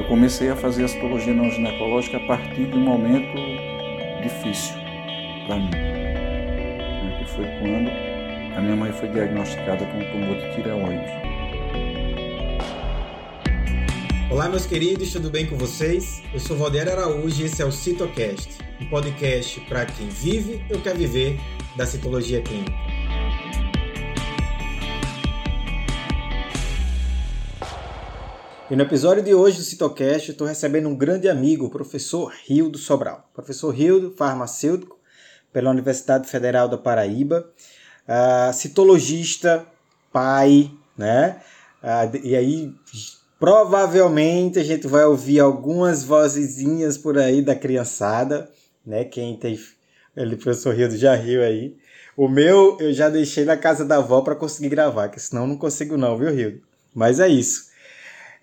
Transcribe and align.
eu 0.00 0.04
comecei 0.04 0.48
a 0.48 0.56
fazer 0.56 0.88
citologia 0.88 1.34
não 1.34 1.50
ginecológica 1.50 2.16
a 2.16 2.20
partir 2.20 2.64
de 2.64 2.74
um 2.74 2.80
momento 2.80 3.36
difícil 4.22 4.74
para 5.46 5.56
mim, 5.56 5.70
né, 5.70 7.18
que 7.18 7.30
foi 7.30 7.44
quando 7.44 7.90
a 8.56 8.60
minha 8.62 8.76
mãe 8.76 8.90
foi 8.92 9.08
diagnosticada 9.10 9.84
com 9.84 9.98
tumor 10.10 10.38
de 10.38 10.54
tireoide. 10.54 11.04
Olá, 14.30 14.48
meus 14.48 14.64
queridos, 14.64 15.12
tudo 15.12 15.28
bem 15.28 15.44
com 15.44 15.56
vocês? 15.56 16.22
Eu 16.32 16.40
sou 16.40 16.56
Valdir 16.56 16.88
Araújo 16.88 17.42
e 17.42 17.44
esse 17.44 17.60
é 17.60 17.66
o 17.66 17.70
CitoCast, 17.70 18.56
um 18.80 18.86
podcast 18.86 19.60
para 19.68 19.84
quem 19.84 20.08
vive 20.08 20.64
ou 20.70 20.80
quer 20.80 20.96
viver 20.96 21.38
da 21.76 21.84
citologia 21.84 22.40
clínica. 22.40 22.89
E 28.70 28.76
no 28.76 28.82
episódio 28.82 29.20
de 29.20 29.34
hoje 29.34 29.56
do 29.56 29.64
Citocast, 29.64 30.30
estou 30.30 30.46
recebendo 30.46 30.88
um 30.88 30.94
grande 30.94 31.28
amigo, 31.28 31.66
o 31.66 31.70
professor 31.70 32.32
Rildo 32.46 32.78
Sobral. 32.78 33.28
Professor 33.34 33.70
Rildo, 33.70 34.14
farmacêutico 34.16 34.96
pela 35.52 35.72
Universidade 35.72 36.28
Federal 36.28 36.68
da 36.68 36.78
Paraíba, 36.78 37.50
uh, 38.06 38.52
citologista, 38.52 39.66
pai, 40.12 40.70
né? 40.96 41.40
Uh, 41.82 42.16
e 42.22 42.36
aí, 42.36 42.72
provavelmente 43.40 44.60
a 44.60 44.62
gente 44.62 44.86
vai 44.86 45.04
ouvir 45.04 45.40
algumas 45.40 46.04
vozezinhas 46.04 46.96
por 46.96 47.18
aí 47.18 47.42
da 47.42 47.56
criançada, 47.56 48.48
né? 48.86 49.02
Quem 49.02 49.36
tem. 49.36 49.58
Ele, 50.16 50.36
professor 50.36 50.72
Rildo, 50.72 50.96
já 50.96 51.16
riu 51.16 51.42
aí. 51.42 51.76
O 52.16 52.28
meu 52.28 52.76
eu 52.78 52.92
já 52.92 53.08
deixei 53.08 53.44
na 53.44 53.56
casa 53.56 53.84
da 53.84 53.96
avó 53.96 54.20
para 54.20 54.36
conseguir 54.36 54.68
gravar, 54.68 55.08
que 55.08 55.18
senão 55.18 55.42
eu 55.42 55.48
não 55.48 55.56
consigo, 55.56 55.96
não, 55.96 56.16
viu, 56.16 56.32
Rildo? 56.32 56.62
Mas 56.94 57.18
é 57.18 57.26
isso. 57.26 57.69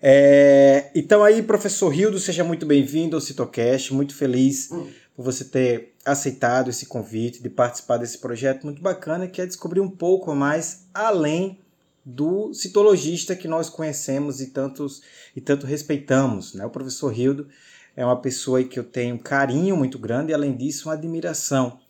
É, 0.00 0.90
então 0.94 1.24
aí, 1.24 1.42
professor 1.42 1.88
Rildo, 1.88 2.18
seja 2.18 2.44
muito 2.44 2.64
bem-vindo 2.64 3.16
ao 3.16 3.20
Citocast, 3.20 3.92
muito 3.92 4.14
feliz 4.14 4.70
hum. 4.70 4.86
por 5.16 5.24
você 5.24 5.44
ter 5.44 5.94
aceitado 6.04 6.70
esse 6.70 6.86
convite 6.86 7.42
de 7.42 7.50
participar 7.50 7.96
desse 7.96 8.18
projeto 8.18 8.64
muito 8.64 8.80
bacana, 8.80 9.26
que 9.26 9.42
é 9.42 9.46
descobrir 9.46 9.80
um 9.80 9.90
pouco 9.90 10.34
mais 10.34 10.86
além 10.94 11.58
do 12.04 12.54
citologista 12.54 13.36
que 13.36 13.46
nós 13.46 13.68
conhecemos 13.68 14.40
e, 14.40 14.46
tantos, 14.46 15.02
e 15.36 15.40
tanto 15.40 15.66
respeitamos. 15.66 16.54
Né? 16.54 16.64
O 16.64 16.70
professor 16.70 17.08
Rildo 17.08 17.48
é 17.94 18.04
uma 18.04 18.20
pessoa 18.20 18.62
que 18.64 18.78
eu 18.78 18.84
tenho 18.84 19.16
um 19.16 19.18
carinho 19.18 19.76
muito 19.76 19.98
grande 19.98 20.30
e, 20.30 20.34
além 20.34 20.56
disso, 20.56 20.88
uma 20.88 20.94
admiração. 20.94 21.80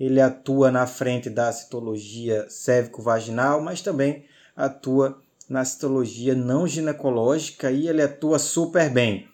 Ele 0.00 0.20
atua 0.20 0.70
na 0.70 0.86
frente 0.86 1.28
da 1.28 1.52
citologia 1.52 2.46
cérvico-vaginal, 2.48 3.60
mas 3.60 3.82
também 3.82 4.24
atua 4.56 5.22
na 5.48 5.64
citologia 5.64 6.34
não 6.34 6.66
ginecológica 6.66 7.70
e 7.70 7.88
ele 7.88 8.02
atua 8.02 8.38
super 8.38 8.90
bem. 8.90 9.26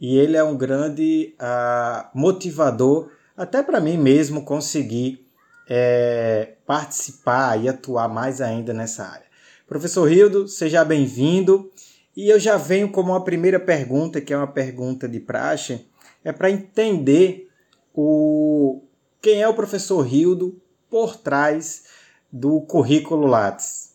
E 0.00 0.16
ele 0.16 0.36
é 0.36 0.42
um 0.42 0.56
grande 0.56 1.34
uh, 1.40 2.08
motivador, 2.14 3.10
até 3.36 3.62
para 3.62 3.80
mim 3.80 3.96
mesmo 3.96 4.44
conseguir 4.44 5.26
é, 5.68 6.54
participar 6.66 7.62
e 7.62 7.68
atuar 7.68 8.08
mais 8.08 8.40
ainda 8.40 8.72
nessa 8.72 9.04
área. 9.04 9.26
Professor 9.66 10.08
Rildo, 10.08 10.48
seja 10.48 10.84
bem-vindo. 10.84 11.70
E 12.16 12.30
eu 12.30 12.40
já 12.40 12.56
venho 12.56 12.90
como 12.90 13.12
uma 13.12 13.22
primeira 13.22 13.60
pergunta, 13.60 14.20
que 14.20 14.32
é 14.32 14.36
uma 14.36 14.46
pergunta 14.46 15.06
de 15.06 15.20
praxe, 15.20 15.86
é 16.24 16.32
para 16.32 16.50
entender 16.50 17.48
o 17.94 18.82
quem 19.20 19.42
é 19.42 19.48
o 19.48 19.54
professor 19.54 20.00
Rildo 20.00 20.60
por 20.88 21.16
trás 21.16 21.84
do 22.32 22.60
currículo 22.62 23.26
Lattes. 23.26 23.87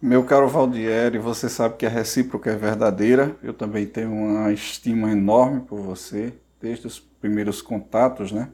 Meu 0.00 0.22
caro 0.22 0.48
Valdieri, 0.48 1.18
você 1.18 1.48
sabe 1.48 1.76
que 1.76 1.84
a 1.84 1.88
recíproca 1.88 2.52
é 2.52 2.54
verdadeira. 2.54 3.36
Eu 3.42 3.52
também 3.52 3.84
tenho 3.84 4.12
uma 4.12 4.52
estima 4.52 5.10
enorme 5.10 5.62
por 5.62 5.80
você, 5.80 6.34
desde 6.60 6.86
os 6.86 7.00
primeiros 7.00 7.60
contatos, 7.60 8.30
né? 8.30 8.48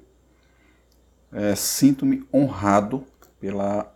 É, 1.30 1.54
Sinto-me 1.54 2.26
honrado 2.32 3.04
pela, 3.38 3.94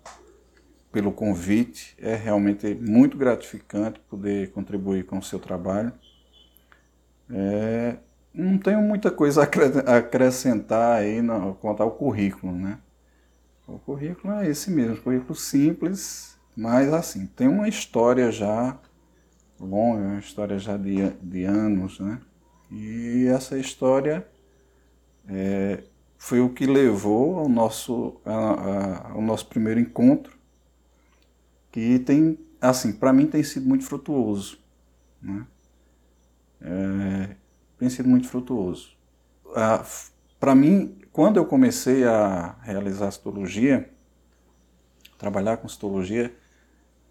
pelo 0.93 1.11
convite. 1.11 1.97
É 1.99 2.15
realmente 2.15 2.75
muito 2.75 3.17
gratificante 3.17 3.99
poder 4.11 4.51
contribuir 4.53 5.06
com 5.06 5.17
o 5.17 5.22
seu 5.22 5.39
trabalho. 5.39 5.91
É, 7.31 7.97
não 8.34 8.59
tenho 8.59 8.83
muita 8.83 9.11
coisa 9.11 9.49
a 9.87 9.97
acrescentar 9.97 10.99
aí 10.99 11.22
no, 11.22 11.55
quanto 11.55 11.83
ao 11.83 11.93
currículo, 11.93 12.53
né? 12.53 12.78
O 13.67 13.78
currículo 13.78 14.34
é 14.34 14.49
esse 14.49 14.71
mesmo, 14.71 14.99
currículo 14.99 15.34
simples, 15.34 16.38
mas 16.59 16.93
assim, 16.93 17.25
tem 17.25 17.47
uma 17.47 17.69
história 17.69 18.33
já 18.33 18.77
longa, 19.61 20.01
uma 20.01 20.19
história 20.19 20.59
já 20.59 20.77
de, 20.77 21.09
de 21.23 21.45
anos, 21.45 22.01
né? 22.01 22.21
E 22.69 23.29
essa 23.29 23.57
história 23.57 24.27
é, 25.29 25.85
foi 26.19 26.41
o 26.41 26.51
que 26.51 26.67
levou 26.67 27.39
ao 27.39 27.49
nosso, 27.49 28.21
a, 28.25 28.33
a, 28.33 29.11
ao 29.13 29.23
nosso 29.23 29.47
primeiro 29.47 29.79
encontro, 29.79 30.37
que 31.71 32.01
tem, 32.01 32.37
assim, 32.61 32.93
para 32.93 33.13
mim 33.13 33.29
tem 33.29 33.45
sido 33.45 33.65
muito 33.65 33.85
frutuoso, 33.85 34.59
né? 35.23 35.47
É, 36.61 37.37
tem 37.79 37.89
sido 37.89 38.09
muito 38.09 38.27
frutuoso. 38.27 38.97
Para 40.41 40.57
mim, 40.57 40.99
quando 41.13 41.37
eu 41.37 41.47
comecei 41.47 42.03
a 42.03 42.57
realizar 42.63 43.13
citologia, 43.13 43.89
trabalhar 45.17 45.59
com 45.59 45.69
citologia, 45.69 46.35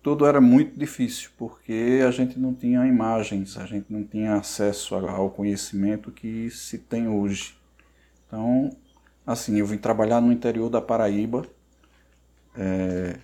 tudo 0.02 0.26
era 0.26 0.40
muito 0.40 0.78
difícil, 0.80 1.30
porque 1.38 2.02
a 2.08 2.12
gente 2.12 2.40
não 2.40 2.54
tinha 2.54 2.86
imagens, 2.88 3.58
a 3.58 3.66
gente 3.66 3.92
não 3.92 4.04
tinha 4.04 4.36
acesso 4.36 4.96
ao 4.96 5.30
conhecimento 5.30 6.12
que 6.12 6.50
se 6.50 6.78
tem 6.78 7.08
hoje. 7.08 7.58
Então, 8.26 8.70
assim, 9.26 9.58
eu 9.60 9.66
vim 9.66 9.78
trabalhar 9.78 10.22
no 10.22 10.32
interior 10.32 10.70
da 10.70 10.82
Paraíba, 10.82 11.46
é, 12.56 13.18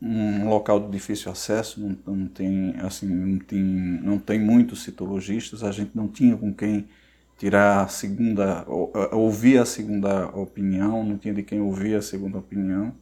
um 0.00 0.48
local 0.48 0.80
de 0.80 0.90
difícil 0.90 1.30
acesso, 1.30 1.80
não, 1.80 2.14
não, 2.14 2.28
tem, 2.28 2.74
assim, 2.80 3.06
não, 3.06 3.38
tem, 3.38 3.62
não 3.62 4.18
tem 4.18 4.38
muitos 4.38 4.82
citologistas, 4.82 5.64
a 5.64 5.72
gente 5.72 5.90
não 5.94 6.08
tinha 6.08 6.36
com 6.36 6.52
quem 6.52 6.88
tirar 7.36 7.82
a 7.84 7.88
segunda, 7.88 8.64
ouvir 9.12 9.58
a 9.58 9.64
segunda 9.64 10.26
opinião, 10.36 11.04
não 11.04 11.16
tinha 11.16 11.34
de 11.34 11.42
quem 11.42 11.60
ouvir 11.60 11.94
a 11.94 12.02
segunda 12.02 12.38
opinião. 12.38 12.92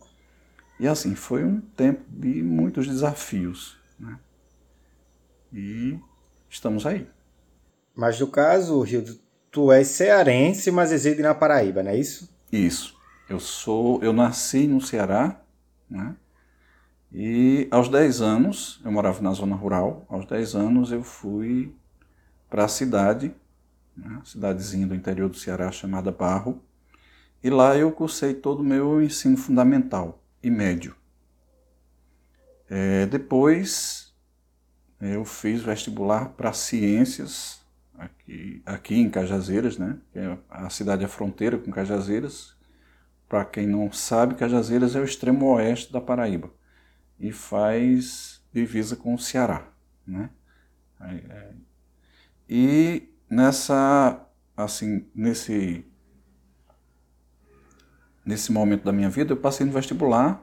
E 0.78 0.86
assim, 0.86 1.14
foi 1.14 1.42
um 1.42 1.60
tempo 1.60 2.02
de 2.08 2.42
muitos 2.42 2.86
desafios. 2.86 3.78
Né? 3.98 4.18
E 5.52 5.98
estamos 6.50 6.84
aí. 6.84 7.08
Mas 7.94 8.20
no 8.20 8.26
caso, 8.26 8.80
Rio, 8.82 9.02
tu 9.50 9.72
és 9.72 9.88
cearense, 9.88 10.70
mas 10.70 10.90
reside 10.90 11.22
na 11.22 11.34
Paraíba, 11.34 11.82
não 11.82 11.90
é 11.90 11.98
isso? 11.98 12.28
Isso. 12.52 12.94
Eu 13.28 13.40
sou, 13.40 14.02
eu 14.02 14.12
nasci 14.12 14.66
no 14.66 14.80
Ceará, 14.80 15.40
né? 15.88 16.14
E 17.10 17.66
aos 17.70 17.88
10 17.88 18.20
anos, 18.20 18.80
eu 18.84 18.92
morava 18.92 19.22
na 19.22 19.32
zona 19.32 19.56
rural, 19.56 20.04
aos 20.08 20.26
10 20.26 20.54
anos 20.54 20.92
eu 20.92 21.02
fui 21.02 21.74
para 22.50 22.64
a 22.64 22.68
cidade, 22.68 23.34
né? 23.96 24.20
cidadezinha 24.24 24.86
do 24.86 24.94
interior 24.94 25.30
do 25.30 25.36
Ceará 25.36 25.70
chamada 25.72 26.12
Barro, 26.12 26.62
e 27.42 27.48
lá 27.48 27.76
eu 27.76 27.90
cursei 27.92 28.34
todo 28.34 28.60
o 28.60 28.64
meu 28.64 29.00
ensino 29.02 29.36
fundamental 29.36 30.22
e 30.42 30.50
médio. 30.50 30.94
É, 32.68 33.06
depois 33.06 34.14
eu 35.00 35.24
fiz 35.24 35.62
vestibular 35.62 36.30
para 36.30 36.52
ciências 36.52 37.64
aqui, 37.98 38.62
aqui 38.64 38.94
em 38.96 39.10
Cajazeiras, 39.10 39.78
né? 39.78 39.98
É 40.14 40.36
a 40.48 40.70
cidade 40.70 41.04
é 41.04 41.08
fronteira 41.08 41.58
com 41.58 41.70
Cajazeiras. 41.70 42.56
Para 43.28 43.44
quem 43.44 43.66
não 43.66 43.90
sabe, 43.90 44.36
Cajazeiras 44.36 44.94
é 44.94 45.00
o 45.00 45.04
extremo 45.04 45.46
oeste 45.54 45.92
da 45.92 46.00
Paraíba 46.00 46.50
e 47.18 47.32
faz 47.32 48.42
divisa 48.52 48.96
com 48.96 49.14
o 49.14 49.18
Ceará, 49.18 49.68
né? 50.06 50.30
É, 51.00 51.54
e 52.48 53.08
nessa, 53.28 54.24
assim, 54.56 55.06
nesse 55.14 55.84
nesse 58.26 58.50
momento 58.50 58.82
da 58.82 58.92
minha 58.92 59.08
vida, 59.08 59.32
eu 59.32 59.36
passei 59.36 59.64
no 59.64 59.72
vestibular 59.72 60.42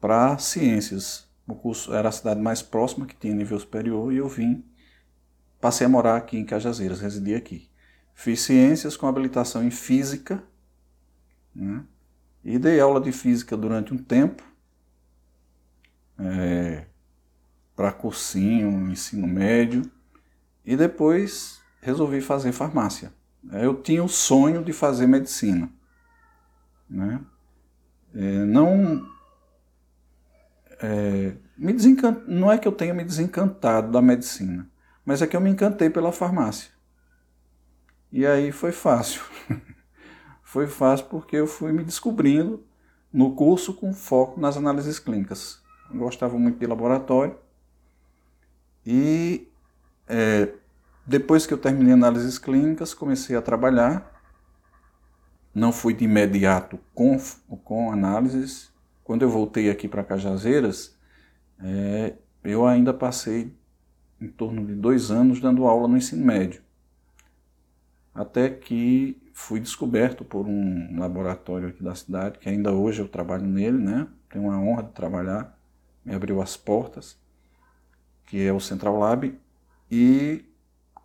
para 0.00 0.38
ciências. 0.38 1.28
O 1.46 1.54
curso 1.54 1.92
era 1.92 2.08
a 2.08 2.12
cidade 2.12 2.40
mais 2.40 2.62
próxima 2.62 3.06
que 3.06 3.16
tinha 3.16 3.34
nível 3.34 3.58
superior 3.58 4.12
e 4.12 4.18
eu 4.18 4.28
vim, 4.28 4.64
passei 5.60 5.86
a 5.86 5.90
morar 5.90 6.16
aqui 6.16 6.38
em 6.38 6.44
Cajazeiras, 6.44 7.00
residi 7.00 7.34
aqui. 7.34 7.68
Fiz 8.14 8.40
ciências 8.42 8.96
com 8.96 9.06
habilitação 9.06 9.64
em 9.64 9.70
física 9.70 10.42
né? 11.54 11.82
e 12.44 12.58
dei 12.58 12.78
aula 12.78 13.00
de 13.00 13.10
física 13.10 13.56
durante 13.56 13.92
um 13.92 13.98
tempo 13.98 14.42
é, 16.18 16.86
para 17.74 17.92
cursinho, 17.92 18.90
ensino 18.90 19.26
médio 19.26 19.82
e 20.64 20.76
depois 20.76 21.60
resolvi 21.80 22.20
fazer 22.20 22.52
farmácia. 22.52 23.12
Eu 23.52 23.80
tinha 23.80 24.04
o 24.04 24.08
sonho 24.08 24.62
de 24.62 24.72
fazer 24.72 25.06
medicina. 25.06 25.70
Né? 26.88 27.20
É, 28.14 28.44
não 28.44 29.06
é, 30.80 31.34
me 31.56 31.72
desencant... 31.72 32.22
não 32.26 32.50
é 32.50 32.58
que 32.58 32.66
eu 32.66 32.72
tenha 32.72 32.94
me 32.94 33.04
desencantado 33.04 33.90
da 33.90 34.00
medicina, 34.00 34.68
Mas 35.04 35.22
é 35.22 35.26
que 35.26 35.36
eu 35.36 35.40
me 35.40 35.50
encantei 35.50 35.90
pela 35.90 36.12
farmácia. 36.12 36.70
E 38.10 38.26
aí 38.26 38.52
foi 38.52 38.72
fácil. 38.72 39.22
foi 40.42 40.66
fácil 40.66 41.06
porque 41.06 41.36
eu 41.36 41.46
fui 41.46 41.72
me 41.72 41.84
descobrindo 41.84 42.64
no 43.12 43.34
curso 43.34 43.74
com 43.74 43.92
foco 43.92 44.40
nas 44.40 44.56
análises 44.56 44.98
clínicas. 44.98 45.60
Eu 45.90 45.98
gostava 45.98 46.38
muito 46.38 46.58
de 46.58 46.66
laboratório. 46.66 47.36
E 48.86 49.48
é, 50.06 50.48
depois 51.06 51.46
que 51.46 51.52
eu 51.52 51.58
terminei 51.58 51.94
análises 51.94 52.38
clínicas, 52.38 52.94
comecei 52.94 53.36
a 53.36 53.42
trabalhar. 53.42 54.17
Não 55.58 55.72
fui 55.72 55.92
de 55.92 56.04
imediato 56.04 56.78
com, 56.94 57.18
com 57.64 57.90
análises. 57.90 58.72
Quando 59.02 59.22
eu 59.22 59.28
voltei 59.28 59.68
aqui 59.68 59.88
para 59.88 60.04
Cajazeiras, 60.04 60.96
é, 61.60 62.14
eu 62.44 62.64
ainda 62.64 62.94
passei 62.94 63.52
em 64.20 64.28
torno 64.28 64.64
de 64.64 64.72
dois 64.76 65.10
anos 65.10 65.40
dando 65.40 65.66
aula 65.66 65.88
no 65.88 65.96
ensino 65.96 66.24
médio. 66.24 66.62
Até 68.14 68.48
que 68.48 69.20
fui 69.32 69.58
descoberto 69.58 70.24
por 70.24 70.46
um 70.46 70.96
laboratório 70.96 71.70
aqui 71.70 71.82
da 71.82 71.96
cidade, 71.96 72.38
que 72.38 72.48
ainda 72.48 72.72
hoje 72.72 73.02
eu 73.02 73.08
trabalho 73.08 73.44
nele, 73.44 73.78
né? 73.78 74.06
Tenho 74.30 74.52
a 74.52 74.58
honra 74.58 74.84
de 74.84 74.92
trabalhar, 74.92 75.58
me 76.04 76.14
abriu 76.14 76.40
as 76.40 76.56
portas, 76.56 77.18
que 78.26 78.40
é 78.40 78.52
o 78.52 78.60
Central 78.60 78.96
Lab, 78.96 79.36
e 79.90 80.44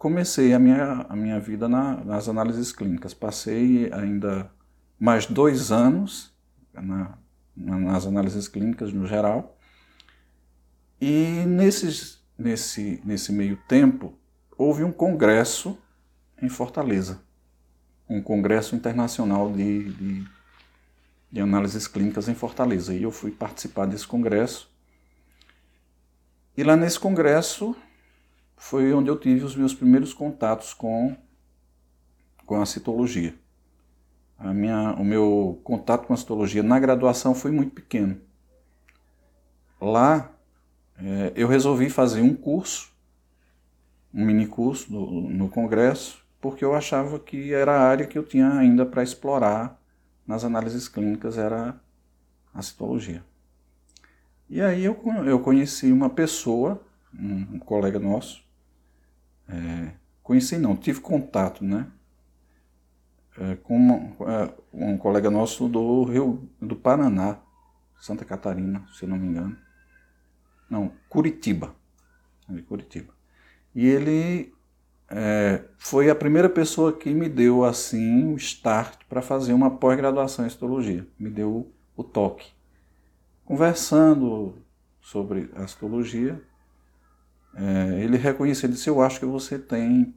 comecei 0.04 0.54
a 0.54 0.60
minha, 0.60 1.06
a 1.08 1.16
minha 1.16 1.40
vida 1.40 1.70
na, 1.70 2.04
nas 2.04 2.28
análises 2.28 2.74
clínicas. 2.74 3.14
Passei 3.14 3.90
ainda 3.94 4.52
mais 5.00 5.26
dois 5.26 5.72
anos 5.72 6.36
na, 6.74 7.18
nas 7.56 8.06
análises 8.06 8.50
clínicas 8.50 8.92
no 8.92 9.08
geral, 9.08 9.58
e 11.00 11.46
nesses, 11.48 12.22
nesse, 12.38 13.02
nesse 13.06 13.32
meio 13.32 13.58
tempo 13.66 14.14
houve 14.58 14.84
um 14.84 14.92
congresso 14.92 15.78
em 16.42 16.50
Fortaleza 16.50 17.22
um 18.10 18.22
congresso 18.22 18.76
internacional 18.76 19.50
de, 19.50 19.92
de, 19.94 20.28
de 21.32 21.40
análises 21.40 21.88
clínicas 21.88 22.28
em 22.28 22.36
Fortaleza. 22.36 22.94
E 22.94 23.02
eu 23.02 23.12
fui 23.12 23.32
participar 23.32 23.86
desse 23.86 24.06
congresso. 24.06 24.70
E 26.58 26.64
lá 26.64 26.76
nesse 26.76 27.00
congresso 27.00 27.74
foi 28.64 28.94
onde 28.94 29.10
eu 29.10 29.20
tive 29.20 29.44
os 29.44 29.58
meus 29.58 29.74
primeiros 29.74 30.14
contatos 30.14 30.74
com, 30.74 31.18
com 32.46 32.62
a 32.62 32.66
citologia. 32.66 33.36
A 34.40 34.54
minha, 34.54 34.94
o 34.94 35.04
meu 35.04 35.60
contato 35.66 36.08
com 36.08 36.14
a 36.14 36.18
citologia 36.18 36.64
na 36.64 36.80
graduação 36.80 37.36
foi 37.36 37.52
muito 37.52 37.76
pequeno. 37.76 38.22
Lá 39.82 40.32
é, 40.98 41.34
eu 41.36 41.46
resolvi 41.50 41.90
fazer 41.90 42.22
um 42.22 42.34
curso, 42.34 42.90
um 44.14 44.26
mini 44.26 44.48
curso 44.48 44.94
no, 44.94 45.30
no 45.30 45.50
congresso, 45.50 46.26
porque 46.40 46.64
eu 46.64 46.74
achava 46.74 47.20
que 47.20 47.54
era 47.54 47.74
a 47.74 47.82
área 47.82 48.08
que 48.08 48.18
eu 48.18 48.24
tinha 48.24 48.50
ainda 48.54 48.86
para 48.86 49.04
explorar 49.04 49.78
nas 50.26 50.46
análises 50.46 50.88
clínicas, 50.88 51.38
era 51.38 51.76
a 52.54 52.62
citologia. 52.62 53.26
E 54.50 54.62
aí 54.62 54.86
eu, 54.86 54.98
eu 55.26 55.42
conheci 55.42 55.92
uma 55.92 56.10
pessoa, 56.10 56.82
um, 57.14 57.56
um 57.56 57.60
colega 57.60 58.00
nosso, 58.00 58.42
é, 59.48 59.92
conheci 60.22 60.58
não, 60.58 60.76
tive 60.76 61.02
contato, 61.02 61.64
né? 61.64 61.88
É, 63.38 63.56
com 63.56 63.76
uma, 63.76 63.96
é, 64.32 64.54
um 64.72 64.98
colega 64.98 65.30
nosso 65.30 65.68
do 65.68 66.04
Rio 66.04 66.48
do 66.62 66.76
Paraná, 66.76 67.40
Santa 68.00 68.24
Catarina, 68.24 68.86
se 68.94 69.06
não 69.06 69.18
me 69.18 69.28
engano. 69.28 69.58
Não, 70.70 70.92
Curitiba. 71.10 71.74
De 72.48 72.62
Curitiba. 72.62 73.14
E 73.74 73.88
ele 73.88 74.54
é, 75.10 75.64
foi 75.78 76.10
a 76.10 76.16
primeira 76.16 76.50
pessoa 76.50 76.92
que 76.92 77.14
me 77.14 77.30
deu 77.30 77.64
assim 77.64 78.34
o 78.34 78.36
start 78.36 79.04
para 79.08 79.22
fazer 79.22 79.54
uma 79.54 79.70
pós-graduação 79.70 80.46
em 80.46 80.48
histologia. 80.48 81.08
Me 81.18 81.30
deu 81.30 81.72
o 81.96 82.04
toque. 82.04 82.52
Conversando 83.46 84.56
sobre 85.00 85.50
a 85.56 85.64
histologia, 85.64 86.42
é, 87.56 88.04
ele 88.04 88.18
reconheceu, 88.18 88.68
ele 88.68 88.74
disse, 88.74 88.90
eu 88.90 89.02
acho 89.02 89.20
que 89.20 89.26
você 89.26 89.60
tem, 89.60 90.14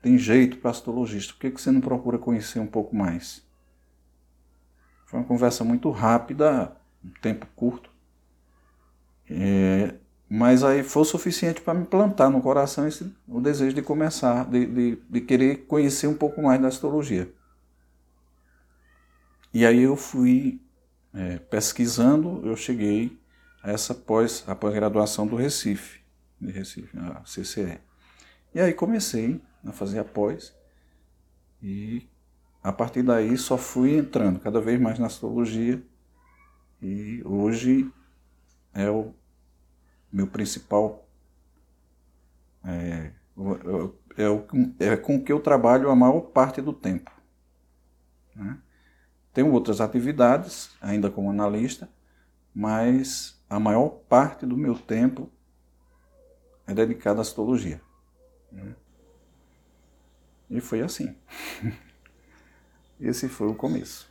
tem 0.00 0.16
jeito 0.16 0.58
para 0.58 0.70
histologista, 0.70 1.32
por 1.32 1.40
que, 1.40 1.50
que 1.50 1.60
você 1.60 1.70
não 1.70 1.80
procura 1.80 2.18
conhecer 2.18 2.60
um 2.60 2.66
pouco 2.66 2.94
mais? 2.94 3.44
Foi 5.06 5.20
uma 5.20 5.26
conversa 5.26 5.64
muito 5.64 5.90
rápida, 5.90 6.76
um 7.04 7.10
tempo 7.20 7.46
curto. 7.54 7.90
É, 9.28 9.94
mas 10.28 10.64
aí 10.64 10.82
foi 10.82 11.02
o 11.02 11.04
suficiente 11.04 11.60
para 11.60 11.74
me 11.74 11.86
plantar 11.86 12.30
no 12.30 12.40
coração 12.40 12.86
esse, 12.86 13.12
o 13.28 13.40
desejo 13.40 13.74
de 13.74 13.82
começar, 13.82 14.44
de, 14.44 14.66
de, 14.66 14.98
de 15.08 15.20
querer 15.20 15.66
conhecer 15.66 16.06
um 16.06 16.14
pouco 16.14 16.42
mais 16.42 16.60
da 16.60 16.68
astrologia. 16.68 17.32
E 19.54 19.64
aí 19.64 19.82
eu 19.82 19.96
fui 19.96 20.60
é, 21.14 21.38
pesquisando, 21.38 22.42
eu 22.44 22.56
cheguei 22.56 23.18
a 23.62 23.70
essa 23.70 23.94
pós, 23.94 24.44
a 24.46 24.54
pós-graduação 24.54 25.26
do 25.26 25.36
Recife, 25.36 26.00
de 26.40 26.52
Recife, 26.52 26.96
a 26.98 27.22
CCE. 27.22 27.80
E 28.54 28.60
aí 28.60 28.72
comecei 28.72 29.40
a 29.64 29.72
fazer 29.72 29.98
a 29.98 30.04
pós 30.04 30.54
e 31.62 32.08
a 32.62 32.72
partir 32.72 33.02
daí 33.02 33.36
só 33.36 33.56
fui 33.56 33.96
entrando 33.96 34.40
cada 34.40 34.60
vez 34.60 34.80
mais 34.80 34.98
na 34.98 35.06
astrologia 35.06 35.82
e 36.80 37.22
hoje 37.24 37.90
é 38.74 38.90
o 38.90 39.14
meu 40.12 40.26
principal 40.26 41.06
é, 42.64 43.12
é, 44.16 44.86
é 44.86 44.96
com 44.96 45.22
que 45.22 45.32
eu 45.32 45.40
trabalho 45.40 45.90
a 45.90 45.96
maior 45.96 46.20
parte 46.20 46.60
do 46.60 46.72
tempo. 46.72 47.10
Né? 48.34 48.58
Tenho 49.32 49.52
outras 49.52 49.80
atividades, 49.80 50.70
ainda 50.80 51.10
como 51.10 51.30
analista, 51.30 51.88
mas 52.54 53.38
a 53.48 53.60
maior 53.60 53.90
parte 54.08 54.46
do 54.46 54.56
meu 54.56 54.74
tempo 54.74 55.30
é 56.66 56.74
dedicado 56.74 57.18
à 57.18 57.22
astrologia. 57.22 57.80
Né? 58.50 58.74
E 60.50 60.60
foi 60.60 60.80
assim. 60.80 61.14
Esse 63.00 63.28
foi 63.28 63.48
o 63.48 63.54
começo. 63.54 64.10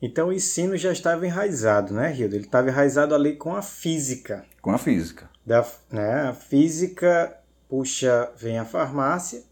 Então 0.00 0.28
o 0.28 0.32
ensino 0.32 0.76
já 0.76 0.92
estava 0.92 1.26
enraizado, 1.26 1.94
né, 1.94 2.08
Rildo? 2.08 2.36
Ele 2.36 2.44
estava 2.44 2.68
enraizado 2.68 3.14
ali 3.14 3.36
com 3.36 3.54
a 3.54 3.62
física. 3.62 4.44
Com 4.60 4.70
a 4.70 4.78
física. 4.78 5.28
Da, 5.44 5.66
né, 5.90 6.28
a 6.28 6.34
física, 6.34 7.36
puxa, 7.68 8.32
vem 8.36 8.58
a 8.58 8.64
farmácia, 8.64 9.42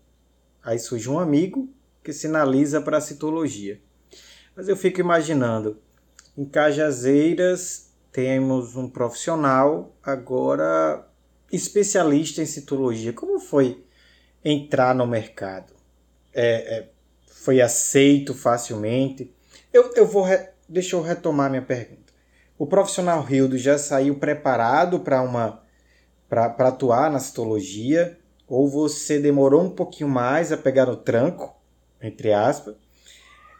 aí 0.62 0.78
surge 0.78 1.08
um 1.08 1.18
amigo 1.18 1.68
que 2.02 2.12
sinaliza 2.12 2.80
para 2.80 2.98
a 2.98 3.00
citologia. 3.00 3.80
Mas 4.54 4.68
eu 4.68 4.76
fico 4.76 5.00
imaginando, 5.00 5.80
em 6.36 6.44
Cajazeiras 6.44 7.92
temos 8.12 8.76
um 8.76 8.88
profissional 8.88 9.96
agora 10.02 11.04
especialista 11.54 12.42
em 12.42 12.46
citologia. 12.46 13.12
Como 13.12 13.38
foi 13.38 13.84
entrar 14.44 14.94
no 14.94 15.06
mercado? 15.06 15.72
É, 16.32 16.76
é, 16.76 16.88
foi 17.26 17.60
aceito 17.60 18.34
facilmente? 18.34 19.32
Eu, 19.72 19.92
eu 19.94 20.06
vou. 20.06 20.22
Re... 20.22 20.48
Deixa 20.68 20.96
eu 20.96 21.02
retomar 21.02 21.50
minha 21.50 21.62
pergunta. 21.62 22.12
O 22.58 22.66
profissional 22.66 23.22
Rildo 23.22 23.58
já 23.58 23.76
saiu 23.76 24.18
preparado 24.18 25.00
para 25.00 25.20
uma 25.20 25.62
para 26.28 26.68
atuar 26.68 27.10
na 27.10 27.20
citologia? 27.20 28.18
Ou 28.48 28.68
você 28.68 29.18
demorou 29.18 29.62
um 29.62 29.70
pouquinho 29.70 30.08
mais 30.08 30.52
a 30.52 30.56
pegar 30.56 30.86
no 30.86 30.96
tranco, 30.96 31.54
entre 32.02 32.32
aspas, 32.32 32.74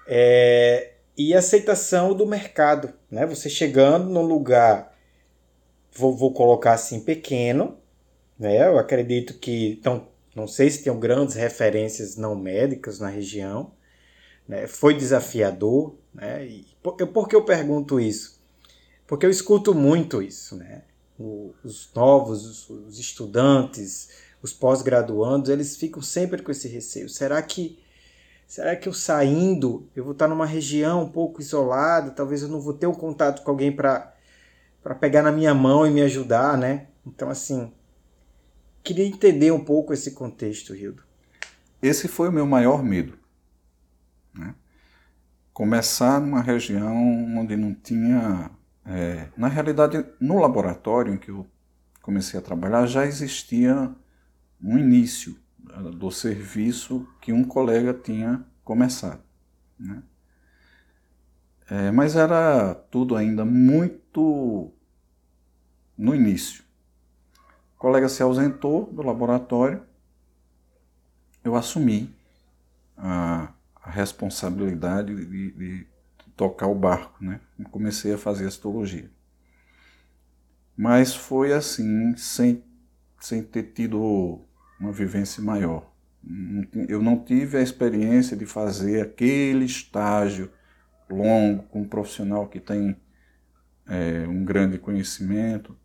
é, 0.07 0.93
e 1.17 1.35
aceitação 1.35 2.15
do 2.15 2.27
mercado, 2.27 2.93
né? 3.11 3.25
Você 3.27 3.49
chegando 3.49 4.11
num 4.11 4.25
lugar, 4.25 4.95
vou, 5.93 6.15
vou 6.15 6.33
colocar 6.33 6.73
assim, 6.73 7.01
pequeno, 7.01 7.79
né? 8.39 8.67
Eu 8.67 8.79
acredito 8.79 9.35
que, 9.35 9.73
então, 9.73 10.09
não 10.35 10.47
sei 10.47 10.71
se 10.71 10.83
tem 10.83 10.99
grandes 10.99 11.35
referências 11.35 12.17
não 12.17 12.35
médicas 12.35 12.99
na 12.99 13.09
região, 13.09 13.73
né? 14.49 14.67
Foi 14.67 14.95
desafiador, 14.95 15.97
né? 16.13 16.47
E 16.47 16.67
por, 16.83 16.95
por 17.09 17.29
que 17.29 17.37
eu 17.37 17.45
pergunto 17.45 18.01
isso? 18.01 18.41
Porque 19.07 19.27
eu 19.27 19.31
escuto 19.31 19.75
muito 19.75 20.23
isso, 20.23 20.57
né? 20.57 20.83
os 21.19 21.91
novos, 21.95 22.69
os, 22.69 22.99
estudantes, 22.99 24.11
os 24.43 24.53
pós-graduandos, 24.53 25.49
eles 25.49 25.77
ficam 25.77 26.03
sempre 26.03 26.43
com 26.43 26.51
esse 26.51 26.69
receio. 26.69 27.09
Será 27.09 27.41
que 27.43 27.79
será 28.47 28.77
que 28.77 28.89
eu 28.89 28.93
saindo, 28.93 29.89
eu 29.97 30.05
vou 30.05 30.13
estar 30.13 30.29
numa 30.29 30.45
região 30.45 31.03
um 31.03 31.09
pouco 31.09 31.41
isolada, 31.41 32.11
talvez 32.11 32.43
eu 32.43 32.49
não 32.49 32.61
vou 32.61 32.75
ter 32.75 32.87
um 32.87 32.95
contato 32.95 33.43
com 33.43 33.51
alguém 33.51 33.73
para 33.73 34.13
para 34.83 34.95
pegar 34.95 35.23
na 35.23 35.33
minha 35.33 35.55
mão 35.55 35.87
e 35.87 35.91
me 35.91 36.03
ajudar, 36.03 36.59
né? 36.59 36.89
Então 37.07 37.31
assim, 37.31 37.73
queria 38.85 39.07
entender 39.07 39.51
um 39.51 39.65
pouco 39.65 39.95
esse 39.95 40.13
contexto, 40.13 40.75
Rildo. 40.75 41.03
Esse 41.83 42.07
foi 42.07 42.29
o 42.29 42.33
meu 42.33 42.47
maior 42.47 42.85
medo. 42.85 43.19
Né? 44.35 44.55
Começar 45.53 46.21
numa 46.21 46.43
região 46.43 46.95
onde 47.37 47.57
não 47.57 47.75
tinha. 47.75 48.51
É, 48.87 49.29
na 49.37 49.49
realidade, 49.49 50.05
no 50.21 50.39
laboratório 50.39 51.15
em 51.15 51.17
que 51.17 51.31
eu 51.31 51.47
comecei 52.03 52.39
a 52.39 52.43
trabalhar, 52.43 52.87
já 52.87 53.07
existia 53.07 53.91
um 54.63 54.79
início 54.79 55.37
do 55.99 56.11
serviço 56.11 57.09
que 57.21 57.33
um 57.33 57.43
colega 57.43 57.95
tinha 57.95 58.45
começado. 58.63 59.23
Né? 59.79 60.03
É, 61.71 61.91
mas 61.91 62.15
era 62.15 62.75
tudo 62.75 63.17
ainda 63.17 63.45
muito 63.45 64.71
no 65.97 66.15
início. 66.15 66.64
O 67.85 67.87
colega 67.87 68.09
se 68.09 68.23
ausentou 68.23 68.91
do 68.91 69.03
laboratório, 69.03 69.83
eu 71.45 71.55
assumi 71.55 72.17
a, 72.97 73.53
a 73.77 73.91
responsabilidade 73.91 75.15
de, 75.15 75.51
de, 75.51 75.87
tocar 76.35 76.67
o 76.67 76.75
barco, 76.75 77.23
né? 77.23 77.43
Comecei 77.71 78.15
a 78.15 78.17
fazer 78.17 78.47
a 78.47 78.51
citologia. 78.51 79.11
Mas 80.75 81.15
foi 81.15 81.53
assim, 81.53 82.17
sem, 82.17 82.65
sem 83.21 83.43
ter 83.43 83.65
tido 83.75 84.41
uma 84.81 84.91
vivência 84.91 85.43
maior. 85.43 85.93
Eu 86.89 87.03
não 87.03 87.23
tive 87.23 87.59
a 87.59 87.61
experiência 87.61 88.35
de 88.35 88.47
fazer 88.47 89.03
aquele 89.03 89.67
estágio 89.67 90.51
longo 91.11 91.65
com 91.65 91.83
um 91.83 91.89
profissional 91.89 92.49
que 92.49 92.61
tem 92.61 92.97
é, 93.87 94.27
um 94.27 94.43
grande 94.43 94.79
conhecimento, 94.79 95.77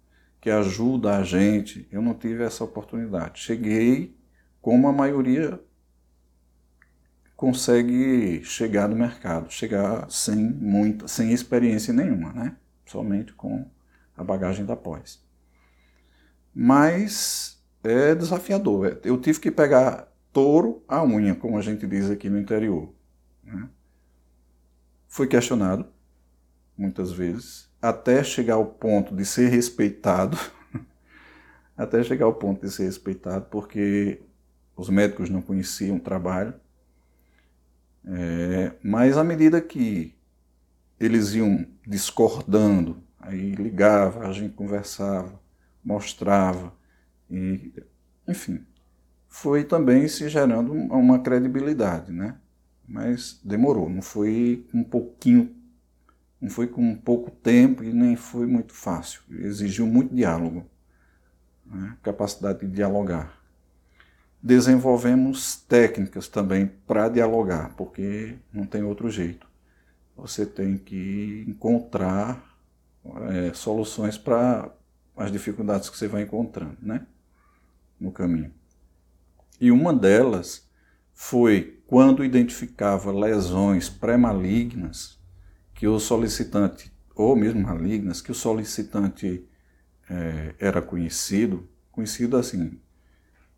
que 0.42 0.50
ajuda 0.50 1.18
a 1.18 1.24
gente. 1.24 1.88
Eu 1.92 2.02
não 2.02 2.14
tive 2.14 2.44
essa 2.44 2.64
oportunidade. 2.64 3.42
Cheguei 3.42 4.16
como 4.62 4.88
a 4.88 4.94
maioria 4.94 5.60
consegue 7.36 8.44
chegar 8.44 8.90
no 8.90 8.96
mercado, 8.96 9.52
chegar 9.52 10.10
sem 10.12 10.36
muita, 10.36 11.08
sem 11.08 11.32
experiência 11.32 11.94
nenhuma, 11.94 12.34
né? 12.34 12.58
Somente 12.86 13.32
com 13.34 13.66
a 14.18 14.24
bagagem 14.24 14.66
da 14.66 14.76
pós. 14.76 15.24
Mas 16.54 17.64
é 17.84 18.14
desafiador. 18.14 19.00
Eu 19.04 19.20
tive 19.20 19.40
que 19.40 19.52
pegar 19.52 20.12
touro 20.34 20.84
à 20.88 21.04
unha, 21.04 21.34
como 21.34 21.58
a 21.58 21.62
gente 21.62 21.88
diz 21.88 22.10
aqui 22.10 22.30
no 22.30 22.38
interior. 22.38 22.94
Né? 23.44 23.70
Fui 25.08 25.28
questionado 25.28 25.88
muitas 26.78 27.12
vezes, 27.12 27.69
até 27.82 28.24
chegar 28.24 28.56
ao 28.56 28.66
ponto 28.66 29.16
de 29.16 29.26
ser 29.26 29.50
respeitado, 29.50 30.38
até 31.78 32.04
chegar 32.04 32.26
ao 32.26 32.34
ponto 32.34 32.66
de 32.66 32.72
ser 32.72 32.84
respeitado, 32.84 33.46
porque 33.50 34.22
os 34.76 34.90
médicos 34.90 35.30
não 35.30 35.42
conheciam 35.42 35.98
o 35.98 36.00
trabalho. 36.00 36.54
É, 38.06 38.74
mas 38.82 39.18
à 39.18 39.24
medida 39.24 39.62
que 39.62 40.16
eles 41.00 41.34
iam 41.34 41.66
discordando, 41.86 43.04
aí 43.20 43.56
ligava, 43.56 44.28
a 44.28 44.32
gente 44.32 44.54
conversava, 44.54 45.40
mostrava, 45.84 46.74
e, 47.30 47.74
enfim, 48.28 48.66
foi 49.28 49.64
também 49.64 50.08
se 50.08 50.28
gerando 50.28 50.74
uma 50.74 51.20
credibilidade, 51.20 52.12
né? 52.12 52.38
Mas 52.88 53.40
demorou, 53.44 53.90
não 53.90 54.02
foi 54.02 54.66
um 54.74 54.84
pouquinho, 54.84 55.56
não 56.42 56.50
foi 56.50 56.68
com 56.68 56.96
pouco 56.96 57.30
tempo 57.30 57.84
e 57.84 57.92
nem 57.92 58.16
foi 58.16 58.46
muito 58.46 58.74
fácil. 58.74 59.22
Exigiu 59.30 59.86
muito 59.86 60.16
diálogo, 60.16 60.66
né? 61.66 61.98
capacidade 62.02 62.60
de 62.60 62.68
dialogar. 62.68 63.38
Desenvolvemos 64.42 65.58
técnicas 65.58 66.30
também 66.30 66.68
para 66.88 67.10
dialogar, 67.10 67.76
porque 67.76 68.38
não 68.54 68.66
tem 68.66 68.84
outro 68.84 69.10
jeito. 69.10 69.46
Você 70.16 70.46
tem 70.46 70.78
que 70.78 71.44
encontrar 71.48 72.42
é, 73.30 73.54
soluções 73.54 74.18
para 74.18 74.72
as 75.18 75.32
dificuldades 75.32 75.90
que 75.90 75.98
você 75.98 76.08
vai 76.08 76.22
encontrando, 76.22 76.78
né? 76.82 77.06
no 78.00 78.12
caminho. 78.12 78.54
E 79.60 79.72
uma 79.72 79.94
delas 79.94 80.66
foi 81.14 81.82
quando 81.86 82.24
identificava 82.24 83.12
lesões 83.12 83.90
pré-malignas 83.90 85.19
que 85.80 85.88
o 85.88 85.98
solicitante, 85.98 86.92
ou 87.16 87.38
mesmo 87.38 87.62
malignas, 87.62 88.20
que 88.20 88.34
o 88.34 88.36
solicitante 88.36 89.48
é, 90.10 90.54
era 90.60 90.82
conhecido, 90.82 91.70
conhecido 91.90 92.36
assim, 92.36 92.78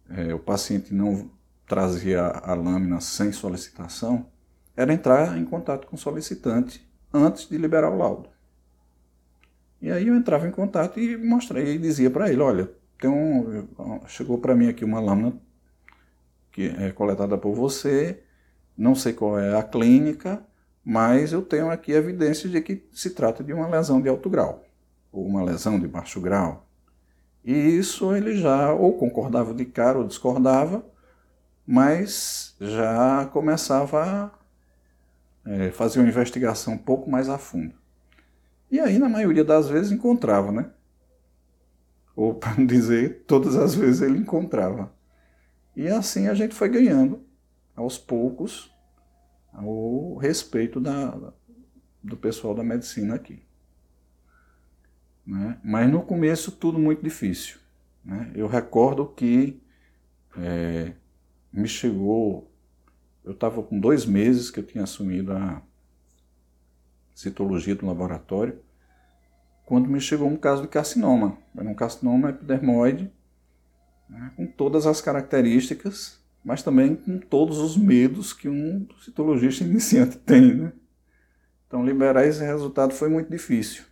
é, 0.07 0.31
o 0.31 0.37
paciente 0.37 0.93
não 0.93 1.31
trazia 1.65 2.21
a 2.21 2.53
lâmina 2.53 3.01
sem 3.01 3.31
solicitação, 3.31 4.27
era 4.77 4.93
entrar 4.93 5.35
em 5.35 5.43
contato 5.43 5.87
com 5.87 5.95
o 5.95 5.99
solicitante 5.99 6.87
antes 7.11 7.49
de 7.49 7.57
liberar 7.57 7.89
o 7.89 7.97
laudo. 7.97 8.29
E 9.81 9.89
aí 9.89 10.07
eu 10.07 10.15
entrava 10.15 10.47
em 10.47 10.51
contato 10.51 10.99
e 10.99 11.17
mostrei 11.17 11.73
e 11.73 11.79
dizia 11.79 12.11
para 12.11 12.31
ele, 12.31 12.43
olha, 12.43 12.71
então, 12.97 13.65
chegou 14.05 14.37
para 14.37 14.53
mim 14.53 14.67
aqui 14.67 14.85
uma 14.85 14.99
lâmina 14.99 15.33
que 16.51 16.67
é 16.67 16.91
coletada 16.91 17.35
por 17.35 17.55
você, 17.55 18.21
não 18.77 18.93
sei 18.93 19.11
qual 19.11 19.39
é 19.39 19.57
a 19.57 19.63
clínica, 19.63 20.45
mas 20.83 21.33
eu 21.33 21.41
tenho 21.41 21.69
aqui 21.69 21.91
evidências 21.91 22.51
de 22.51 22.61
que 22.61 22.83
se 22.91 23.11
trata 23.11 23.43
de 23.43 23.53
uma 23.53 23.67
lesão 23.67 24.01
de 24.01 24.09
alto 24.09 24.29
grau, 24.29 24.63
ou 25.11 25.25
uma 25.25 25.43
lesão 25.43 25.79
de 25.79 25.87
baixo 25.87 26.19
grau. 26.21 26.67
E 27.43 27.53
isso 27.53 28.15
ele 28.15 28.35
já 28.35 28.73
ou 28.73 28.97
concordava 28.97 29.53
de 29.53 29.65
cara 29.65 29.97
ou 29.97 30.07
discordava, 30.07 30.85
mas 31.65 32.55
já 32.59 33.25
começava 33.31 34.31
a 35.45 35.49
é, 35.49 35.71
fazer 35.71 35.99
uma 35.99 36.09
investigação 36.09 36.73
um 36.73 36.77
pouco 36.77 37.09
mais 37.09 37.29
a 37.29 37.37
fundo. 37.37 37.73
E 38.69 38.79
aí, 38.79 38.97
na 38.99 39.09
maioria 39.09 39.43
das 39.43 39.67
vezes, 39.69 39.91
encontrava, 39.91 40.51
né? 40.51 40.71
ou 42.15 42.35
para 42.35 42.55
não 42.55 42.65
dizer, 42.65 43.23
todas 43.27 43.55
as 43.55 43.73
vezes 43.75 44.01
ele 44.01 44.19
encontrava. 44.19 44.91
E 45.75 45.87
assim 45.87 46.27
a 46.27 46.33
gente 46.33 46.53
foi 46.53 46.69
ganhando, 46.69 47.23
aos 47.75 47.97
poucos, 47.97 48.71
o 49.53 50.17
respeito 50.17 50.79
da, 50.79 51.33
do 52.03 52.17
pessoal 52.17 52.53
da 52.53 52.63
medicina 52.63 53.15
aqui. 53.15 53.43
Né? 55.25 55.59
Mas 55.63 55.89
no 55.89 56.01
começo 56.01 56.51
tudo 56.51 56.79
muito 56.79 57.03
difícil. 57.03 57.57
Né? 58.03 58.31
Eu 58.35 58.47
recordo 58.47 59.07
que 59.07 59.61
é, 60.37 60.93
me 61.51 61.67
chegou, 61.67 62.51
eu 63.23 63.33
estava 63.33 63.61
com 63.61 63.79
dois 63.79 64.05
meses 64.05 64.49
que 64.49 64.59
eu 64.59 64.65
tinha 64.65 64.83
assumido 64.83 65.33
a 65.33 65.61
citologia 67.13 67.75
do 67.75 67.85
laboratório, 67.85 68.59
quando 69.65 69.89
me 69.89 70.01
chegou 70.01 70.27
um 70.27 70.37
caso 70.37 70.63
de 70.63 70.67
carcinoma. 70.67 71.37
Era 71.55 71.69
um 71.69 71.75
carcinoma 71.75 72.29
epidermoide, 72.29 73.11
né, 74.09 74.31
com 74.35 74.45
todas 74.45 74.85
as 74.85 74.99
características, 75.01 76.20
mas 76.43 76.63
também 76.63 76.95
com 76.95 77.19
todos 77.19 77.57
os 77.59 77.77
medos 77.77 78.33
que 78.33 78.49
um 78.49 78.87
citologista 78.99 79.63
iniciante 79.63 80.17
tem. 80.25 80.53
Né? 80.55 80.73
Então, 81.67 81.85
liberar 81.85 82.25
esse 82.25 82.43
resultado 82.43 82.93
foi 82.93 83.09
muito 83.09 83.29
difícil. 83.29 83.83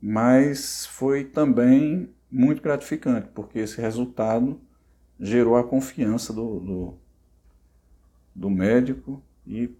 Mas 0.00 0.86
foi 0.86 1.24
também 1.24 2.14
muito 2.30 2.62
gratificante, 2.62 3.28
porque 3.34 3.58
esse 3.58 3.80
resultado 3.80 4.60
gerou 5.18 5.56
a 5.56 5.64
confiança 5.64 6.32
do, 6.32 6.60
do, 6.60 6.98
do 8.34 8.48
médico 8.48 9.22
e 9.46 9.74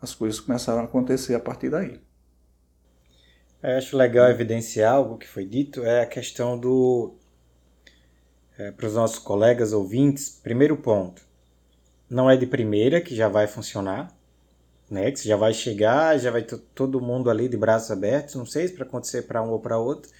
as 0.00 0.14
coisas 0.14 0.38
começaram 0.38 0.82
a 0.82 0.84
acontecer 0.84 1.34
a 1.34 1.40
partir 1.40 1.70
daí. 1.70 2.00
Eu 3.60 3.76
acho 3.76 3.96
legal 3.96 4.30
evidenciar 4.30 4.94
algo 4.94 5.18
que 5.18 5.26
foi 5.26 5.44
dito, 5.44 5.82
é 5.82 6.02
a 6.02 6.06
questão 6.06 6.58
do. 6.58 7.16
É, 8.58 8.72
para 8.72 8.86
os 8.88 8.94
nossos 8.94 9.20
colegas 9.20 9.72
ouvintes, 9.72 10.28
primeiro 10.42 10.76
ponto, 10.76 11.22
não 12.10 12.28
é 12.28 12.36
de 12.36 12.44
primeira 12.44 13.00
que 13.00 13.14
já 13.14 13.28
vai 13.28 13.46
funcionar, 13.46 14.12
né? 14.90 15.12
Que 15.12 15.28
já 15.28 15.36
vai 15.36 15.54
chegar, 15.54 16.18
já 16.18 16.30
vai 16.30 16.42
ter 16.42 16.58
todo 16.74 17.00
mundo 17.00 17.30
ali 17.30 17.48
de 17.48 17.56
braços 17.56 17.90
abertos, 17.90 18.34
não 18.34 18.44
sei 18.44 18.66
se 18.66 18.74
para 18.74 18.84
acontecer 18.84 19.22
para 19.22 19.42
um 19.42 19.50
ou 19.50 19.60
para 19.60 19.78
outro, 19.78 20.10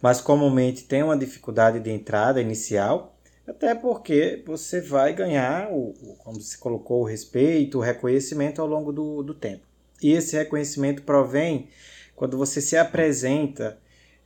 mas 0.00 0.20
comumente 0.20 0.84
tem 0.84 1.02
uma 1.02 1.16
dificuldade 1.16 1.78
de 1.78 1.90
entrada 1.90 2.40
inicial, 2.40 3.18
até 3.46 3.74
porque 3.74 4.42
você 4.46 4.80
vai 4.80 5.12
ganhar, 5.12 5.70
o, 5.70 5.92
como 6.18 6.40
se 6.40 6.56
colocou, 6.56 7.02
o 7.02 7.06
respeito, 7.06 7.78
o 7.78 7.82
reconhecimento 7.82 8.62
ao 8.62 8.66
longo 8.66 8.92
do, 8.92 9.22
do 9.22 9.34
tempo. 9.34 9.66
E 10.02 10.12
esse 10.12 10.36
reconhecimento 10.36 11.02
provém 11.02 11.68
quando 12.16 12.38
você 12.38 12.60
se 12.60 12.76
apresenta 12.76 13.78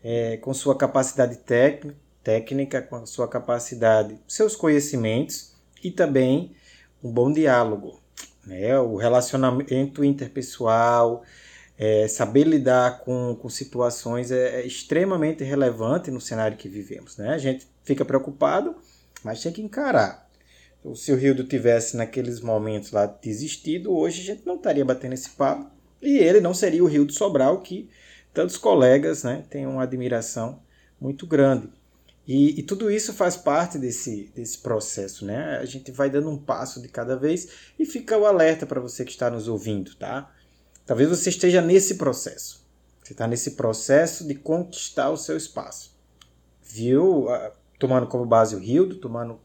é, 0.02 0.36
com 0.36 0.54
sua 0.54 0.76
capacidade 0.76 1.36
técnica, 1.38 1.96
com 2.88 3.06
sua 3.06 3.26
capacidade, 3.26 4.18
seus 4.26 4.54
conhecimentos 4.54 5.54
e 5.82 5.90
também 5.90 6.52
um 7.02 7.10
bom 7.10 7.32
diálogo. 7.32 8.00
Né? 8.46 8.78
O 8.78 8.96
relacionamento 8.96 10.04
interpessoal, 10.04 11.22
é, 11.78 12.08
saber 12.08 12.44
lidar 12.44 13.00
com, 13.00 13.36
com 13.40 13.48
situações 13.48 14.32
é, 14.32 14.60
é, 14.60 14.66
extremamente 14.66 15.44
relevante 15.44 16.10
no 16.10 16.20
cenário 16.20 16.56
que 16.56 16.68
vivemos. 16.68 17.16
Né? 17.16 17.28
A 17.28 17.38
gente 17.38 17.68
fica 17.84 18.04
preocupado, 18.04 18.74
mas 19.22 19.42
tem 19.42 19.52
que 19.52 19.62
encarar. 19.62 20.28
Então, 20.80 20.94
se 20.94 21.12
o 21.12 21.16
Rildo 21.16 21.44
tivesse 21.44 21.96
naqueles 21.96 22.40
momentos 22.40 22.90
lá 22.90 23.06
desistido, 23.06 23.96
hoje 23.96 24.22
a 24.22 24.24
gente 24.24 24.46
não 24.46 24.56
estaria 24.56 24.84
batendo 24.84 25.14
esse 25.14 25.30
papo 25.30 25.70
e 26.02 26.18
ele 26.18 26.40
não 26.40 26.54
seria 26.54 26.82
o 26.82 26.86
Rio 26.86 27.04
de 27.04 27.12
Sobral, 27.12 27.60
que 27.60 27.88
tantos 28.32 28.56
colegas 28.56 29.24
né, 29.24 29.44
têm 29.48 29.66
uma 29.66 29.82
admiração 29.82 30.60
muito 31.00 31.26
grande. 31.26 31.68
E, 32.28 32.60
e, 32.60 32.62
tudo 32.62 32.90
isso 32.90 33.14
faz 33.14 33.38
parte 33.38 33.78
desse, 33.78 34.30
desse 34.34 34.58
processo, 34.58 35.24
né? 35.24 35.56
A 35.56 35.64
gente 35.64 35.90
vai 35.90 36.10
dando 36.10 36.28
um 36.28 36.36
passo 36.36 36.82
de 36.82 36.86
cada 36.86 37.16
vez 37.16 37.48
e 37.78 37.86
fica 37.86 38.18
o 38.18 38.26
alerta 38.26 38.66
para 38.66 38.82
você 38.82 39.02
que 39.02 39.12
está 39.12 39.30
nos 39.30 39.48
ouvindo, 39.48 39.94
tá? 39.94 40.30
Talvez 40.84 41.08
você 41.08 41.30
esteja 41.30 41.62
nesse 41.62 41.94
processo. 41.94 42.68
Você 43.02 43.14
está 43.14 43.26
nesse 43.26 43.52
processo 43.52 44.26
de 44.26 44.34
conquistar 44.34 45.08
o 45.08 45.16
seu 45.16 45.38
espaço. 45.38 45.96
Viu? 46.62 47.28
Tomando 47.78 48.06
como 48.06 48.26
base 48.26 48.54
o 48.54 48.58
Rildo, 48.58 48.96
tomando 48.96 49.40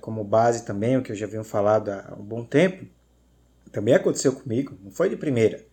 como 0.00 0.22
base 0.22 0.64
também 0.64 0.96
o 0.96 1.02
que 1.02 1.10
eu 1.10 1.16
já 1.16 1.26
venho 1.26 1.42
falado 1.42 1.88
há 1.88 2.14
um 2.16 2.22
bom 2.22 2.44
tempo. 2.44 2.86
Também 3.72 3.94
aconteceu 3.94 4.32
comigo, 4.32 4.78
não 4.80 4.92
foi 4.92 5.08
de 5.08 5.16
primeira. 5.16 5.66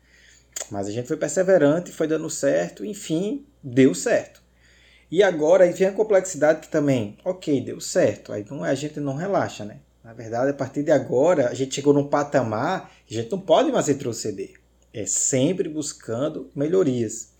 Mas 0.71 0.87
a 0.87 0.91
gente 0.91 1.07
foi 1.07 1.17
perseverante, 1.17 1.91
foi 1.91 2.07
dando 2.07 2.27
certo, 2.27 2.83
enfim, 2.83 3.45
deu 3.61 3.93
certo. 3.93 4.40
E 5.11 5.21
agora 5.21 5.65
aí 5.65 5.73
vem 5.73 5.89
a 5.89 5.91
complexidade 5.91 6.61
que 6.61 6.69
também, 6.69 7.17
ok, 7.25 7.59
deu 7.59 7.81
certo. 7.81 8.31
Aí 8.31 8.45
não, 8.49 8.63
a 8.63 8.73
gente 8.73 8.97
não 9.01 9.15
relaxa, 9.15 9.65
né? 9.65 9.79
Na 10.01 10.13
verdade, 10.13 10.51
a 10.51 10.53
partir 10.53 10.83
de 10.83 10.91
agora, 10.91 11.49
a 11.49 11.53
gente 11.53 11.75
chegou 11.75 11.93
num 11.93 12.07
patamar 12.07 12.89
que 13.05 13.13
a 13.13 13.21
gente 13.21 13.31
não 13.31 13.39
pode 13.39 13.71
mais 13.73 13.87
retroceder. 13.87 14.53
É 14.93 15.05
sempre 15.05 15.67
buscando 15.67 16.49
melhorias. 16.55 17.33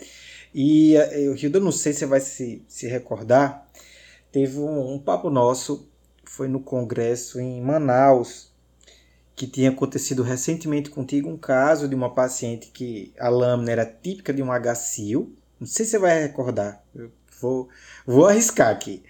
E 0.53 0.95
eh, 0.95 1.29
o 1.29 1.35
Hilda, 1.35 1.61
não 1.61 1.71
sei 1.71 1.93
se 1.93 1.99
você 1.99 2.05
vai 2.05 2.19
se, 2.19 2.61
se 2.67 2.87
recordar, 2.87 3.65
teve 4.33 4.59
um, 4.59 4.93
um 4.93 4.99
papo 4.99 5.29
nosso, 5.29 5.89
foi 6.25 6.49
no 6.49 6.59
congresso 6.59 7.39
em 7.39 7.61
Manaus, 7.61 8.51
que 9.33 9.47
tinha 9.47 9.69
acontecido 9.69 10.23
recentemente 10.23 10.89
contigo 10.89 11.29
um 11.29 11.37
caso 11.37 11.87
de 11.87 11.95
uma 11.95 12.13
paciente 12.13 12.67
que 12.67 13.13
a 13.17 13.29
lâmina 13.29 13.71
era 13.71 13.85
típica 13.85 14.33
de 14.33 14.43
um 14.43 14.51
HCIL. 14.51 15.33
Não 15.57 15.65
sei 15.65 15.85
se 15.85 15.91
você 15.91 15.99
vai 15.99 16.21
recordar. 16.21 16.83
Vou, 17.41 17.67
vou 18.05 18.27
arriscar 18.27 18.69
aqui. 18.69 19.03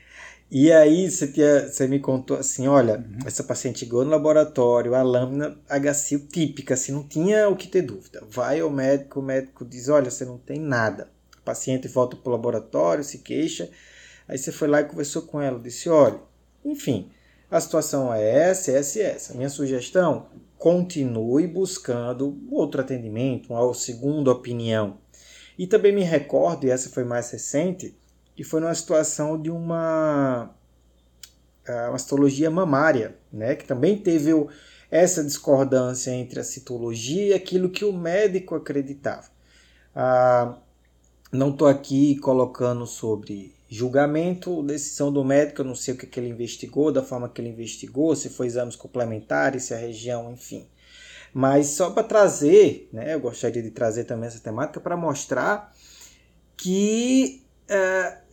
E 0.49 0.69
aí 0.71 1.09
você, 1.09 1.27
tinha, 1.27 1.67
você 1.69 1.87
me 1.87 1.99
contou 1.99 2.35
assim, 2.35 2.67
olha, 2.67 2.97
uhum. 2.97 3.19
essa 3.25 3.41
paciente 3.41 3.79
chegou 3.79 4.03
no 4.03 4.11
laboratório, 4.11 4.93
a 4.95 5.01
lâmina 5.01 5.57
HCIL 5.69 6.27
típica, 6.27 6.73
assim, 6.73 6.91
não 6.91 7.07
tinha 7.07 7.47
o 7.47 7.55
que 7.55 7.69
ter 7.69 7.81
dúvida. 7.83 8.21
Vai 8.29 8.59
ao 8.59 8.69
médico, 8.69 9.21
o 9.21 9.23
médico 9.23 9.63
diz, 9.63 9.87
olha, 9.87 10.11
você 10.11 10.25
não 10.25 10.37
tem 10.37 10.59
nada. 10.59 11.09
O 11.37 11.41
paciente 11.41 11.87
volta 11.87 12.17
para 12.17 12.29
o 12.29 12.33
laboratório, 12.33 13.03
se 13.03 13.19
queixa. 13.19 13.69
Aí 14.27 14.37
você 14.37 14.51
foi 14.51 14.67
lá 14.67 14.81
e 14.81 14.85
conversou 14.85 15.21
com 15.21 15.41
ela, 15.41 15.57
disse, 15.57 15.87
olha, 15.87 16.19
enfim, 16.65 17.09
a 17.49 17.59
situação 17.59 18.13
é 18.13 18.49
essa, 18.49 18.71
essa 18.71 18.99
e 18.99 19.01
essa. 19.01 19.33
Minha 19.33 19.49
sugestão, 19.49 20.27
continue 20.57 21.47
buscando 21.47 22.37
outro 22.51 22.81
atendimento, 22.81 23.53
uma 23.53 23.73
segunda 23.73 24.31
opinião. 24.31 24.97
E 25.57 25.65
também 25.65 25.93
me 25.93 26.03
recordo, 26.03 26.65
e 26.65 26.69
essa 26.69 26.89
foi 26.89 27.03
mais 27.03 27.31
recente, 27.31 27.97
que 28.41 28.47
foi 28.47 28.59
numa 28.59 28.73
situação 28.73 29.39
de 29.39 29.51
uma, 29.51 30.49
ah, 31.67 31.89
uma 31.89 31.99
citologia 31.99 32.49
mamária, 32.49 33.15
né? 33.31 33.53
que 33.53 33.65
também 33.65 33.95
teve 33.95 34.31
essa 34.89 35.23
discordância 35.23 36.09
entre 36.09 36.39
a 36.39 36.43
citologia 36.43 37.27
e 37.27 37.33
aquilo 37.33 37.69
que 37.69 37.85
o 37.85 37.93
médico 37.93 38.55
acreditava. 38.55 39.27
Ah, 39.95 40.57
não 41.31 41.51
estou 41.51 41.67
aqui 41.67 42.15
colocando 42.15 42.87
sobre 42.87 43.53
julgamento, 43.69 44.63
decisão 44.63 45.13
do 45.13 45.23
médico, 45.23 45.61
eu 45.61 45.65
não 45.65 45.75
sei 45.75 45.93
o 45.93 45.97
que, 45.97 46.07
que 46.07 46.19
ele 46.19 46.29
investigou, 46.29 46.91
da 46.91 47.03
forma 47.03 47.29
que 47.29 47.39
ele 47.39 47.49
investigou, 47.49 48.15
se 48.15 48.27
foi 48.27 48.47
exames 48.47 48.75
complementares, 48.75 49.65
se 49.65 49.73
a 49.75 49.77
região, 49.77 50.33
enfim. 50.33 50.67
Mas 51.31 51.67
só 51.67 51.91
para 51.91 52.03
trazer, 52.03 52.89
né, 52.91 53.13
eu 53.13 53.19
gostaria 53.19 53.61
de 53.61 53.69
trazer 53.69 54.05
também 54.05 54.25
essa 54.25 54.39
temática 54.39 54.79
para 54.79 54.97
mostrar 54.97 55.71
que 56.57 57.40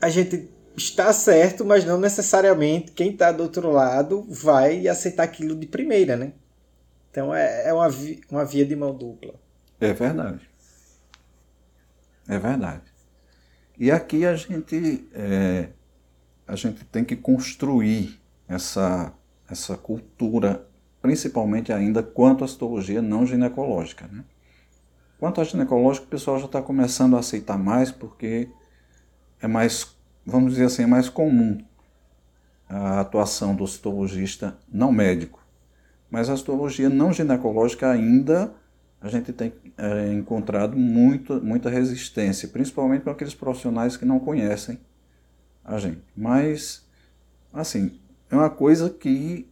a 0.00 0.08
gente 0.08 0.48
está 0.76 1.12
certo, 1.12 1.64
mas 1.64 1.84
não 1.84 1.98
necessariamente 1.98 2.92
quem 2.92 3.10
está 3.10 3.32
do 3.32 3.42
outro 3.42 3.70
lado 3.70 4.26
vai 4.28 4.86
aceitar 4.88 5.24
aquilo 5.24 5.54
de 5.54 5.66
primeira, 5.66 6.16
né? 6.16 6.32
Então 7.10 7.34
é, 7.34 7.68
é 7.68 7.72
uma, 7.72 7.88
vi 7.88 8.20
uma 8.30 8.44
via 8.44 8.64
de 8.64 8.76
mão 8.76 8.94
dupla. 8.94 9.34
É 9.80 9.92
verdade. 9.92 10.48
É 12.28 12.38
verdade. 12.38 12.82
E 13.78 13.90
aqui 13.90 14.26
a 14.26 14.34
gente, 14.34 15.08
é, 15.14 15.68
a 16.46 16.56
gente 16.56 16.84
tem 16.84 17.04
que 17.04 17.16
construir 17.16 18.20
essa, 18.48 19.12
essa 19.48 19.76
cultura, 19.76 20.66
principalmente 21.00 21.72
ainda 21.72 22.02
quanto 22.02 22.44
à 22.44 22.48
citologia 22.48 23.00
não 23.00 23.24
ginecológica. 23.24 24.08
Né? 24.10 24.24
Quanto 25.18 25.40
à 25.40 25.44
ginecológica, 25.44 26.06
o 26.06 26.08
pessoal 26.08 26.38
já 26.38 26.46
está 26.46 26.60
começando 26.60 27.16
a 27.16 27.20
aceitar 27.20 27.56
mais, 27.56 27.90
porque 27.90 28.48
é 29.40 29.46
mais, 29.46 29.96
vamos 30.24 30.52
dizer 30.52 30.66
assim, 30.66 30.82
é 30.82 30.86
mais 30.86 31.08
comum 31.08 31.58
a 32.68 33.00
atuação 33.00 33.54
do 33.54 33.66
citologista 33.66 34.56
não 34.70 34.92
médico. 34.92 35.44
Mas 36.10 36.28
a 36.28 36.36
citologia 36.36 36.88
não 36.88 37.12
ginecológica 37.12 37.90
ainda 37.90 38.52
a 39.00 39.08
gente 39.08 39.32
tem 39.32 39.52
é, 39.76 40.12
encontrado 40.12 40.76
muito, 40.76 41.40
muita 41.40 41.70
resistência, 41.70 42.48
principalmente 42.48 43.02
com 43.02 43.10
aqueles 43.10 43.34
profissionais 43.34 43.96
que 43.96 44.04
não 44.04 44.18
conhecem 44.18 44.80
a 45.64 45.78
gente. 45.78 46.02
Mas, 46.16 46.84
assim, 47.52 48.00
é 48.30 48.34
uma 48.34 48.50
coisa 48.50 48.90
que 48.90 49.48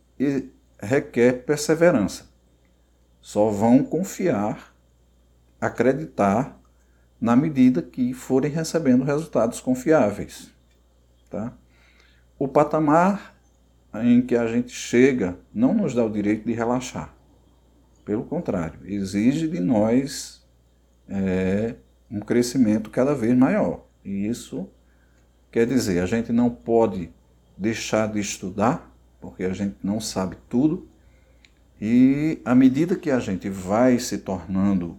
requer 0.80 1.44
perseverança. 1.44 2.26
Só 3.20 3.50
vão 3.50 3.84
confiar, 3.84 4.74
acreditar 5.60 6.58
na 7.20 7.34
medida 7.34 7.82
que 7.82 8.12
forem 8.12 8.50
recebendo 8.50 9.04
resultados 9.04 9.60
confiáveis. 9.60 10.50
Tá? 11.30 11.52
O 12.38 12.46
patamar 12.46 13.34
em 13.94 14.20
que 14.20 14.36
a 14.36 14.46
gente 14.46 14.72
chega 14.72 15.38
não 15.52 15.72
nos 15.72 15.94
dá 15.94 16.04
o 16.04 16.10
direito 16.10 16.44
de 16.44 16.52
relaxar. 16.52 17.14
Pelo 18.04 18.24
contrário, 18.24 18.78
exige 18.84 19.48
de 19.48 19.58
nós 19.58 20.46
é, 21.08 21.74
um 22.10 22.20
crescimento 22.20 22.90
cada 22.90 23.14
vez 23.14 23.36
maior. 23.36 23.86
E 24.04 24.26
isso 24.26 24.68
quer 25.50 25.66
dizer, 25.66 26.00
a 26.00 26.06
gente 26.06 26.32
não 26.32 26.50
pode 26.50 27.10
deixar 27.56 28.12
de 28.12 28.20
estudar, 28.20 28.94
porque 29.20 29.44
a 29.44 29.52
gente 29.52 29.76
não 29.82 29.98
sabe 29.98 30.36
tudo, 30.48 30.88
e 31.80 32.40
à 32.44 32.54
medida 32.54 32.94
que 32.94 33.10
a 33.10 33.18
gente 33.18 33.48
vai 33.48 33.98
se 33.98 34.18
tornando 34.18 34.98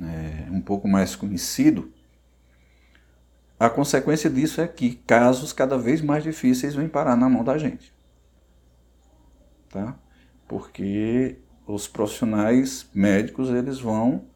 é, 0.00 0.50
um 0.50 0.60
pouco 0.60 0.86
mais 0.86 1.16
conhecido, 1.16 1.92
a 3.58 3.70
consequência 3.70 4.28
disso 4.28 4.60
é 4.60 4.68
que 4.68 4.96
casos 5.06 5.52
cada 5.52 5.78
vez 5.78 6.02
mais 6.02 6.22
difíceis 6.22 6.74
vêm 6.74 6.88
parar 6.88 7.16
na 7.16 7.28
mão 7.28 7.42
da 7.42 7.56
gente. 7.56 7.94
Tá? 9.70 9.96
Porque 10.46 11.38
os 11.66 11.88
profissionais 11.88 12.88
médicos 12.94 13.48
eles 13.48 13.80
vão 13.80 14.26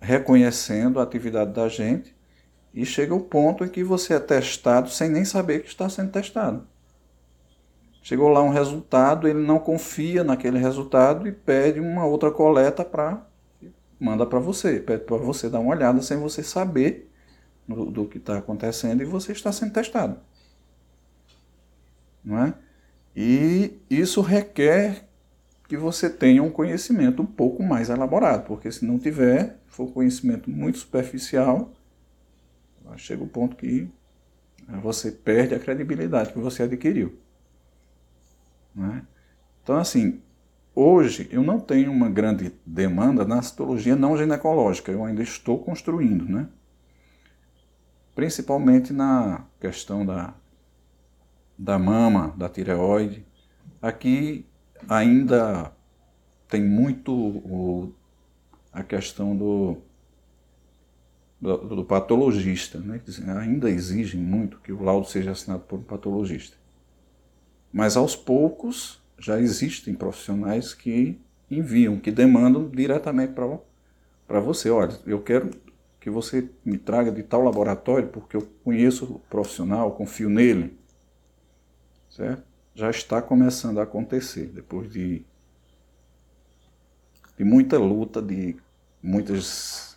reconhecendo 0.00 0.98
a 0.98 1.02
atividade 1.02 1.52
da 1.52 1.68
gente 1.68 2.14
e 2.74 2.84
chega 2.84 3.14
o 3.14 3.20
ponto 3.20 3.64
em 3.64 3.68
que 3.68 3.84
você 3.84 4.14
é 4.14 4.20
testado 4.20 4.90
sem 4.90 5.08
nem 5.08 5.24
saber 5.24 5.62
que 5.62 5.68
está 5.68 5.88
sendo 5.88 6.10
testado. 6.10 6.66
Chegou 8.02 8.28
lá 8.28 8.42
um 8.42 8.50
resultado, 8.50 9.28
ele 9.28 9.40
não 9.40 9.58
confia 9.58 10.24
naquele 10.24 10.58
resultado 10.58 11.28
e 11.28 11.32
pede 11.32 11.78
uma 11.78 12.04
outra 12.04 12.30
coleta 12.30 12.84
para 12.84 13.26
manda 14.00 14.24
para 14.26 14.38
você, 14.38 14.80
pede 14.80 15.04
para 15.04 15.18
você 15.18 15.48
dar 15.48 15.60
uma 15.60 15.74
olhada 15.74 16.00
sem 16.00 16.16
você 16.16 16.42
saber 16.42 17.10
do, 17.68 17.90
do 17.90 18.08
que 18.08 18.18
está 18.18 18.38
acontecendo 18.38 19.02
e 19.02 19.04
você 19.04 19.32
está 19.32 19.52
sendo 19.52 19.72
testado, 19.72 20.18
não 22.24 22.38
é? 22.44 22.54
E 23.14 23.78
isso 23.90 24.20
requer 24.20 25.08
que 25.68 25.76
você 25.76 26.08
tenha 26.08 26.42
um 26.42 26.50
conhecimento 26.50 27.22
um 27.22 27.26
pouco 27.26 27.62
mais 27.62 27.90
elaborado, 27.90 28.46
porque 28.46 28.72
se 28.72 28.84
não 28.84 28.98
tiver, 28.98 29.58
for 29.66 29.92
conhecimento 29.92 30.50
muito 30.50 30.78
superficial, 30.78 31.72
chega 32.96 33.22
o 33.22 33.28
ponto 33.28 33.56
que 33.56 33.88
né, 34.66 34.80
você 34.82 35.12
perde 35.12 35.54
a 35.54 35.60
credibilidade 35.60 36.32
que 36.32 36.38
você 36.38 36.64
adquiriu. 36.64 37.18
Né? 38.74 39.04
Então, 39.62 39.76
assim, 39.76 40.20
hoje 40.74 41.28
eu 41.30 41.42
não 41.42 41.58
tenho 41.58 41.90
uma 41.90 42.08
grande 42.08 42.52
demanda 42.64 43.24
na 43.24 43.42
citologia 43.42 43.96
não 43.96 44.16
ginecológica, 44.16 44.92
eu 44.92 45.04
ainda 45.04 45.22
estou 45.22 45.58
construindo, 45.58 46.24
né? 46.24 46.48
principalmente 48.14 48.92
na 48.92 49.46
questão 49.58 50.04
da, 50.04 50.34
da 51.56 51.78
mama, 51.78 52.34
da 52.36 52.50
tireoide. 52.50 53.24
Aqui 53.80 54.46
ainda 54.86 55.72
tem 56.46 56.62
muito 56.62 57.12
o, 57.12 57.94
a 58.70 58.82
questão 58.82 59.34
do, 59.34 59.78
do, 61.40 61.76
do 61.76 61.84
patologista, 61.84 62.78
né? 62.78 63.00
ainda 63.38 63.70
exigem 63.70 64.20
muito 64.20 64.58
que 64.58 64.70
o 64.70 64.82
laudo 64.82 65.06
seja 65.06 65.30
assinado 65.30 65.62
por 65.62 65.78
um 65.78 65.82
patologista. 65.82 66.58
Mas 67.72 67.96
aos 67.96 68.14
poucos 68.14 68.99
já 69.20 69.38
existem 69.38 69.94
profissionais 69.94 70.72
que 70.74 71.20
enviam, 71.50 71.98
que 71.98 72.10
demandam 72.10 72.68
diretamente 72.68 73.34
para 73.34 74.40
você. 74.40 74.70
Olha, 74.70 74.98
eu 75.06 75.20
quero 75.20 75.50
que 76.00 76.08
você 76.08 76.48
me 76.64 76.78
traga 76.78 77.12
de 77.12 77.22
tal 77.22 77.42
laboratório, 77.42 78.08
porque 78.08 78.36
eu 78.36 78.42
conheço 78.64 79.04
o 79.04 79.18
profissional, 79.18 79.92
confio 79.92 80.30
nele. 80.30 80.78
Certo? 82.08 82.42
Já 82.74 82.90
está 82.90 83.20
começando 83.20 83.78
a 83.78 83.82
acontecer, 83.82 84.46
depois 84.46 84.90
de, 84.90 85.24
de 87.36 87.44
muita 87.44 87.78
luta, 87.78 88.22
de 88.22 88.56
muitas, 89.02 89.96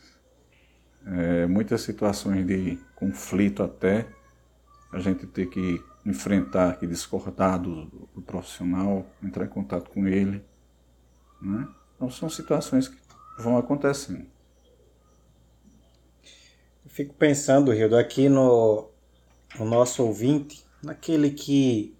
é, 1.05 1.45
muitas 1.45 1.81
situações 1.81 2.45
de 2.45 2.77
conflito 2.95 3.63
até, 3.63 4.05
a 4.91 4.99
gente 4.99 5.25
ter 5.25 5.47
que 5.47 5.81
enfrentar, 6.05 6.77
que 6.77 6.85
discordar 6.85 7.59
do, 7.59 7.85
do 8.13 8.21
profissional, 8.21 9.05
entrar 9.21 9.45
em 9.45 9.49
contato 9.49 9.89
com 9.89 10.07
ele. 10.07 10.43
Né? 11.41 11.67
Então 11.95 12.09
são 12.09 12.29
situações 12.29 12.87
que 12.87 12.97
vão 13.37 13.57
acontecendo. 13.57 14.25
Eu 16.83 16.89
fico 16.89 17.13
pensando, 17.13 17.71
Rildo, 17.71 17.97
aqui 17.97 18.27
no, 18.27 18.89
no 19.57 19.65
nosso 19.65 20.03
ouvinte, 20.03 20.63
naquele 20.81 21.31
que 21.31 21.95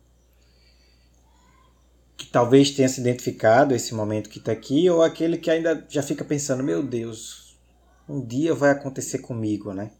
que 2.16 2.28
talvez 2.28 2.72
tenha 2.72 2.88
se 2.88 3.02
identificado 3.02 3.74
esse 3.74 3.94
momento 3.94 4.30
que 4.30 4.38
está 4.38 4.52
aqui, 4.52 4.89
ou 4.89 5.02
aquele 5.02 5.38
que 5.38 5.50
ainda 5.50 5.86
já 5.89 6.04
fica 6.04 6.24
pensando, 6.24 6.63
meu 6.63 6.84
Deus, 6.84 7.58
um 8.08 8.24
dia 8.24 8.54
vai 8.54 8.70
acontecer 8.70 9.20
comigo, 9.20 9.74
né? 9.74 9.92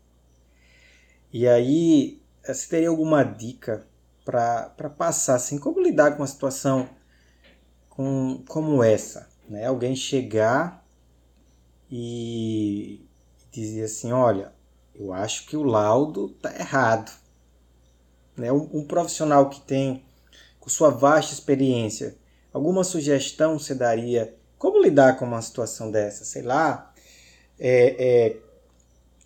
E 1.32 1.48
aí, 1.48 2.22
você 2.46 2.70
teria 2.70 2.90
alguma 2.90 3.24
dica 3.24 3.86
para 4.24 4.90
passar, 4.98 5.36
assim, 5.36 5.58
como 5.58 5.82
lidar 5.82 6.12
com 6.12 6.22
uma 6.22 6.28
situação 6.28 6.90
com, 7.90 8.44
como 8.48 8.84
essa? 8.84 9.30
Né? 9.48 9.66
Alguém 9.66 9.96
chegar 9.96 10.84
e 11.92 13.06
dizer 13.52 13.84
assim, 13.84 14.12
olha, 14.12 14.52
eu 14.96 15.14
acho 15.14 15.46
que 15.46 15.56
o 15.56 15.64
laudo 15.64 16.28
está 16.36 16.54
errado. 16.56 17.12
Né? 18.36 18.52
Um, 18.52 18.70
um, 18.74 18.84
profissional 18.86 19.50
que 19.50 19.62
tem, 19.62 20.04
com 20.60 20.70
sua 20.70 20.90
vasta 20.90 21.34
experiência, 21.34 22.16
alguma 22.52 22.84
sugestão 22.84 23.60
você 23.60 23.76
daria? 23.76 24.36
Como 24.58 24.82
lidar 24.82 25.18
com 25.18 25.26
uma 25.26 25.42
situação 25.42 25.92
dessa? 25.92 26.26
Sei 26.26 26.42
lá, 26.42 26.94
é, 27.60 27.96
é, 28.00 28.38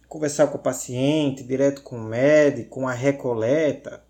conversar 0.08 0.48
com 0.48 0.58
o 0.58 0.62
paciente, 0.62 1.44
direto 1.44 1.82
com 1.84 1.98
o 1.98 2.04
médico, 2.04 2.70
com 2.70 2.88
a 2.88 2.94
recoleta. 2.94 4.04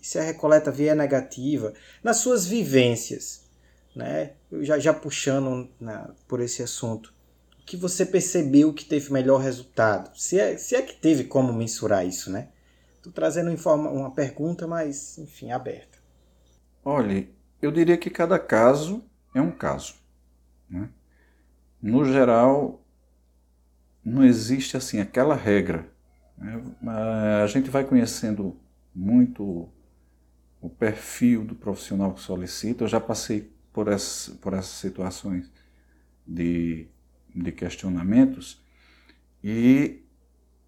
E 0.00 0.06
se 0.06 0.18
a 0.18 0.22
recoleta 0.22 0.70
vier 0.70 0.96
negativa, 0.96 1.72
nas 2.02 2.18
suas 2.18 2.46
vivências, 2.46 3.44
né? 3.94 4.32
já, 4.62 4.78
já 4.78 4.94
puxando 4.94 5.68
na, 5.80 6.10
por 6.26 6.40
esse 6.40 6.62
assunto 6.62 7.12
que 7.70 7.76
você 7.76 8.04
percebeu 8.04 8.74
que 8.74 8.84
teve 8.84 9.12
melhor 9.12 9.40
resultado? 9.40 10.10
Se 10.18 10.40
é, 10.40 10.56
se 10.56 10.74
é 10.74 10.82
que 10.82 10.94
teve 10.94 11.22
como 11.22 11.52
mensurar 11.52 12.04
isso, 12.04 12.28
né? 12.28 12.48
Estou 12.96 13.12
trazendo 13.12 13.50
uma 13.68 14.10
pergunta, 14.10 14.66
mas, 14.66 15.16
enfim, 15.18 15.52
aberta. 15.52 15.98
Olha, 16.84 17.28
eu 17.62 17.70
diria 17.70 17.96
que 17.96 18.10
cada 18.10 18.40
caso 18.40 19.04
é 19.32 19.40
um 19.40 19.52
caso. 19.52 19.94
Né? 20.68 20.88
No 21.80 22.04
geral, 22.04 22.84
não 24.04 24.24
existe 24.24 24.76
assim 24.76 24.98
aquela 24.98 25.36
regra. 25.36 25.88
Né? 26.36 26.60
A 27.42 27.46
gente 27.46 27.70
vai 27.70 27.84
conhecendo 27.84 28.58
muito 28.92 29.68
o 30.60 30.68
perfil 30.68 31.44
do 31.44 31.54
profissional 31.54 32.12
que 32.12 32.20
solicita. 32.20 32.84
Eu 32.84 32.88
já 32.88 33.00
passei 33.00 33.52
por, 33.72 33.88
essa, 33.88 34.32
por 34.36 34.52
essas 34.52 34.72
situações 34.72 35.50
de 36.26 36.88
de 37.34 37.52
questionamentos 37.52 38.60
e 39.42 40.02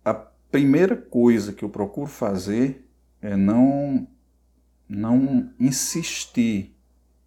a 0.05 0.15
primeira 0.15 0.97
coisa 0.97 1.53
que 1.53 1.65
eu 1.65 1.69
procuro 1.69 2.09
fazer 2.09 2.89
é 3.21 3.37
não 3.37 4.09
não 4.89 5.51
insistir 5.59 6.77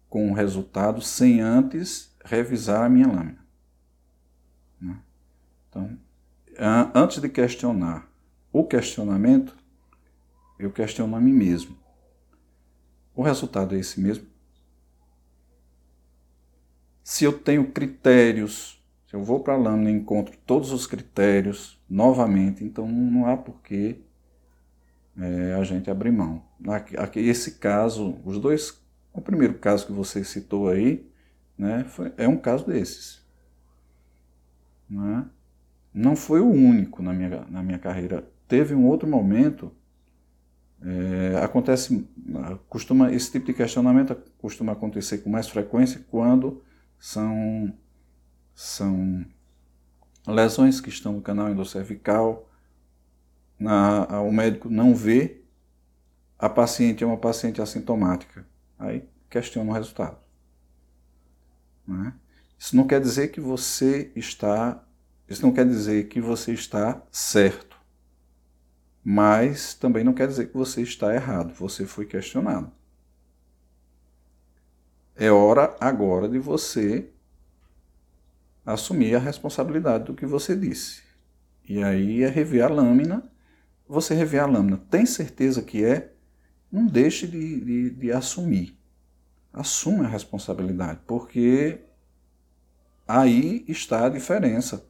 com 0.08 0.30
o 0.30 0.34
resultado 0.34 1.02
sem 1.02 1.40
antes 1.40 2.14
revisar 2.24 2.84
a 2.84 2.88
minha 2.88 3.08
lâmina. 3.08 3.44
Né? 4.80 4.96
Então, 5.68 5.98
antes 6.94 7.20
de 7.20 7.28
questionar 7.28 8.08
o 8.52 8.62
questionamento, 8.62 9.56
eu 10.60 10.70
questiono 10.70 11.16
a 11.16 11.20
mim 11.20 11.32
mesmo. 11.32 11.76
O 13.16 13.22
resultado 13.22 13.74
é 13.74 13.78
esse 13.80 14.00
mesmo? 14.00 14.26
Se 17.02 17.24
eu 17.24 17.32
tenho 17.32 17.72
critérios 17.72 18.76
se 19.06 19.14
eu 19.14 19.22
vou 19.22 19.38
para 19.38 19.54
a 19.54 19.56
lâmina 19.56 19.90
e 19.90 19.94
encontro 19.94 20.36
todos 20.44 20.72
os 20.72 20.86
critérios 20.86 21.80
novamente, 21.88 22.64
então 22.64 22.88
não 22.88 23.26
há 23.26 23.36
porquê 23.36 24.00
é, 25.16 25.54
a 25.54 25.62
gente 25.62 25.88
abrir 25.88 26.10
mão. 26.10 26.42
Aqui, 26.98 27.20
esse 27.20 27.52
caso, 27.52 28.18
os 28.24 28.40
dois, 28.40 28.82
o 29.12 29.20
primeiro 29.20 29.54
caso 29.54 29.86
que 29.86 29.92
você 29.92 30.24
citou 30.24 30.68
aí, 30.68 31.08
né, 31.56 31.84
foi, 31.84 32.12
é 32.16 32.26
um 32.26 32.36
caso 32.36 32.66
desses. 32.66 33.24
Né? 34.90 35.24
Não 35.94 36.16
foi 36.16 36.40
o 36.40 36.50
único 36.50 37.00
na 37.00 37.12
minha, 37.12 37.46
na 37.48 37.62
minha 37.62 37.78
carreira. 37.78 38.28
Teve 38.48 38.74
um 38.74 38.86
outro 38.86 39.08
momento, 39.08 39.72
é, 40.82 41.40
acontece, 41.42 42.06
costuma, 42.68 43.12
esse 43.12 43.32
tipo 43.32 43.46
de 43.46 43.54
questionamento 43.54 44.16
costuma 44.38 44.72
acontecer 44.72 45.18
com 45.18 45.30
mais 45.30 45.48
frequência 45.48 46.04
quando 46.10 46.62
são 46.98 47.72
são 48.54 49.26
lesões 50.26 50.80
que 50.80 50.88
estão 50.88 51.12
no 51.12 51.20
canal 51.20 51.50
endocervical, 51.50 52.48
na, 53.58 54.20
o 54.22 54.32
médico 54.32 54.70
não 54.70 54.94
vê, 54.94 55.42
a 56.38 56.48
paciente 56.48 57.04
é 57.04 57.06
uma 57.06 57.18
paciente 57.18 57.60
assintomática. 57.60 58.46
Aí 58.78 59.06
questiona 59.28 59.70
o 59.70 59.74
resultado. 59.74 60.18
Né? 61.86 62.14
Isso 62.58 62.74
não 62.74 62.86
quer 62.86 63.00
dizer 63.00 63.28
que 63.28 63.40
você 63.40 64.10
está. 64.16 64.82
Isso 65.28 65.42
não 65.42 65.52
quer 65.52 65.66
dizer 65.66 66.08
que 66.08 66.20
você 66.20 66.52
está 66.52 67.02
certo. 67.10 67.75
Mas 69.08 69.72
também 69.72 70.02
não 70.02 70.12
quer 70.12 70.26
dizer 70.26 70.48
que 70.48 70.56
você 70.56 70.82
está 70.82 71.14
errado. 71.14 71.54
Você 71.54 71.86
foi 71.86 72.06
questionado. 72.06 72.72
É 75.14 75.30
hora 75.30 75.76
agora 75.78 76.28
de 76.28 76.40
você 76.40 77.08
assumir 78.64 79.14
a 79.14 79.20
responsabilidade 79.20 80.06
do 80.06 80.14
que 80.14 80.26
você 80.26 80.56
disse. 80.56 81.04
E 81.68 81.84
aí 81.84 82.24
é 82.24 82.28
rever 82.28 82.64
a 82.64 82.68
lâmina. 82.68 83.22
Você 83.86 84.12
rever 84.12 84.42
a 84.42 84.46
lâmina, 84.46 84.76
tem 84.90 85.06
certeza 85.06 85.62
que 85.62 85.84
é? 85.84 86.12
Não 86.70 86.84
deixe 86.84 87.28
de, 87.28 87.60
de, 87.60 87.90
de 87.90 88.10
assumir. 88.10 88.76
Assume 89.52 90.04
a 90.04 90.08
responsabilidade, 90.08 90.98
porque 91.06 91.78
aí 93.06 93.64
está 93.68 94.06
a 94.06 94.08
diferença 94.08 94.84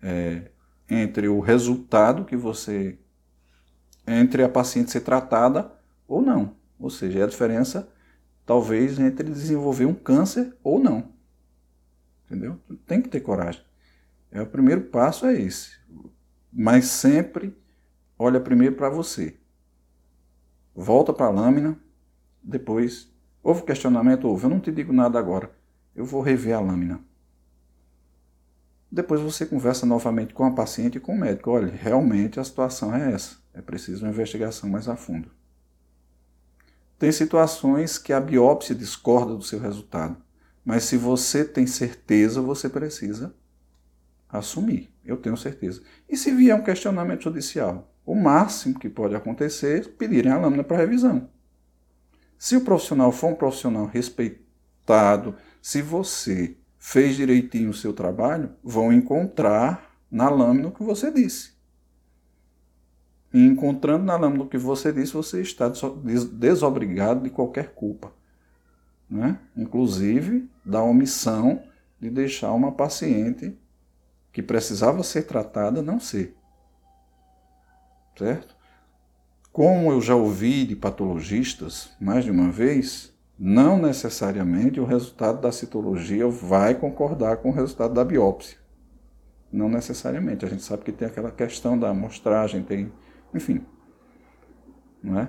é, 0.00 0.52
entre 0.88 1.26
o 1.26 1.40
resultado 1.40 2.24
que 2.24 2.36
você. 2.36 2.96
Entre 4.08 4.42
a 4.42 4.48
paciente 4.48 4.90
ser 4.90 5.00
tratada 5.00 5.70
ou 6.06 6.22
não. 6.22 6.56
Ou 6.78 6.90
seja, 6.90 7.20
é 7.20 7.22
a 7.22 7.26
diferença, 7.26 7.88
talvez, 8.46 8.98
entre 8.98 9.30
desenvolver 9.30 9.84
um 9.84 9.94
câncer 9.94 10.56
ou 10.62 10.78
não. 10.78 11.12
Entendeu? 12.24 12.58
Tem 12.86 13.02
que 13.02 13.08
ter 13.08 13.20
coragem. 13.20 13.62
É 14.30 14.40
o 14.40 14.46
primeiro 14.46 14.82
passo 14.82 15.26
é 15.26 15.34
esse. 15.34 15.78
Mas 16.52 16.86
sempre 16.86 17.56
olha 18.18 18.40
primeiro 18.40 18.76
para 18.76 18.90
você. 18.90 19.38
Volta 20.74 21.12
para 21.12 21.26
a 21.26 21.30
lâmina, 21.30 21.78
depois 22.42 23.12
houve 23.42 23.62
questionamento, 23.62 24.28
houve. 24.28 24.44
Eu 24.44 24.50
não 24.50 24.60
te 24.60 24.70
digo 24.70 24.92
nada 24.92 25.18
agora. 25.18 25.50
Eu 25.94 26.04
vou 26.04 26.20
rever 26.20 26.54
a 26.54 26.60
lâmina. 26.60 27.00
Depois 28.90 29.20
você 29.20 29.44
conversa 29.44 29.84
novamente 29.84 30.32
com 30.32 30.44
a 30.44 30.50
paciente 30.50 30.96
e 30.96 31.00
com 31.00 31.14
o 31.14 31.18
médico. 31.18 31.50
Olha, 31.50 31.70
realmente 31.70 32.40
a 32.40 32.44
situação 32.44 32.94
é 32.94 33.12
essa. 33.12 33.36
É 33.58 33.60
preciso 33.60 34.04
uma 34.04 34.12
investigação 34.12 34.70
mais 34.70 34.88
a 34.88 34.94
fundo. 34.94 35.32
Tem 36.96 37.10
situações 37.10 37.98
que 37.98 38.12
a 38.12 38.20
biópsia 38.20 38.72
discorda 38.72 39.34
do 39.34 39.42
seu 39.42 39.58
resultado. 39.58 40.16
Mas 40.64 40.84
se 40.84 40.96
você 40.96 41.44
tem 41.44 41.66
certeza, 41.66 42.40
você 42.40 42.68
precisa 42.68 43.34
assumir. 44.28 44.94
Eu 45.04 45.16
tenho 45.16 45.36
certeza. 45.36 45.82
E 46.08 46.16
se 46.16 46.30
vier 46.30 46.54
um 46.54 46.62
questionamento 46.62 47.24
judicial? 47.24 47.92
O 48.06 48.14
máximo 48.14 48.78
que 48.78 48.88
pode 48.88 49.16
acontecer 49.16 49.80
é 49.80 49.88
pedirem 49.88 50.30
a 50.30 50.38
lâmina 50.38 50.62
para 50.62 50.76
revisão. 50.76 51.28
Se 52.38 52.56
o 52.56 52.60
profissional 52.60 53.10
for 53.10 53.32
um 53.32 53.34
profissional 53.34 53.86
respeitado, 53.86 55.34
se 55.60 55.82
você 55.82 56.56
fez 56.78 57.16
direitinho 57.16 57.70
o 57.70 57.74
seu 57.74 57.92
trabalho, 57.92 58.50
vão 58.62 58.92
encontrar 58.92 59.96
na 60.08 60.28
lâmina 60.28 60.68
o 60.68 60.72
que 60.72 60.84
você 60.84 61.10
disse. 61.10 61.57
E 63.32 63.44
encontrando 63.44 64.04
na 64.04 64.16
lâmina 64.16 64.44
o 64.44 64.48
que 64.48 64.58
você 64.58 64.92
disse, 64.92 65.12
você 65.12 65.42
está 65.42 65.70
desobrigado 66.32 67.22
de 67.22 67.30
qualquer 67.30 67.74
culpa 67.74 68.12
né? 69.08 69.38
inclusive 69.56 70.48
da 70.64 70.82
omissão 70.82 71.62
de 71.98 72.10
deixar 72.10 72.52
uma 72.52 72.72
paciente 72.72 73.56
que 74.32 74.42
precisava 74.42 75.02
ser 75.02 75.22
tratada 75.22 75.82
não 75.82 75.98
ser. 75.98 76.36
certo? 78.16 78.56
Como 79.50 79.90
eu 79.90 80.00
já 80.00 80.14
ouvi 80.14 80.64
de 80.64 80.76
patologistas 80.76 81.90
mais 82.00 82.24
de 82.24 82.30
uma 82.30 82.50
vez, 82.50 83.12
não 83.36 83.80
necessariamente 83.80 84.78
o 84.78 84.84
resultado 84.84 85.40
da 85.40 85.50
citologia 85.50 86.28
vai 86.28 86.74
concordar 86.74 87.38
com 87.38 87.50
o 87.50 87.54
resultado 87.54 87.94
da 87.94 88.04
biópsia. 88.04 88.58
Não 89.50 89.68
necessariamente. 89.68 90.44
A 90.44 90.48
gente 90.48 90.62
sabe 90.62 90.84
que 90.84 90.92
tem 90.92 91.08
aquela 91.08 91.30
questão 91.30 91.78
da 91.78 91.88
amostragem, 91.88 92.62
tem, 92.62 92.92
enfim, 93.34 93.64
não 95.02 95.20
é? 95.20 95.28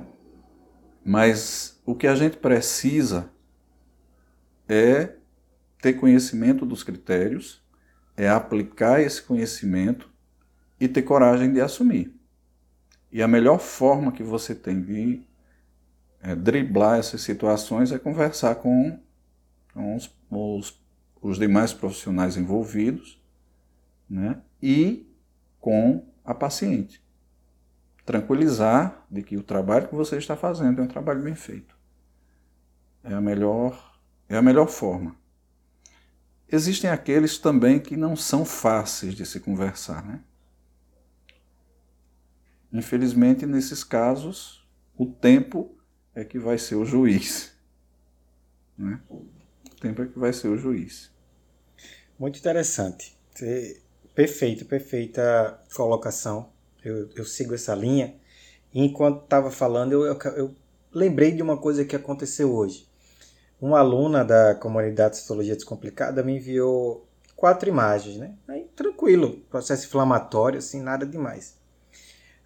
Mas 1.03 1.81
o 1.85 1.95
que 1.95 2.07
a 2.07 2.15
gente 2.15 2.37
precisa 2.37 3.31
é 4.67 5.15
ter 5.81 5.93
conhecimento 5.93 6.65
dos 6.65 6.83
critérios, 6.83 7.63
é 8.15 8.29
aplicar 8.29 9.01
esse 9.01 9.21
conhecimento 9.21 10.09
e 10.79 10.87
ter 10.87 11.01
coragem 11.01 11.51
de 11.51 11.61
assumir. 11.61 12.13
E 13.11 13.23
a 13.23 13.27
melhor 13.27 13.59
forma 13.59 14.11
que 14.11 14.21
você 14.21 14.53
tem 14.53 14.81
de 14.81 15.23
é, 16.21 16.35
driblar 16.35 16.99
essas 16.99 17.21
situações 17.21 17.91
é 17.91 17.97
conversar 17.97 18.55
com, 18.55 18.99
com 19.73 19.95
os, 19.95 20.15
os, 20.29 20.81
os 21.21 21.39
demais 21.39 21.73
profissionais 21.73 22.37
envolvidos 22.37 23.19
né? 24.09 24.41
e 24.61 25.07
com 25.59 26.05
a 26.23 26.35
paciente 26.35 27.01
tranquilizar 28.09 29.05
de 29.07 29.21
que 29.21 29.37
o 29.37 29.43
trabalho 29.43 29.87
que 29.87 29.93
você 29.93 30.17
está 30.17 30.35
fazendo 30.35 30.81
é 30.81 30.83
um 30.83 30.87
trabalho 30.87 31.21
bem 31.21 31.35
feito. 31.35 31.77
É 33.03 33.13
a 33.13 33.21
melhor, 33.21 34.01
é 34.27 34.35
a 34.35 34.41
melhor 34.41 34.67
forma. 34.67 35.15
Existem 36.51 36.89
aqueles 36.89 37.37
também 37.37 37.79
que 37.79 37.95
não 37.95 38.15
são 38.15 38.43
fáceis 38.43 39.13
de 39.13 39.27
se 39.27 39.39
conversar, 39.39 40.03
né? 40.03 40.21
Infelizmente, 42.73 43.45
nesses 43.45 43.83
casos, 43.83 44.67
o 44.97 45.05
tempo 45.05 45.77
é 46.15 46.25
que 46.25 46.39
vai 46.39 46.57
ser 46.57 46.77
o 46.77 46.85
juiz. 46.85 47.53
Né? 48.75 48.99
O 49.07 49.75
tempo 49.79 50.01
é 50.01 50.07
que 50.07 50.17
vai 50.17 50.33
ser 50.33 50.47
o 50.47 50.57
juiz. 50.57 51.11
Muito 52.17 52.39
interessante. 52.39 53.15
Perfeito, 54.15 54.65
perfeita 54.65 55.63
colocação 55.75 56.51
eu, 56.83 57.09
eu 57.15 57.25
sigo 57.25 57.53
essa 57.53 57.75
linha. 57.75 58.15
E 58.73 58.83
enquanto 58.83 59.23
estava 59.23 59.51
falando, 59.51 59.93
eu, 59.93 60.05
eu, 60.05 60.19
eu, 60.35 60.55
lembrei 60.93 61.31
de 61.31 61.41
uma 61.41 61.57
coisa 61.57 61.85
que 61.85 61.95
aconteceu 61.95 62.53
hoje. 62.53 62.87
Uma 63.59 63.79
aluna 63.79 64.23
da 64.23 64.55
comunidade 64.55 65.15
de 65.15 65.21
Citologia 65.21 65.55
Descomplicada 65.55 66.23
me 66.23 66.37
enviou 66.37 67.07
quatro 67.35 67.67
imagens, 67.67 68.17
né? 68.17 68.35
Aí, 68.47 68.69
tranquilo, 68.75 69.41
processo 69.49 69.85
inflamatório, 69.85 70.59
assim, 70.59 70.81
nada 70.81 71.05
demais. 71.05 71.57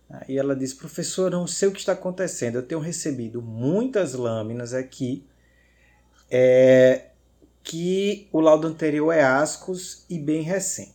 Aí 0.10 0.38
ela 0.38 0.56
disse, 0.56 0.76
professor, 0.76 1.32
não 1.32 1.48
sei 1.48 1.68
o 1.68 1.72
que 1.72 1.80
está 1.80 1.94
acontecendo. 1.94 2.56
Eu 2.56 2.64
tenho 2.64 2.80
recebido 2.82 3.42
muitas 3.42 4.14
lâminas 4.14 4.74
aqui 4.74 5.26
é, 6.30 7.10
que 7.64 8.28
o 8.32 8.40
laudo 8.40 8.68
anterior 8.68 9.12
é 9.12 9.24
ascos 9.24 10.06
e 10.10 10.20
bem 10.20 10.42
recente. 10.42 10.93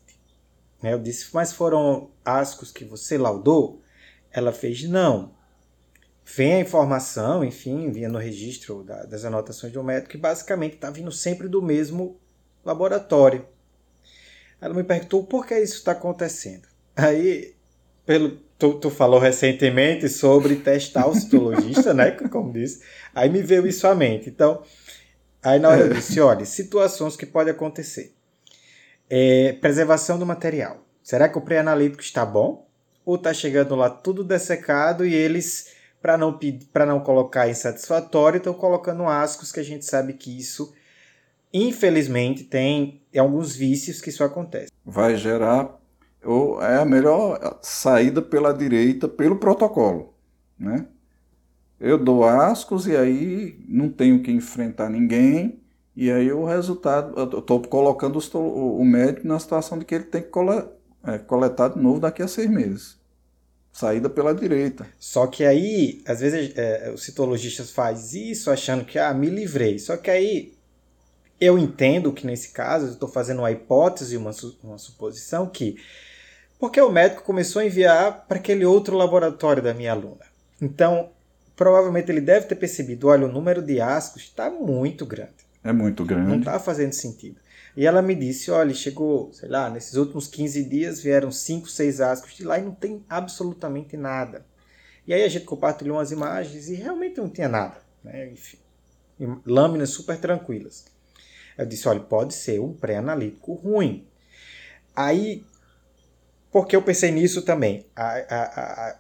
Né? 0.83 0.93
Eu 0.93 0.99
disse, 0.99 1.29
mas 1.33 1.53
foram 1.53 2.11
ascos 2.25 2.71
que 2.71 2.85
você 2.85 3.19
laudou? 3.19 3.83
Ela 4.31 4.53
fez, 4.53 4.83
não. 4.85 5.37
Vem 6.25 6.55
a 6.55 6.61
informação, 6.61 7.43
enfim, 7.43 7.91
vinha 7.91 8.09
no 8.09 8.19
registro 8.19 8.83
da, 8.85 9.05
das 9.05 9.25
anotações 9.25 9.73
do 9.73 9.83
médico, 9.83 10.11
que 10.11 10.19
basicamente 10.19 10.75
está 10.75 10.91
vindo 10.91 11.11
sempre 11.11 11.49
do 11.49 11.62
mesmo 11.62 12.21
laboratório. 12.64 13.47
Ela 14.61 14.75
me 14.75 14.85
perguntou 14.85 15.25
por 15.25 15.47
que 15.47 15.59
isso 15.59 15.77
está 15.77 15.93
acontecendo. 15.93 16.69
Aí, 16.95 17.55
pelo, 18.05 18.38
tu, 18.59 18.75
tu, 18.75 18.91
falou 18.91 19.19
recentemente 19.19 20.09
sobre 20.09 20.57
testar 20.57 21.07
o 21.07 21.14
citologista, 21.14 21.95
né? 21.95 22.11
Como 22.29 22.53
disse. 22.53 22.83
Aí 23.14 23.31
me 23.31 23.41
veio 23.41 23.67
isso 23.67 23.87
à 23.87 23.95
mente. 23.95 24.29
Então, 24.29 24.62
aí 25.43 25.59
na 25.59 25.69
hora 25.71 25.83
eu 25.83 25.95
disse: 25.95 26.21
olha, 26.21 26.45
situações 26.45 27.17
que 27.17 27.25
podem 27.25 27.53
acontecer. 27.53 28.17
É, 29.11 29.53
preservação 29.61 30.18
do 30.18 30.27
material. 30.27 30.85
Será 31.03 31.29
que 31.29 31.38
o 31.38 31.40
pré-analítico 31.40 32.03
está 32.03 32.25
bom? 32.27 32.68
Ou 33.05 33.16
está 33.16 33.33
chegando 33.33 33.75
lá 33.75 33.88
tudo 33.88 34.23
dessecado 34.23 35.07
e 35.07 35.14
eles, 35.14 35.73
para 36.03 36.18
não, 36.18 36.38
não 36.87 37.01
colocar 37.01 37.49
insatisfatório, 37.49 38.37
estão 38.37 38.53
colocando 38.53 39.05
ascos 39.05 39.51
que 39.51 39.61
a 39.61 39.62
gente 39.62 39.87
sabe 39.87 40.12
que 40.12 40.38
isso, 40.38 40.75
infelizmente, 41.53 42.44
tem 42.44 43.03
alguns 43.16 43.57
vícios 43.57 44.03
que 44.03 44.11
isso 44.11 44.23
acontece. 44.23 44.71
Vai 44.85 45.16
gerar, 45.16 45.81
ou 46.23 46.62
é 46.62 46.77
a 46.77 46.85
melhor 46.85 47.59
saída 47.62 48.21
pela 48.21 48.53
direita, 48.53 49.09
pelo 49.09 49.37
protocolo, 49.37 50.12
né? 50.59 50.87
Eu 51.81 51.97
dou 51.97 52.25
ascos 52.25 52.87
e 52.87 52.97
aí 52.97 53.59
não 53.68 53.88
tenho 53.88 54.23
que 54.23 54.33
enfrentar 54.33 54.90
ninguém, 54.90 55.61
e 56.00 56.12
aí 56.12 56.30
o 56.30 56.44
resultado, 56.44 57.12
eu 57.18 57.40
estou 57.40 57.61
colocando 57.61 58.20
o, 58.34 58.84
médico 58.84 59.26
na 59.26 59.37
situação 59.37 59.76
de 59.80 59.84
que 59.84 59.96
ele 59.96 60.04
tem 60.04 60.22
que 60.22 60.28
coletar, 60.28 60.70
é, 61.04 61.18
coletar 61.18 61.70
de 61.70 61.80
novo 61.80 61.98
daqui 61.98 62.22
a 62.22 62.28
seis 62.28 62.48
meses. 62.48 62.96
Saída 63.72 64.08
pela 64.08 64.32
direita. 64.32 64.87
Só 64.96 65.26
que 65.26 65.44
aí, 65.44 66.00
às 66.06 66.20
vezes, 66.20 66.56
é, 66.56 66.92
os 66.94 67.02
citologistas 67.02 67.72
fazem 67.72 68.30
isso 68.30 68.48
achando 68.48 68.84
que, 68.84 68.96
ah, 68.96 69.12
me 69.12 69.28
livrei. 69.28 69.76
Só 69.80 69.96
que 69.96 70.08
aí, 70.08 70.54
eu 71.40 71.58
entendo 71.58 72.12
que 72.12 72.24
nesse 72.24 72.50
caso, 72.50 72.87
eu 72.87 72.92
estou 72.92 73.08
fazendo 73.08 73.40
uma 73.40 73.50
hipótese, 73.50 74.16
uma, 74.16 74.30
uma 74.62 74.78
suposição 74.78 75.48
que, 75.48 75.78
porque 76.61 76.80
o 76.80 76.92
médico 76.92 77.24
começou 77.24 77.61
a 77.61 77.66
enviar 77.66 78.24
para 78.28 78.38
aquele 78.38 78.64
outro 78.64 78.96
laboratório 78.96 79.64
da 79.64 79.74
minha 79.74 79.90
aluna. 79.90 80.26
Então, 80.62 81.11
provavelmente 81.56 82.08
ele 82.08 82.20
deve 82.20 82.46
ter 82.46 82.54
percebido, 82.54 83.08
olha, 83.08 83.26
o 83.26 83.32
número 83.32 83.61
de 83.61 83.80
ascos 83.80 84.22
está 84.22 84.48
muito 84.48 85.04
grande. 85.04 85.47
É 85.62 85.73
muito 85.73 86.05
grande. 86.05 86.29
Não 86.29 86.38
está 86.38 86.59
fazendo 86.59 86.92
sentido. 86.92 87.40
E 87.77 87.87
ela 87.87 88.03
me 88.03 88.14
disse: 88.14 88.51
olha, 88.51 88.75
chegou, 88.75 89.33
sei 89.33 89.49
lá, 89.49 89.71
nesses 89.71 89.94
últimos 89.94 90.27
15 90.27 90.64
dias 90.64 91.01
vieram 91.01 91.31
5, 91.31 91.68
6 91.68 92.01
ascos 92.01 92.35
de 92.35 92.44
lá 92.44 92.59
e 92.59 92.62
não 92.62 92.75
tem 92.75 93.05
absolutamente 93.09 93.97
nada. 93.97 94.44
E 95.07 95.14
aí 95.14 95.23
a 95.23 95.29
gente 95.29 95.44
compartilhou 95.44 95.97
umas 95.97 96.11
imagens 96.11 96.68
e 96.68 96.75
realmente 96.75 97.18
não 97.18 97.29
tinha 97.29 97.49
nada. 97.49 97.77
Né? 98.03 98.31
Enfim, 98.33 98.59
lâminas 99.47 99.90
super 99.90 100.18
tranquilas. 100.18 100.87
Eu 101.57 101.66
disse: 101.66 101.88
olha, 101.88 102.01
pode 102.01 102.35
ser 102.35 102.61
um 102.61 102.73
pré-analítico 102.73 103.55
ruim. 103.55 104.07
Aí, 104.94 105.44
porque 106.51 106.75
eu 106.75 106.83
pensei 106.83 107.11
nisso 107.11 107.42
também. 107.42 107.87
A, 107.94 108.05
a, 108.05 108.42
a, 108.42 108.99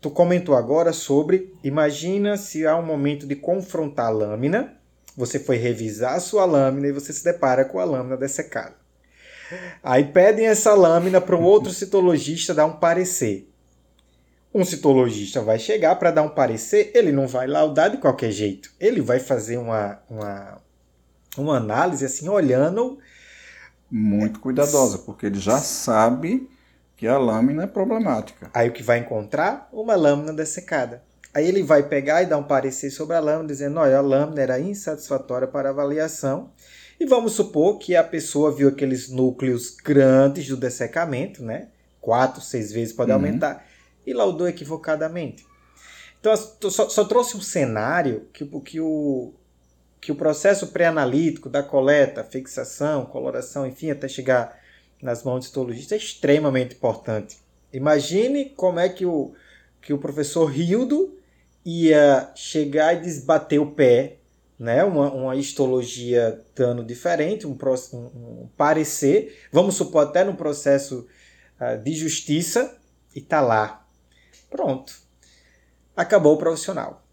tu 0.00 0.10
comentou 0.10 0.54
agora 0.54 0.92
sobre, 0.92 1.54
imagina 1.64 2.36
se 2.36 2.66
há 2.66 2.76
um 2.76 2.84
momento 2.84 3.26
de 3.26 3.36
confrontar 3.36 4.06
a 4.06 4.10
lâmina 4.10 4.81
você 5.16 5.38
foi 5.38 5.56
revisar 5.56 6.14
a 6.14 6.20
sua 6.20 6.44
lâmina 6.44 6.88
e 6.88 6.92
você 6.92 7.12
se 7.12 7.22
depara 7.22 7.64
com 7.64 7.78
a 7.78 7.84
lâmina 7.84 8.16
dessecada. 8.16 8.74
Aí 9.82 10.04
pedem 10.04 10.46
essa 10.46 10.74
lâmina 10.74 11.20
para 11.20 11.36
um 11.36 11.42
outro 11.42 11.72
citologista 11.72 12.54
dar 12.54 12.66
um 12.66 12.76
parecer. 12.76 13.48
Um 14.54 14.64
citologista 14.64 15.40
vai 15.40 15.58
chegar 15.58 15.96
para 15.96 16.10
dar 16.10 16.22
um 16.22 16.28
parecer, 16.28 16.90
ele 16.94 17.10
não 17.10 17.26
vai 17.26 17.46
laudar 17.46 17.90
de 17.90 17.96
qualquer 17.96 18.30
jeito. 18.30 18.70
Ele 18.78 19.00
vai 19.00 19.18
fazer 19.18 19.56
uma, 19.56 19.98
uma, 20.08 20.58
uma 21.36 21.56
análise 21.56 22.04
assim, 22.04 22.28
olhando. 22.28 22.98
Muito 23.90 24.40
cuidadosa, 24.40 24.98
porque 24.98 25.26
ele 25.26 25.38
já 25.38 25.58
sabe 25.58 26.48
que 26.96 27.06
a 27.06 27.18
lâmina 27.18 27.64
é 27.64 27.66
problemática. 27.66 28.50
Aí 28.54 28.68
o 28.68 28.72
que 28.72 28.82
vai 28.82 28.98
encontrar? 28.98 29.68
Uma 29.72 29.94
lâmina 29.94 30.32
dessecada. 30.32 31.02
Aí 31.34 31.46
ele 31.46 31.62
vai 31.62 31.82
pegar 31.82 32.22
e 32.22 32.26
dar 32.26 32.36
um 32.36 32.42
parecer 32.42 32.90
sobre 32.90 33.16
a 33.16 33.20
lâmina, 33.20 33.48
dizendo: 33.48 33.80
olha, 33.80 33.98
a 33.98 34.00
lâmina 34.00 34.42
era 34.42 34.60
insatisfatória 34.60 35.48
para 35.48 35.70
avaliação. 35.70 36.50
E 37.00 37.06
vamos 37.06 37.32
supor 37.32 37.78
que 37.78 37.96
a 37.96 38.04
pessoa 38.04 38.52
viu 38.52 38.68
aqueles 38.68 39.08
núcleos 39.08 39.74
grandes 39.74 40.46
do 40.46 40.56
dessecamento, 40.56 41.42
né? 41.42 41.68
Quatro, 42.00 42.40
seis 42.40 42.70
vezes 42.70 42.92
pode 42.94 43.10
uhum. 43.10 43.16
aumentar, 43.16 43.66
e 44.06 44.12
laudou 44.12 44.46
equivocadamente. 44.46 45.44
Então, 46.20 46.32
só, 46.70 46.88
só 46.88 47.04
trouxe 47.04 47.36
um 47.36 47.40
cenário 47.40 48.28
que, 48.32 48.44
que, 48.60 48.80
o, 48.80 49.32
que 50.00 50.12
o 50.12 50.14
processo 50.14 50.68
pré-analítico 50.68 51.48
da 51.48 51.62
coleta, 51.62 52.22
fixação, 52.22 53.06
coloração, 53.06 53.66
enfim, 53.66 53.90
até 53.90 54.06
chegar 54.06 54.56
nas 55.02 55.24
mãos 55.24 55.40
do 55.40 55.42
histologista 55.46 55.96
é 55.96 55.98
extremamente 55.98 56.76
importante. 56.76 57.38
Imagine 57.72 58.50
como 58.50 58.78
é 58.78 58.88
que 58.88 59.04
o, 59.04 59.32
que 59.80 59.92
o 59.92 59.98
professor 59.98 60.44
Rildo 60.44 61.18
ia 61.64 62.30
chegar 62.34 62.94
e 62.94 63.00
desbater 63.00 63.60
o 63.60 63.72
pé, 63.72 64.16
né? 64.58 64.84
uma, 64.84 65.12
uma 65.12 65.36
histologia 65.36 66.40
dando 66.54 66.84
diferente, 66.84 67.46
um, 67.46 67.56
um, 67.92 68.48
parecer, 68.56 69.46
vamos 69.52 69.74
supor 69.76 70.04
até 70.04 70.24
no 70.24 70.34
processo 70.34 71.06
uh, 71.60 71.78
de 71.82 71.92
justiça, 71.94 72.76
e 73.14 73.20
tá 73.20 73.40
lá. 73.40 73.86
Pronto. 74.50 74.94
Acabou 75.96 76.34
o 76.34 76.38
profissional. 76.38 77.04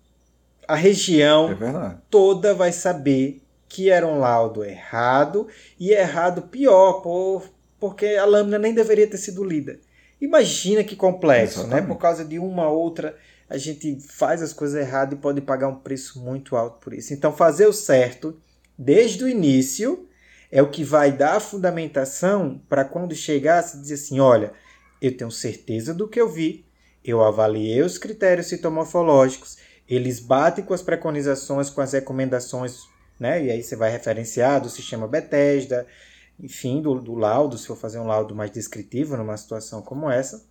A 0.68 0.76
região 0.76 1.52
é 1.52 1.98
toda 2.10 2.54
vai 2.54 2.72
saber 2.72 3.42
que 3.68 3.90
era 3.90 4.06
um 4.06 4.20
laudo 4.20 4.64
errado, 4.64 5.48
e 5.80 5.92
errado 5.92 6.44
pior, 6.44 7.02
por, 7.02 7.48
porque 7.80 8.08
a 8.08 8.26
lâmina 8.26 8.58
nem 8.58 8.74
deveria 8.74 9.08
ter 9.08 9.18
sido 9.18 9.44
lida. 9.44 9.80
Imagina 10.20 10.84
que 10.84 10.96
complexo, 10.96 11.66
né? 11.68 11.82
Por 11.82 11.98
causa 11.98 12.26
de 12.26 12.40
uma 12.40 12.68
outra, 12.68 13.16
a 13.50 13.58
gente 13.58 14.00
faz 14.00 14.42
as 14.42 14.54
coisas 14.54 14.80
erradas 14.80 15.18
e 15.18 15.22
pode 15.22 15.42
pagar 15.42 15.68
um 15.68 15.80
preço 15.80 16.22
muito 16.22 16.56
alto 16.56 16.80
por 16.80 16.94
isso. 16.94 17.14
Então, 17.14 17.34
fazer 17.34 17.66
o 17.66 17.74
certo 17.74 18.40
desde 18.78 19.24
o 19.24 19.30
início 19.30 20.08
é 20.52 20.62
o 20.62 20.70
que 20.70 20.84
vai 20.84 21.12
dar 21.12 21.38
a 21.38 21.40
fundamentação 21.40 22.62
para 22.70 22.86
quando 22.86 23.16
chegar 23.16 23.64
se 23.64 23.80
dizer 23.80 23.96
assim, 23.96 24.20
olha, 24.20 24.54
eu 25.02 25.16
tenho 25.16 25.32
certeza 25.32 25.94
do 25.94 26.08
que 26.08 26.20
eu 26.20 26.30
vi, 26.30 26.66
eu 27.04 27.24
avaliei 27.24 27.82
os 27.82 27.98
critérios 27.98 28.48
citomorfológicos, 28.48 29.58
eles 29.88 30.20
batem 30.20 30.64
com 30.64 30.74
as 30.74 30.82
preconizações, 30.82 31.70
com 31.70 31.82
as 31.82 31.94
recomendações, 31.94 32.88
né? 33.20 33.44
E 33.44 33.52
aí 33.52 33.64
você 33.64 33.76
vai 33.76 33.92
referenciar 33.92 34.62
do 34.62 34.70
sistema 34.70 35.08
Bethesda, 35.08 35.88
enfim, 36.40 36.82
do, 36.82 37.02
do 37.02 37.16
laudo, 37.16 37.58
se 37.58 37.66
for 37.66 37.76
fazer 37.76 38.00
um 38.00 38.06
laudo 38.06 38.36
mais 38.36 38.52
descritivo 38.52 39.18
numa 39.18 39.36
situação 39.36 39.82
como 39.82 40.10
essa. 40.10 40.46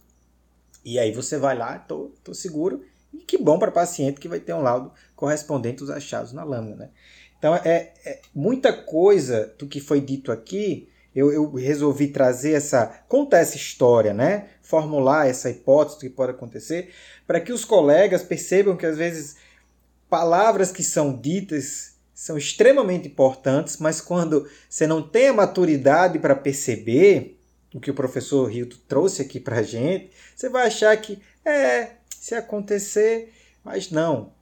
E 0.85 0.99
aí 0.99 1.13
você 1.13 1.37
vai 1.37 1.57
lá, 1.57 1.79
tô, 1.79 2.13
tô 2.23 2.35
seguro, 2.35 2.83
e 3.13 3.19
que 3.19 3.39
bom 3.39 3.59
para 3.59 3.71
paciente 3.71 4.21
que 4.21 4.29
vai 4.29 4.41
ter 4.41 4.53
um 4.53 4.63
laudo 4.63 4.93
correspondente 5.17 5.83
aos 5.83 5.91
achados 5.91 6.33
na 6.33 6.45
lâmina, 6.45 6.77
né? 6.77 6.91
Então, 7.39 7.55
é, 7.55 7.93
é, 8.05 8.21
muita 8.35 8.73
coisa 8.73 9.55
do 9.59 9.67
que 9.67 9.81
foi 9.81 10.01
dito 10.01 10.33
aqui, 10.33 10.89
eu, 11.15 11.33
eu, 11.33 11.53
resolvi 11.55 12.09
trazer 12.09 12.53
essa, 12.53 12.87
contar 13.09 13.39
essa 13.39 13.57
história, 13.57 14.13
né? 14.13 14.49
Formular 14.61 15.29
essa 15.29 15.49
hipótese 15.51 15.99
que 15.99 16.11
pode 16.11 16.33
acontecer, 16.33 16.93
para 17.27 17.41
que 17.41 17.53
os 17.53 17.65
colegas 17.65 18.23
percebam 18.23 18.77
que 18.77 18.87
às 18.87 18.97
vezes 18.97 19.37
palavras 20.09 20.73
que 20.73 20.83
são 20.83 21.17
ditas 21.17 21.97
são 22.13 22.37
extremamente 22.37 23.07
importantes, 23.07 23.77
mas 23.79 24.01
quando 24.01 24.49
você 24.69 24.89
não 24.89 25.01
tem 25.01 25.29
a 25.29 25.33
maturidade 25.33 26.19
para 26.19 26.35
perceber 26.35 27.38
o 27.75 27.81
que 27.81 27.91
o 27.91 27.95
professor 27.95 28.51
Rio 28.51 28.67
trouxe 28.89 29.23
aqui 29.23 29.39
para 29.39 29.59
a 29.59 29.63
gente, 29.63 30.11
você 30.35 30.49
vai 30.49 30.67
achar 30.67 30.97
que 30.97 31.21
é, 31.45 31.93
se 32.09 32.35
acontecer, 32.35 33.33
mas 33.65 33.91
não. 33.91 34.33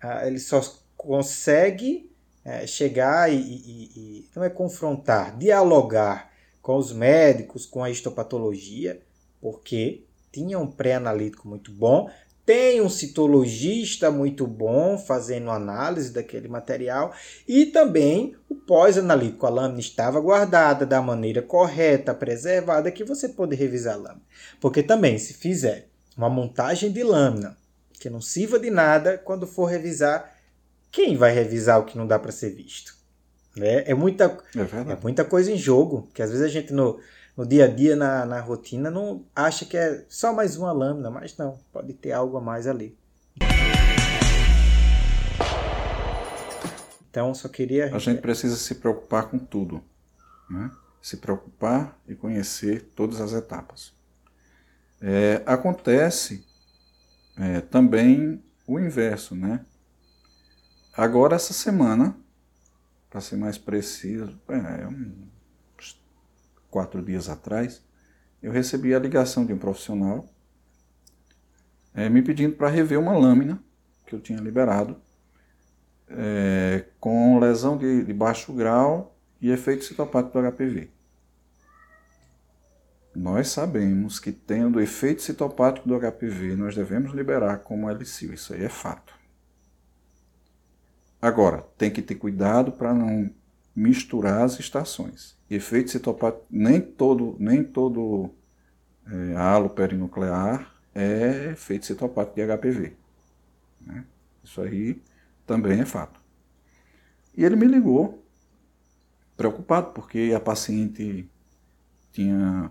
Ah, 0.00 0.26
ele 0.26 0.38
só 0.38 0.60
consegue 0.96 2.10
é, 2.44 2.66
chegar 2.66 3.32
e, 3.32 3.36
e, 3.36 3.90
e, 3.96 4.30
não 4.34 4.44
é 4.44 4.50
confrontar, 4.50 5.36
dialogar 5.36 6.30
com 6.62 6.76
os 6.76 6.92
médicos, 6.92 7.66
com 7.66 7.82
a 7.82 7.90
histopatologia, 7.90 9.00
porque 9.40 10.04
tinha 10.30 10.58
um 10.58 10.66
pré-analítico 10.66 11.48
muito 11.48 11.72
bom, 11.72 12.10
tem 12.48 12.80
um 12.80 12.88
citologista 12.88 14.10
muito 14.10 14.46
bom 14.46 14.96
fazendo 14.96 15.50
análise 15.50 16.14
daquele 16.14 16.48
material 16.48 17.12
e 17.46 17.66
também 17.66 18.34
o 18.48 18.54
pós-analítico. 18.54 19.44
A 19.44 19.50
lâmina 19.50 19.80
estava 19.80 20.18
guardada 20.18 20.86
da 20.86 21.02
maneira 21.02 21.42
correta, 21.42 22.14
preservada, 22.14 22.90
que 22.90 23.04
você 23.04 23.28
pode 23.28 23.54
revisar 23.54 23.96
a 23.96 23.98
lâmina. 23.98 24.22
Porque 24.62 24.82
também, 24.82 25.18
se 25.18 25.34
fizer 25.34 25.88
uma 26.16 26.30
montagem 26.30 26.90
de 26.90 27.02
lâmina 27.02 27.54
que 28.00 28.08
não 28.08 28.22
sirva 28.22 28.58
de 28.58 28.70
nada, 28.70 29.18
quando 29.18 29.46
for 29.46 29.66
revisar, 29.66 30.34
quem 30.90 31.18
vai 31.18 31.34
revisar 31.34 31.78
o 31.78 31.84
que 31.84 31.98
não 31.98 32.06
dá 32.06 32.18
para 32.18 32.32
ser 32.32 32.54
visto? 32.54 32.96
É, 33.60 33.90
é, 33.90 33.94
muita, 33.94 34.38
é, 34.56 34.92
é, 34.92 34.96
muita 35.02 35.22
coisa 35.22 35.52
em 35.52 35.58
jogo, 35.58 36.08
que 36.14 36.22
às 36.22 36.30
vezes 36.30 36.46
a 36.46 36.48
gente 36.48 36.72
no, 36.72 36.98
no 37.38 37.46
dia 37.46 37.66
a 37.66 37.68
dia, 37.68 37.94
na, 37.94 38.26
na 38.26 38.40
rotina, 38.40 38.90
não 38.90 39.24
acha 39.32 39.64
que 39.64 39.76
é 39.76 40.04
só 40.08 40.32
mais 40.32 40.56
uma 40.56 40.72
lâmina, 40.72 41.08
mas 41.08 41.36
não, 41.36 41.56
pode 41.72 41.94
ter 41.94 42.10
algo 42.10 42.36
a 42.36 42.40
mais 42.40 42.66
ali. 42.66 42.98
Então, 47.08 47.32
só 47.32 47.48
queria. 47.48 47.94
A 47.94 47.98
gente 48.00 48.20
precisa 48.20 48.56
se 48.56 48.74
preocupar 48.74 49.30
com 49.30 49.38
tudo. 49.38 49.80
Né? 50.50 50.68
Se 51.00 51.16
preocupar 51.18 51.96
e 52.08 52.14
conhecer 52.16 52.90
todas 52.96 53.20
as 53.20 53.32
etapas. 53.32 53.94
É, 55.00 55.40
acontece 55.46 56.44
é, 57.36 57.60
também 57.60 58.42
o 58.66 58.80
inverso, 58.80 59.36
né? 59.36 59.64
Agora, 60.92 61.36
essa 61.36 61.52
semana, 61.52 62.16
para 63.08 63.20
ser 63.20 63.36
mais 63.36 63.56
preciso, 63.56 64.36
é, 64.48 64.88
uns 64.88 65.37
quatro 66.70 67.02
dias 67.02 67.28
atrás, 67.28 67.82
eu 68.42 68.52
recebi 68.52 68.94
a 68.94 68.98
ligação 68.98 69.44
de 69.44 69.52
um 69.52 69.58
profissional 69.58 70.28
é, 71.94 72.08
me 72.08 72.22
pedindo 72.22 72.54
para 72.54 72.68
rever 72.68 72.98
uma 72.98 73.16
lâmina 73.16 73.58
que 74.06 74.14
eu 74.14 74.20
tinha 74.20 74.38
liberado 74.38 74.96
é, 76.08 76.84
com 76.98 77.38
lesão 77.38 77.76
de, 77.76 78.04
de, 78.04 78.12
baixo 78.12 78.52
grau 78.52 79.16
e 79.40 79.50
efeito 79.50 79.84
citopático 79.84 80.40
do 80.40 80.50
HPV. 80.50 80.90
Nós 83.14 83.48
sabemos 83.48 84.18
que 84.20 84.32
tendo 84.32 84.80
efeito 84.80 85.22
citopático 85.22 85.88
do 85.88 85.98
HPV, 85.98 86.56
nós 86.56 86.74
devemos 86.74 87.12
liberar 87.12 87.58
como 87.58 87.90
LCIL, 87.90 88.32
isso 88.32 88.54
aí 88.54 88.64
é 88.64 88.68
fato. 88.68 89.12
Agora, 91.20 91.62
tem 91.76 91.90
que 91.90 92.00
ter 92.00 92.14
cuidado 92.14 92.72
para 92.72 92.94
não 92.94 93.28
misturar 93.74 94.42
as 94.42 94.58
estações. 94.60 95.37
Efeito 95.50 95.90
citopático, 95.90 96.44
nem 96.50 96.80
todo, 96.80 97.36
nem 97.38 97.64
todo 97.64 98.30
é, 99.06 99.36
halo 99.36 99.70
perinuclear 99.70 100.74
é 100.94 101.52
efeito 101.52 101.86
citopático 101.86 102.36
de 102.36 102.46
HPV. 102.46 102.92
Né? 103.80 104.04
Isso 104.42 104.60
aí 104.60 105.00
também 105.46 105.80
é 105.80 105.86
fato. 105.86 106.20
E 107.36 107.44
ele 107.44 107.56
me 107.56 107.66
ligou, 107.66 108.24
preocupado, 109.36 109.92
porque 109.92 110.32
a 110.36 110.40
paciente 110.40 111.30
tinha, 112.12 112.70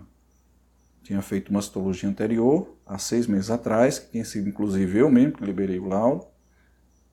tinha 1.02 1.22
feito 1.22 1.48
uma 1.48 1.62
citologia 1.62 2.08
anterior, 2.08 2.76
há 2.86 2.98
seis 2.98 3.26
meses 3.26 3.50
atrás, 3.50 3.98
que 3.98 4.10
tinha 4.10 4.24
sido 4.24 4.48
inclusive 4.48 4.98
eu 4.98 5.10
mesmo 5.10 5.32
que 5.32 5.44
liberei 5.44 5.78
o 5.78 5.88
laudo, 5.88 6.26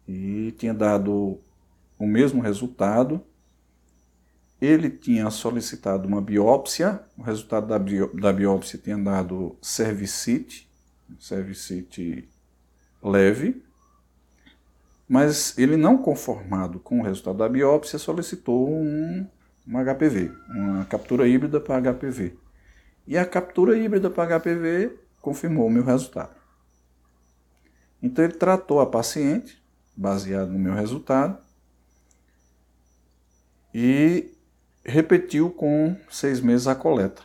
e 0.08 0.54
tinha 0.58 0.74
dado 0.74 1.40
o 1.98 2.06
mesmo 2.06 2.42
resultado. 2.42 3.24
Ele 4.62 4.90
tinha 4.90 5.30
solicitado 5.30 6.08
uma 6.08 6.22
biópsia, 6.22 7.02
o 7.18 7.22
resultado 7.22 7.68
da, 7.68 7.78
da 7.78 8.34
biópsia 8.34 8.80
tinha 8.80 8.98
dado 8.98 9.58
cervicite, 9.62 10.70
cervicite 11.20 12.28
leve, 13.04 13.64
mas 15.08 15.58
ele 15.58 15.78
não 15.78 15.98
conformado 15.98 16.80
com 16.80 17.00
o 17.00 17.04
resultado 17.04 17.38
da 17.38 17.50
biópsia 17.50 18.00
solicitou 18.00 18.70
um, 18.72 19.28
um 19.68 19.84
HPV, 19.84 20.32
uma 20.50 20.86
captura 20.86 21.28
híbrida 21.28 21.60
para 21.60 21.94
HPV. 21.94 22.36
E 23.06 23.18
a 23.18 23.26
captura 23.26 23.78
híbrida 23.78 24.10
para 24.10 24.40
HPV 24.40 24.98
confirmou 25.22 25.68
o 25.68 25.70
meu 25.70 25.84
resultado. 25.84 26.36
Então 28.02 28.24
ele 28.24 28.34
tratou 28.34 28.80
a 28.80 28.86
paciente, 28.86 29.62
baseado 29.96 30.52
no 30.52 30.60
meu 30.60 30.74
resultado, 30.74 31.38
e 33.74 34.35
repetiu 34.86 35.50
com 35.50 35.96
seis 36.10 36.40
meses 36.40 36.68
a 36.68 36.76
coleta. 36.76 37.24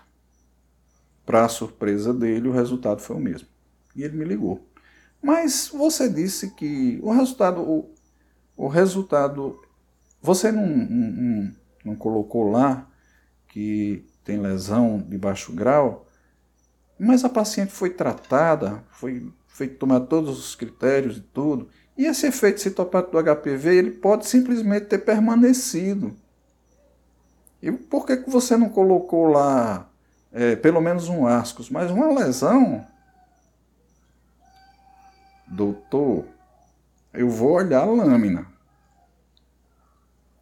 Para 1.27 1.49
surpresa 1.49 2.13
dele, 2.13 2.49
o 2.49 2.53
resultado 2.53 3.01
foi 3.01 3.17
o 3.17 3.21
mesmo. 3.21 3.47
E 3.95 4.03
ele 4.03 4.17
me 4.17 4.25
ligou. 4.25 4.67
Mas 5.23 5.71
você 5.73 6.09
disse 6.09 6.55
que 6.55 6.99
o 7.03 7.13
resultado, 7.13 7.61
o, 7.61 7.95
o 8.57 8.69
resultado, 8.69 9.61
você 10.23 10.51
não, 10.51 10.67
não, 10.67 11.53
não 11.85 11.95
colocou 11.95 12.51
lá 12.51 12.89
que 13.49 14.05
tem 14.25 14.41
lesão 14.41 14.99
de 14.99 15.19
baixo 15.19 15.53
grau, 15.53 16.07
mas 16.99 17.25
a 17.25 17.29
paciente 17.29 17.73
foi 17.73 17.91
tratada, 17.91 18.83
foi 18.91 19.31
feito 19.49 19.79
tomar 19.79 20.01
todos 20.01 20.39
os 20.39 20.55
critérios 20.55 21.19
e 21.19 21.21
tudo, 21.21 21.69
e 21.97 22.07
esse 22.07 22.27
efeito 22.27 22.61
citopático 22.61 23.13
do 23.13 23.23
HPV 23.23 23.77
ele 23.77 23.91
pode 23.91 24.27
simplesmente 24.27 24.87
ter 24.87 24.99
permanecido. 24.99 26.17
E 27.63 27.71
por 27.71 28.07
que, 28.07 28.17
que 28.17 28.31
você 28.31 28.57
não 28.57 28.69
colocou 28.69 29.27
lá 29.27 29.89
é, 30.33 30.57
pelo 30.57 30.81
menos 30.81 31.09
um 31.09 31.27
ascos, 31.27 31.69
mas 31.69 31.91
uma 31.91 32.07
lesão? 32.13 32.87
Doutor, 35.47 36.25
eu 37.13 37.29
vou 37.29 37.53
olhar 37.53 37.83
a 37.83 37.85
lâmina. 37.85 38.47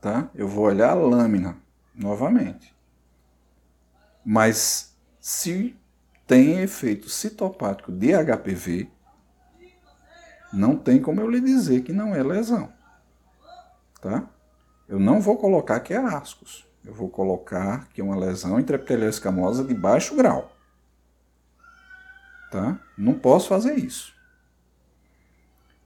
Tá? 0.00 0.28
Eu 0.34 0.46
vou 0.46 0.66
olhar 0.66 0.90
a 0.90 0.94
lâmina 0.94 1.56
novamente. 1.94 2.74
Mas 4.24 4.94
se 5.18 5.74
tem 6.26 6.60
efeito 6.60 7.08
citopático 7.08 7.90
de 7.90 8.12
HPV, 8.12 8.88
não 10.52 10.76
tem 10.76 11.00
como 11.00 11.20
eu 11.20 11.28
lhe 11.28 11.40
dizer 11.40 11.82
que 11.82 11.92
não 11.92 12.14
é 12.14 12.22
lesão. 12.22 12.72
Tá? 14.00 14.28
Eu 14.86 15.00
não 15.00 15.20
vou 15.20 15.36
colocar 15.36 15.80
que 15.80 15.92
é 15.94 15.96
ascos. 15.96 16.67
Eu 16.88 16.94
vou 16.94 17.10
colocar 17.10 17.86
que 17.90 18.00
é 18.00 18.04
uma 18.04 18.16
lesão 18.16 18.58
intraepitelial 18.58 19.10
de 19.66 19.74
baixo 19.74 20.16
grau. 20.16 20.50
Tá? 22.50 22.80
Não 22.96 23.12
posso 23.12 23.46
fazer 23.46 23.74
isso. 23.74 24.14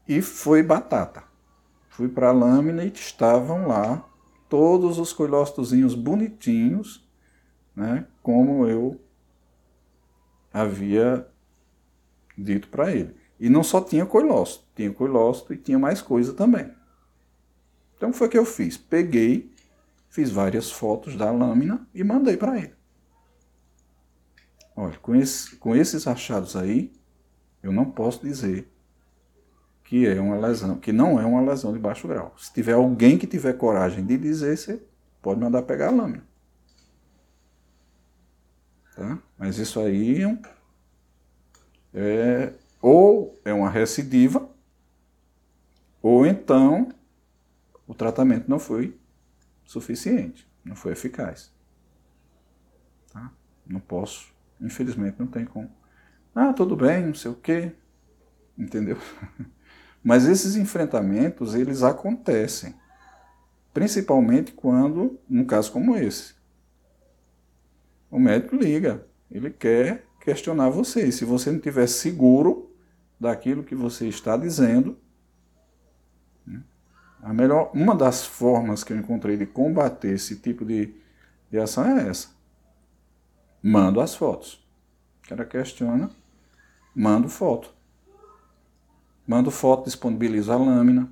E 0.06 0.22
foi 0.22 0.62
batata. 0.62 1.24
Fui 1.88 2.08
para 2.08 2.28
a 2.28 2.32
lâmina 2.32 2.84
e 2.84 2.92
estavam 2.92 3.66
lá 3.66 4.08
todos 4.48 5.00
os 5.00 5.12
coilócitozinhos 5.12 5.96
bonitinhos, 5.96 7.04
né? 7.74 8.06
Como 8.22 8.64
eu 8.68 9.00
havia 10.52 11.26
dito 12.38 12.68
para 12.68 12.92
ele. 12.92 13.16
E 13.40 13.48
não 13.50 13.64
só 13.64 13.80
tinha 13.80 14.06
coilócito, 14.06 14.64
tinha 14.76 14.92
coilócito 14.92 15.52
e 15.52 15.56
tinha 15.56 15.80
mais 15.80 16.00
coisa 16.00 16.32
também. 16.32 16.70
Então 17.96 18.12
foi 18.12 18.28
o 18.28 18.30
que 18.30 18.38
eu 18.38 18.44
fiz. 18.44 18.76
Peguei, 18.76 19.51
fiz 20.12 20.30
várias 20.30 20.70
fotos 20.70 21.16
da 21.16 21.30
lâmina 21.30 21.88
e 21.94 22.04
mandei 22.04 22.36
para 22.36 22.58
ele. 22.58 22.74
Olha, 24.76 24.98
com, 24.98 25.16
esse, 25.16 25.56
com 25.56 25.74
esses 25.74 26.06
achados 26.06 26.54
aí, 26.54 26.92
eu 27.62 27.72
não 27.72 27.90
posso 27.90 28.22
dizer 28.22 28.70
que 29.82 30.06
é 30.06 30.20
uma 30.20 30.36
lesão, 30.36 30.78
que 30.78 30.92
não 30.92 31.18
é 31.18 31.24
uma 31.24 31.40
lesão 31.40 31.72
de 31.72 31.78
baixo 31.78 32.06
grau. 32.06 32.34
Se 32.36 32.52
tiver 32.52 32.74
alguém 32.74 33.16
que 33.18 33.26
tiver 33.26 33.54
coragem 33.54 34.04
de 34.04 34.18
dizer, 34.18 34.58
você 34.58 34.82
pode 35.22 35.40
mandar 35.40 35.62
pegar 35.62 35.88
a 35.88 35.90
lâmina. 35.90 36.26
Tá? 38.94 39.18
Mas 39.38 39.56
isso 39.56 39.80
aí 39.80 40.22
é, 40.22 40.38
é 41.94 42.54
ou 42.82 43.40
é 43.46 43.52
uma 43.54 43.70
recidiva, 43.70 44.46
ou 46.02 46.26
então 46.26 46.90
o 47.86 47.94
tratamento 47.94 48.50
não 48.50 48.58
foi 48.58 49.00
suficiente, 49.64 50.48
não 50.64 50.76
foi 50.76 50.92
eficaz. 50.92 51.52
Tá? 53.12 53.32
Não 53.66 53.80
posso, 53.80 54.32
infelizmente 54.60 55.16
não 55.18 55.26
tem 55.26 55.44
como. 55.44 55.70
Ah, 56.34 56.52
tudo 56.52 56.76
bem, 56.76 57.06
não 57.06 57.14
sei 57.14 57.30
o 57.30 57.34
quê. 57.34 57.72
Entendeu? 58.56 58.98
Mas 60.02 60.26
esses 60.26 60.56
enfrentamentos, 60.56 61.54
eles 61.54 61.82
acontecem. 61.82 62.74
Principalmente 63.72 64.52
quando, 64.52 65.18
num 65.28 65.44
caso 65.44 65.72
como 65.72 65.96
esse, 65.96 66.34
o 68.10 68.18
médico 68.18 68.56
liga, 68.56 69.06
ele 69.30 69.50
quer 69.50 70.04
questionar 70.20 70.68
você. 70.68 71.06
E 71.06 71.12
se 71.12 71.24
você 71.24 71.50
não 71.50 71.56
estiver 71.56 71.86
seguro 71.86 72.70
daquilo 73.18 73.64
que 73.64 73.74
você 73.74 74.06
está 74.06 74.36
dizendo, 74.36 74.98
a 77.22 77.32
melhor, 77.32 77.70
uma 77.72 77.94
das 77.94 78.26
formas 78.26 78.82
que 78.82 78.92
eu 78.92 78.96
encontrei 78.96 79.36
de 79.36 79.46
combater 79.46 80.12
esse 80.12 80.36
tipo 80.36 80.64
de, 80.64 80.92
de 81.48 81.58
ação 81.58 81.84
é 81.86 82.08
essa. 82.08 82.30
Mando 83.62 84.00
as 84.00 84.12
fotos. 84.12 84.54
O 85.24 85.28
cara 85.28 85.44
questiona, 85.44 86.10
mando 86.92 87.28
foto. 87.28 87.72
Mando 89.24 89.52
foto, 89.52 89.84
disponibilizo 89.84 90.52
a 90.52 90.56
lâmina. 90.56 91.08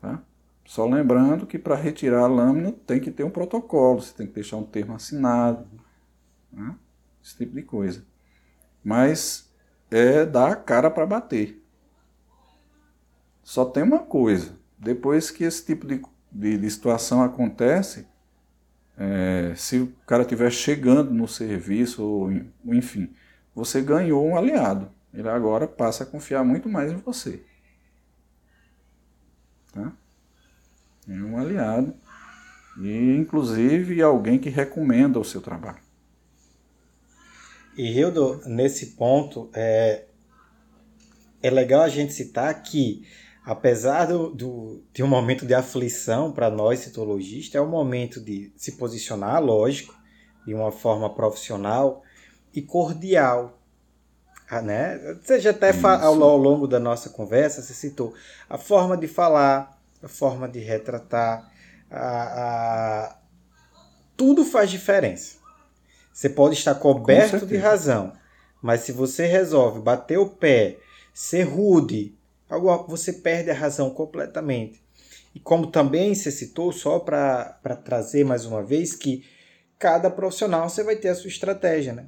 Tá? 0.00 0.20
Só 0.64 0.84
lembrando 0.86 1.46
que 1.46 1.56
para 1.56 1.76
retirar 1.76 2.24
a 2.24 2.26
lâmina 2.26 2.72
tem 2.72 3.00
que 3.00 3.12
ter 3.12 3.22
um 3.22 3.30
protocolo, 3.30 4.02
você 4.02 4.12
tem 4.12 4.26
que 4.26 4.34
deixar 4.34 4.56
um 4.56 4.64
termo 4.64 4.92
assinado, 4.92 5.68
né? 6.52 6.74
esse 7.22 7.36
tipo 7.36 7.54
de 7.54 7.62
coisa. 7.62 8.04
Mas 8.82 9.48
é 9.88 10.26
dar 10.26 10.50
a 10.50 10.56
cara 10.56 10.90
para 10.90 11.06
bater. 11.06 11.64
Só 13.48 13.64
tem 13.64 13.82
uma 13.82 14.00
coisa: 14.00 14.58
depois 14.78 15.30
que 15.30 15.42
esse 15.42 15.64
tipo 15.64 15.86
de, 15.86 16.02
de, 16.30 16.58
de 16.58 16.70
situação 16.70 17.22
acontece, 17.22 18.06
é, 18.94 19.54
se 19.56 19.78
o 19.78 19.86
cara 20.06 20.22
estiver 20.22 20.50
chegando 20.50 21.14
no 21.14 21.26
serviço, 21.26 22.04
ou 22.04 22.30
enfim, 22.66 23.10
você 23.54 23.80
ganhou 23.80 24.22
um 24.22 24.36
aliado. 24.36 24.90
Ele 25.14 25.30
agora 25.30 25.66
passa 25.66 26.04
a 26.04 26.06
confiar 26.06 26.44
muito 26.44 26.68
mais 26.68 26.92
em 26.92 26.96
você. 26.96 27.42
Tá? 29.72 29.96
É 31.08 31.12
um 31.14 31.38
aliado. 31.38 31.94
E, 32.82 33.16
inclusive, 33.16 34.02
alguém 34.02 34.38
que 34.38 34.50
recomenda 34.50 35.18
o 35.18 35.24
seu 35.24 35.40
trabalho. 35.40 35.80
E, 37.78 37.98
Hildo, 37.98 38.42
nesse 38.44 38.88
ponto, 38.88 39.48
é, 39.54 40.04
é 41.42 41.48
legal 41.48 41.80
a 41.80 41.88
gente 41.88 42.12
citar 42.12 42.62
que, 42.62 43.06
apesar 43.48 44.04
do, 44.04 44.28
do, 44.28 44.84
de 44.92 45.02
um 45.02 45.06
momento 45.06 45.46
de 45.46 45.54
aflição 45.54 46.30
para 46.30 46.50
nós 46.50 46.80
citologistas, 46.80 47.54
é 47.54 47.60
um 47.62 47.66
momento 47.66 48.20
de 48.20 48.52
se 48.54 48.72
posicionar, 48.72 49.42
lógico, 49.42 49.94
de 50.46 50.52
uma 50.52 50.70
forma 50.70 51.08
profissional 51.08 52.02
e 52.52 52.60
cordial. 52.60 53.58
Ah, 54.50 54.60
né? 54.60 55.00
Já 55.40 55.48
até 55.48 55.70
ao, 55.70 56.22
ao 56.22 56.36
longo 56.36 56.66
da 56.66 56.78
nossa 56.78 57.08
conversa, 57.08 57.62
você 57.62 57.72
citou 57.72 58.12
a 58.50 58.58
forma 58.58 58.98
de 58.98 59.08
falar, 59.08 59.80
a 60.02 60.08
forma 60.08 60.46
de 60.46 60.58
retratar, 60.58 61.50
a, 61.90 62.02
a... 62.02 63.18
tudo 64.14 64.44
faz 64.44 64.70
diferença. 64.70 65.38
Você 66.12 66.28
pode 66.28 66.54
estar 66.54 66.74
coberto 66.74 67.46
de 67.46 67.56
razão, 67.56 68.12
mas 68.60 68.82
se 68.82 68.92
você 68.92 69.24
resolve 69.24 69.80
bater 69.80 70.18
o 70.18 70.28
pé, 70.28 70.76
ser 71.14 71.44
rude, 71.44 72.17
você 72.86 73.12
perde 73.12 73.50
a 73.50 73.54
razão 73.54 73.90
completamente. 73.90 74.82
E 75.34 75.40
como 75.40 75.66
também 75.70 76.14
você 76.14 76.30
citou, 76.30 76.72
só 76.72 76.98
para 76.98 77.58
trazer 77.84 78.24
mais 78.24 78.44
uma 78.44 78.62
vez, 78.62 78.94
que 78.94 79.24
cada 79.78 80.10
profissional 80.10 80.68
você 80.68 80.82
vai 80.82 80.96
ter 80.96 81.08
a 81.08 81.14
sua 81.14 81.28
estratégia. 81.28 81.92
Né? 81.92 82.06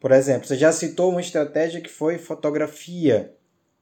Por 0.00 0.12
exemplo, 0.12 0.46
você 0.46 0.56
já 0.56 0.72
citou 0.72 1.10
uma 1.10 1.20
estratégia 1.20 1.80
que 1.80 1.88
foi 1.88 2.18
fotografia 2.18 3.34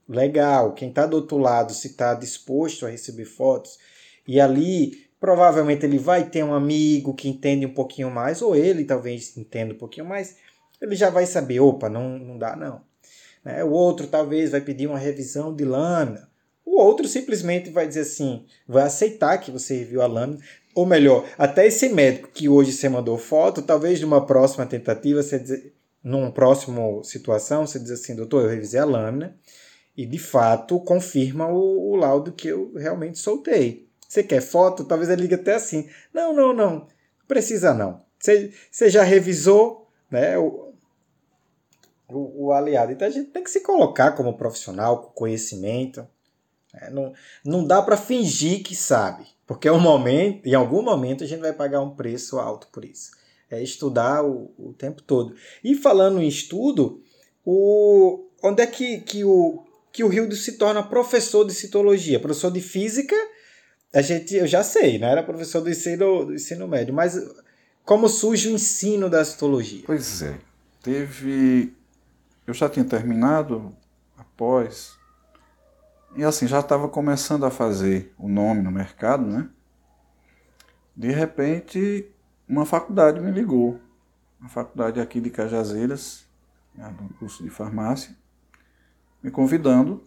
legal, 0.07 0.73
quem 0.73 0.89
está 0.89 1.05
do 1.05 1.15
outro 1.15 1.37
lado, 1.37 1.73
se 1.73 1.87
está 1.87 2.13
disposto 2.13 2.85
a 2.85 2.89
receber 2.89 3.25
fotos, 3.25 3.77
e 4.27 4.39
ali 4.39 5.07
provavelmente 5.19 5.85
ele 5.85 5.99
vai 5.99 6.29
ter 6.29 6.43
um 6.43 6.53
amigo 6.53 7.13
que 7.13 7.29
entende 7.29 7.65
um 7.65 7.73
pouquinho 7.73 8.09
mais, 8.09 8.41
ou 8.41 8.55
ele 8.55 8.85
talvez 8.85 9.37
entenda 9.37 9.73
um 9.73 9.77
pouquinho 9.77 10.05
mais, 10.05 10.37
ele 10.81 10.95
já 10.95 11.09
vai 11.09 11.25
saber, 11.25 11.59
opa, 11.59 11.89
não, 11.89 12.17
não 12.17 12.37
dá 12.37 12.55
não. 12.55 12.88
Né? 13.49 13.63
O 13.63 13.71
outro 13.71 14.05
talvez 14.05 14.51
vai 14.51 14.61
pedir 14.61 14.85
uma 14.85 14.99
revisão 14.99 15.55
de 15.55 15.65
lâmina, 15.65 16.29
o 16.63 16.79
outro 16.79 17.07
simplesmente 17.07 17.71
vai 17.71 17.87
dizer 17.87 18.01
assim, 18.01 18.45
vai 18.67 18.83
aceitar 18.83 19.39
que 19.39 19.49
você 19.49 19.77
reviu 19.77 20.03
a 20.03 20.07
lâmina, 20.07 20.39
ou 20.75 20.85
melhor, 20.85 21.25
até 21.35 21.65
esse 21.65 21.89
médico 21.89 22.29
que 22.31 22.47
hoje 22.47 22.71
você 22.71 22.87
mandou 22.87 23.17
foto, 23.17 23.63
talvez 23.63 23.99
numa 23.99 24.23
próxima 24.23 24.67
tentativa, 24.67 25.23
você 25.23 25.39
dizer, 25.39 25.73
numa 26.03 26.31
próxima 26.31 26.81
situação, 27.03 27.65
você 27.65 27.79
diz 27.79 27.89
assim, 27.89 28.15
doutor, 28.15 28.43
eu 28.43 28.49
revisei 28.49 28.79
a 28.79 28.85
lâmina, 28.85 29.35
e 29.97 30.05
de 30.05 30.19
fato 30.19 30.79
confirma 30.79 31.47
o, 31.47 31.91
o 31.91 31.95
laudo 31.95 32.31
que 32.31 32.49
eu 32.49 32.71
realmente 32.75 33.17
soltei. 33.17 33.89
Você 34.07 34.23
quer 34.23 34.41
foto? 34.41 34.83
Talvez 34.83 35.09
ele 35.09 35.23
ligue 35.23 35.35
até 35.35 35.55
assim. 35.55 35.89
Não, 36.13 36.33
não, 36.33 36.53
não. 36.53 36.87
Precisa 37.27 37.73
não. 37.73 38.01
Você, 38.17 38.89
já 38.89 39.03
revisou 39.03 39.87
né, 40.09 40.35
o, 42.09 42.45
o, 42.45 42.51
aliado. 42.51 42.91
Então 42.91 43.07
a 43.07 43.11
gente 43.11 43.29
tem 43.31 43.43
que 43.43 43.51
se 43.51 43.61
colocar 43.61 44.11
como 44.11 44.37
profissional, 44.37 45.01
com 45.01 45.09
conhecimento. 45.11 46.07
Né? 46.73 46.89
Não, 46.91 47.13
não 47.43 47.65
dá 47.65 47.81
para 47.81 47.97
fingir 47.97 48.63
que 48.63 48.75
sabe. 48.75 49.25
Porque 49.45 49.67
é 49.67 49.71
um 49.71 49.79
momento, 49.79 50.45
em 50.45 50.53
algum 50.53 50.81
momento 50.81 51.23
a 51.23 51.27
gente 51.27 51.39
vai 51.39 51.53
pagar 51.53 51.81
um 51.81 51.95
preço 51.95 52.39
alto 52.39 52.67
por 52.71 52.85
isso. 52.85 53.11
É 53.49 53.61
estudar 53.61 54.23
o, 54.23 54.51
o 54.57 54.73
tempo 54.73 55.01
todo. 55.01 55.35
E 55.63 55.75
falando 55.75 56.21
em 56.21 56.27
estudo, 56.27 57.01
o, 57.43 58.27
onde 58.43 58.61
é 58.61 58.67
que, 58.67 58.99
que 58.99 59.23
o, 59.23 59.63
que 59.91 60.03
o 60.03 60.07
Rildo 60.07 60.35
se 60.35 60.53
torna 60.53 60.83
professor 60.83 61.45
de 61.45 61.53
citologia. 61.53 62.19
Professor 62.19 62.51
de 62.51 62.61
física, 62.61 63.15
a 63.93 64.01
gente, 64.01 64.35
eu 64.35 64.45
já 64.45 64.63
sei, 64.63 64.99
né? 64.99 65.11
Era 65.11 65.23
professor 65.23 65.61
do 65.61 65.69
ensino, 65.69 66.25
do 66.25 66.33
ensino 66.35 66.67
médio, 66.67 66.93
mas 66.93 67.17
como 67.83 68.07
surge 68.07 68.49
o 68.49 68.51
ensino 68.51 69.09
da 69.09 69.25
citologia? 69.25 69.81
Pois 69.85 70.21
é, 70.21 70.37
teve. 70.83 71.73
Eu 72.49 72.53
já 72.55 72.67
tinha 72.67 72.83
terminado 72.83 73.71
após. 74.17 74.97
E 76.15 76.23
assim, 76.23 76.47
já 76.47 76.61
estava 76.61 76.89
começando 76.89 77.45
a 77.45 77.51
fazer 77.51 78.11
o 78.17 78.27
nome 78.27 78.63
no 78.63 78.71
mercado, 78.71 79.23
né? 79.23 79.47
De 80.95 81.11
repente, 81.11 82.11
uma 82.47 82.65
faculdade 82.65 83.19
me 83.19 83.29
ligou. 83.29 83.79
Uma 84.39 84.49
faculdade 84.49 84.99
aqui 84.99 85.21
de 85.21 85.29
Cajazeiras, 85.29 86.25
no 86.75 87.09
curso 87.19 87.43
de 87.43 87.51
farmácia 87.51 88.17
me 89.21 89.29
convidando 89.29 90.03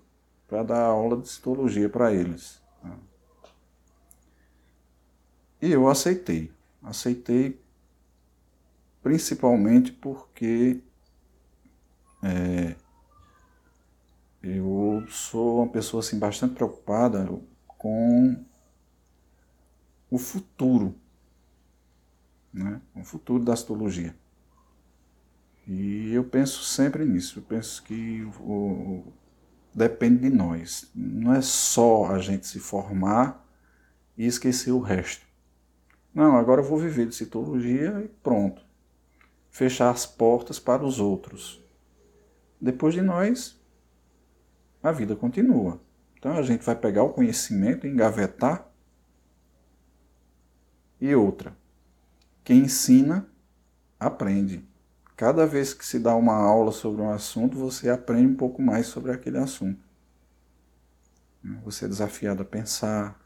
para 0.48 0.64
dar 0.64 0.80
aula 0.80 1.18
de 1.18 1.28
citologia 1.28 1.88
para 1.88 2.12
eles. 2.12 2.60
Né? 2.82 2.96
E 5.60 5.70
eu 5.70 5.88
aceitei. 5.88 6.50
Aceitei 6.82 7.60
principalmente 9.00 9.92
porque 9.92 10.82
é, 12.22 12.76
eu 14.42 15.04
sou 15.08 15.58
uma 15.58 15.68
pessoa 15.68 16.00
assim, 16.00 16.18
bastante 16.18 16.54
preocupada 16.54 17.28
com 17.78 18.44
o 20.10 20.18
futuro, 20.18 20.94
né? 22.52 22.80
o 22.94 23.04
futuro 23.04 23.44
da 23.44 23.56
citologia. 23.56 24.14
E 25.66 26.12
eu 26.12 26.24
penso 26.24 26.62
sempre 26.64 27.04
nisso. 27.04 27.38
Eu 27.38 27.42
penso 27.42 27.82
que 27.82 28.24
o, 28.40 29.04
depende 29.74 30.28
de 30.28 30.30
nós. 30.30 30.90
Não 30.94 31.32
é 31.32 31.40
só 31.40 32.06
a 32.06 32.18
gente 32.18 32.46
se 32.46 32.58
formar 32.58 33.46
e 34.16 34.26
esquecer 34.26 34.72
o 34.72 34.80
resto. 34.80 35.24
Não, 36.14 36.36
agora 36.36 36.60
eu 36.60 36.64
vou 36.64 36.78
viver 36.78 37.06
de 37.06 37.14
citologia 37.14 38.02
e 38.04 38.08
pronto. 38.08 38.62
fechar 39.50 39.90
as 39.90 40.04
portas 40.04 40.58
para 40.58 40.84
os 40.84 40.98
outros. 40.98 41.61
Depois 42.62 42.94
de 42.94 43.02
nós, 43.02 43.60
a 44.80 44.92
vida 44.92 45.16
continua. 45.16 45.80
Então 46.16 46.36
a 46.36 46.42
gente 46.42 46.64
vai 46.64 46.76
pegar 46.76 47.02
o 47.02 47.12
conhecimento, 47.12 47.88
engavetar. 47.88 48.70
E 51.00 51.12
outra, 51.12 51.56
quem 52.44 52.60
ensina, 52.60 53.26
aprende. 53.98 54.64
Cada 55.16 55.44
vez 55.44 55.74
que 55.74 55.84
se 55.84 55.98
dá 55.98 56.14
uma 56.14 56.36
aula 56.36 56.70
sobre 56.70 57.02
um 57.02 57.10
assunto, 57.10 57.58
você 57.58 57.90
aprende 57.90 58.28
um 58.28 58.36
pouco 58.36 58.62
mais 58.62 58.86
sobre 58.86 59.10
aquele 59.10 59.38
assunto. 59.38 59.82
Você 61.64 61.86
é 61.86 61.88
desafiado 61.88 62.42
a 62.42 62.44
pensar, 62.44 63.20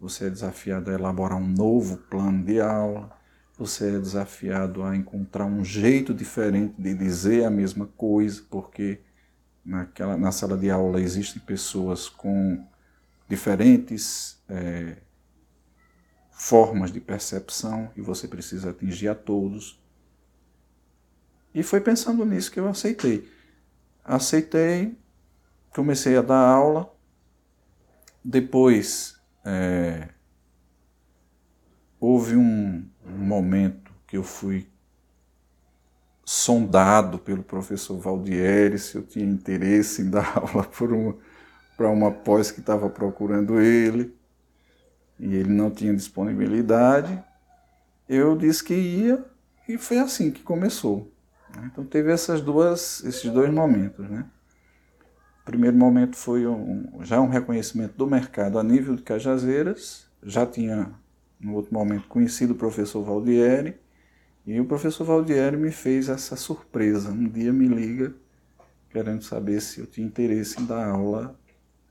você 0.00 0.28
é 0.28 0.30
desafiado 0.30 0.90
a 0.90 0.94
elaborar 0.94 1.36
um 1.36 1.46
novo 1.46 1.98
plano 1.98 2.42
de 2.42 2.58
aula, 2.58 3.17
você 3.58 3.96
é 3.96 3.98
desafiado 3.98 4.84
a 4.84 4.96
encontrar 4.96 5.44
um 5.44 5.64
jeito 5.64 6.14
diferente 6.14 6.74
de 6.78 6.94
dizer 6.94 7.44
a 7.44 7.50
mesma 7.50 7.86
coisa, 7.86 8.40
porque 8.48 9.00
naquela, 9.64 10.16
na 10.16 10.30
sala 10.30 10.56
de 10.56 10.70
aula 10.70 11.00
existem 11.00 11.42
pessoas 11.42 12.08
com 12.08 12.64
diferentes 13.28 14.40
é, 14.48 14.98
formas 16.30 16.92
de 16.92 17.00
percepção 17.00 17.90
e 17.96 18.00
você 18.00 18.28
precisa 18.28 18.70
atingir 18.70 19.08
a 19.08 19.14
todos. 19.14 19.82
E 21.52 21.64
foi 21.64 21.80
pensando 21.80 22.24
nisso 22.24 22.52
que 22.52 22.60
eu 22.60 22.68
aceitei. 22.68 23.28
Aceitei, 24.04 24.96
comecei 25.74 26.16
a 26.16 26.22
dar 26.22 26.46
aula, 26.46 26.94
depois 28.24 29.20
é, 29.44 30.10
houve 31.98 32.36
um, 32.36 32.88
um 33.14 33.24
momento 33.24 33.92
que 34.06 34.16
eu 34.16 34.22
fui 34.22 34.68
sondado 36.24 37.18
pelo 37.18 37.42
professor 37.42 37.98
Valdieri 37.98 38.78
se 38.78 38.96
eu 38.96 39.02
tinha 39.02 39.24
interesse 39.24 40.02
em 40.02 40.10
dar 40.10 40.36
aula 40.36 40.68
para 41.76 41.88
uma 41.88 42.10
pós 42.10 42.50
que 42.50 42.60
estava 42.60 42.90
procurando 42.90 43.60
ele 43.60 44.14
e 45.18 45.34
ele 45.34 45.52
não 45.52 45.70
tinha 45.70 45.94
disponibilidade. 45.94 47.22
Eu 48.08 48.36
disse 48.36 48.62
que 48.62 48.74
ia 48.74 49.24
e 49.68 49.78
foi 49.78 49.98
assim 49.98 50.30
que 50.30 50.42
começou. 50.42 51.10
Né? 51.54 51.70
Então 51.72 51.84
teve 51.84 52.12
essas 52.12 52.40
duas, 52.40 53.02
esses 53.04 53.30
dois 53.30 53.52
momentos, 53.52 54.08
né? 54.08 54.26
O 55.42 55.44
primeiro 55.44 55.76
momento 55.76 56.16
foi 56.16 56.46
um, 56.46 57.00
já 57.02 57.20
um 57.20 57.28
reconhecimento 57.28 57.94
do 57.96 58.06
mercado 58.06 58.58
a 58.58 58.62
nível 58.62 58.94
de 58.94 59.02
Cajazeiras, 59.02 60.06
já 60.22 60.44
tinha 60.44 60.92
no 61.40 61.54
outro 61.54 61.72
momento 61.72 62.08
conhecido 62.08 62.52
o 62.52 62.56
professor 62.56 63.02
Valdieri, 63.04 63.78
e 64.46 64.58
o 64.58 64.64
professor 64.64 65.04
Valdieri 65.04 65.56
me 65.56 65.70
fez 65.70 66.08
essa 66.08 66.34
surpresa. 66.34 67.10
Um 67.10 67.28
dia 67.28 67.52
me 67.52 67.68
liga 67.68 68.14
querendo 68.88 69.22
saber 69.22 69.60
se 69.60 69.80
eu 69.80 69.86
tinha 69.86 70.06
interesse 70.06 70.60
em 70.60 70.64
dar 70.64 70.88
aula 70.88 71.38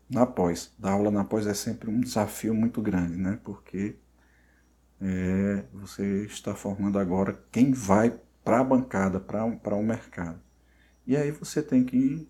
na 0.10 0.26
pós. 0.26 0.74
Dar 0.78 0.94
aula 0.94 1.12
na 1.12 1.24
pós 1.24 1.46
é 1.46 1.54
sempre 1.54 1.90
um 1.90 2.00
desafio 2.00 2.56
muito 2.56 2.82
grande, 2.82 3.16
né? 3.16 3.40
Porque 3.44 3.96
é, 5.00 5.64
você 5.72 6.26
está 6.26 6.56
formando 6.56 6.98
agora 6.98 7.40
quem 7.52 7.72
vai 7.72 8.20
para 8.44 8.62
a 8.62 8.64
bancada, 8.64 9.20
para 9.20 9.76
o 9.76 9.84
mercado. 9.84 10.40
E 11.06 11.16
aí 11.16 11.32
você 11.32 11.62
tem 11.62 11.84
que. 11.84 12.28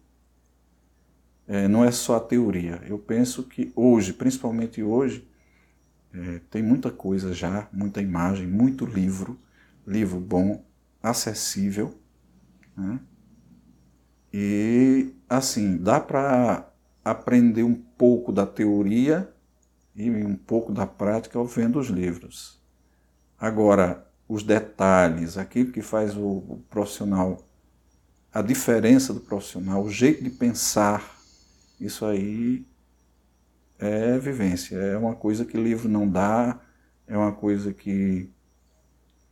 É, 1.47 1.67
não 1.67 1.85
é 1.85 1.91
só 1.91 2.17
a 2.17 2.19
teoria. 2.19 2.81
Eu 2.85 2.99
penso 2.99 3.43
que 3.43 3.71
hoje, 3.75 4.11
principalmente 4.11 4.83
hoje, 4.83 5.25
é, 6.13 6.41
tem 6.49 6.63
muita 6.63 6.89
coisa 6.91 7.33
já, 7.33 7.67
muita 7.71 8.01
imagem, 8.01 8.47
muito 8.47 8.85
livro, 8.85 9.39
livro 9.85 10.19
bom, 10.19 10.63
acessível. 11.01 11.99
Né? 12.75 12.99
E 14.33 15.13
assim, 15.29 15.77
dá 15.77 15.99
para 15.99 16.71
aprender 17.03 17.63
um 17.63 17.75
pouco 17.75 18.31
da 18.31 18.45
teoria 18.45 19.33
e 19.95 20.09
um 20.09 20.35
pouco 20.35 20.71
da 20.71 20.85
prática 20.85 21.43
vendo 21.43 21.79
os 21.79 21.87
livros. 21.87 22.61
Agora, 23.39 24.05
os 24.27 24.43
detalhes, 24.43 25.37
aquilo 25.37 25.71
que 25.71 25.81
faz 25.81 26.15
o 26.17 26.59
profissional, 26.69 27.47
a 28.33 28.41
diferença 28.41 29.13
do 29.13 29.21
profissional, 29.21 29.83
o 29.83 29.89
jeito 29.89 30.23
de 30.23 30.29
pensar, 30.29 31.17
isso 31.79 32.05
aí 32.05 32.65
é 33.79 34.17
vivência, 34.17 34.75
é 34.75 34.97
uma 34.97 35.15
coisa 35.15 35.45
que 35.45 35.57
livro 35.57 35.87
não 35.87 36.09
dá, 36.09 36.59
é 37.07 37.17
uma 37.17 37.31
coisa 37.31 37.73
que, 37.73 38.29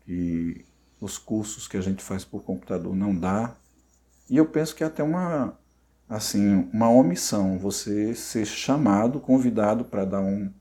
que 0.02 0.66
os 1.00 1.18
cursos 1.18 1.68
que 1.68 1.78
a 1.78 1.82
gente 1.82 2.04
faz 2.04 2.24
por 2.24 2.44
computador 2.44 2.96
não 2.96 3.16
dá. 3.16 3.56
E 4.30 4.38
eu 4.38 4.46
penso 4.46 4.76
que 4.76 4.84
é 4.84 4.88
até 4.88 5.04
uma 5.04 5.58
assim, 6.08 6.70
uma 6.72 6.90
omissão, 6.90 7.58
você 7.58 8.14
ser 8.14 8.46
chamado, 8.46 9.20
convidado 9.20 9.84
para 9.86 10.06
dar 10.06 10.22
um 10.22 10.52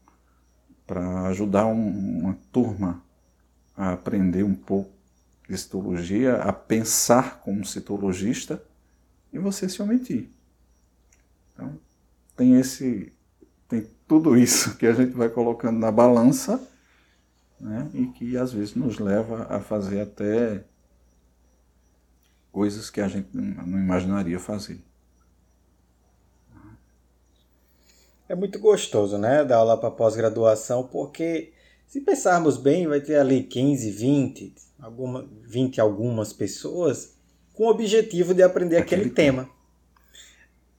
para 0.86 1.28
ajudar 1.28 1.66
um, 1.66 2.20
uma 2.20 2.38
turma 2.52 3.02
a 3.76 3.92
aprender 3.92 4.42
um 4.42 4.54
pouco 4.54 4.92
de 5.48 5.56
citologia, 5.56 6.36
a 6.36 6.52
pensar 6.52 7.40
como 7.40 7.64
citologista 7.64 8.62
e 9.32 9.38
você 9.38 9.68
se 9.68 9.80
omitir. 9.80 10.28
Então, 11.52 11.78
tem 12.36 12.58
esse 12.58 13.13
tudo 14.06 14.36
isso 14.36 14.76
que 14.76 14.86
a 14.86 14.92
gente 14.92 15.12
vai 15.12 15.28
colocando 15.28 15.78
na 15.78 15.90
balança 15.90 16.60
né, 17.60 17.90
e 17.94 18.06
que 18.06 18.36
às 18.36 18.52
vezes 18.52 18.74
nos 18.74 18.98
leva 18.98 19.46
a 19.48 19.60
fazer 19.60 20.00
até 20.00 20.64
coisas 22.52 22.90
que 22.90 23.00
a 23.00 23.08
gente 23.08 23.28
não 23.32 23.78
imaginaria 23.78 24.38
fazer. 24.38 24.80
É 28.28 28.34
muito 28.34 28.58
gostoso, 28.58 29.18
né, 29.18 29.44
dar 29.44 29.58
aula 29.58 29.78
para 29.78 29.90
pós-graduação, 29.90 30.84
porque 30.86 31.52
se 31.86 32.00
pensarmos 32.00 32.56
bem, 32.56 32.86
vai 32.86 33.00
ter 33.00 33.16
ali 33.16 33.42
15, 33.42 33.90
20, 33.90 34.54
alguma, 34.80 35.28
20 35.42 35.80
algumas 35.80 36.32
pessoas 36.32 37.14
com 37.52 37.64
o 37.64 37.70
objetivo 37.70 38.34
de 38.34 38.42
aprender 38.42 38.78
aquele, 38.78 39.02
aquele 39.02 39.14
tema 39.14 39.53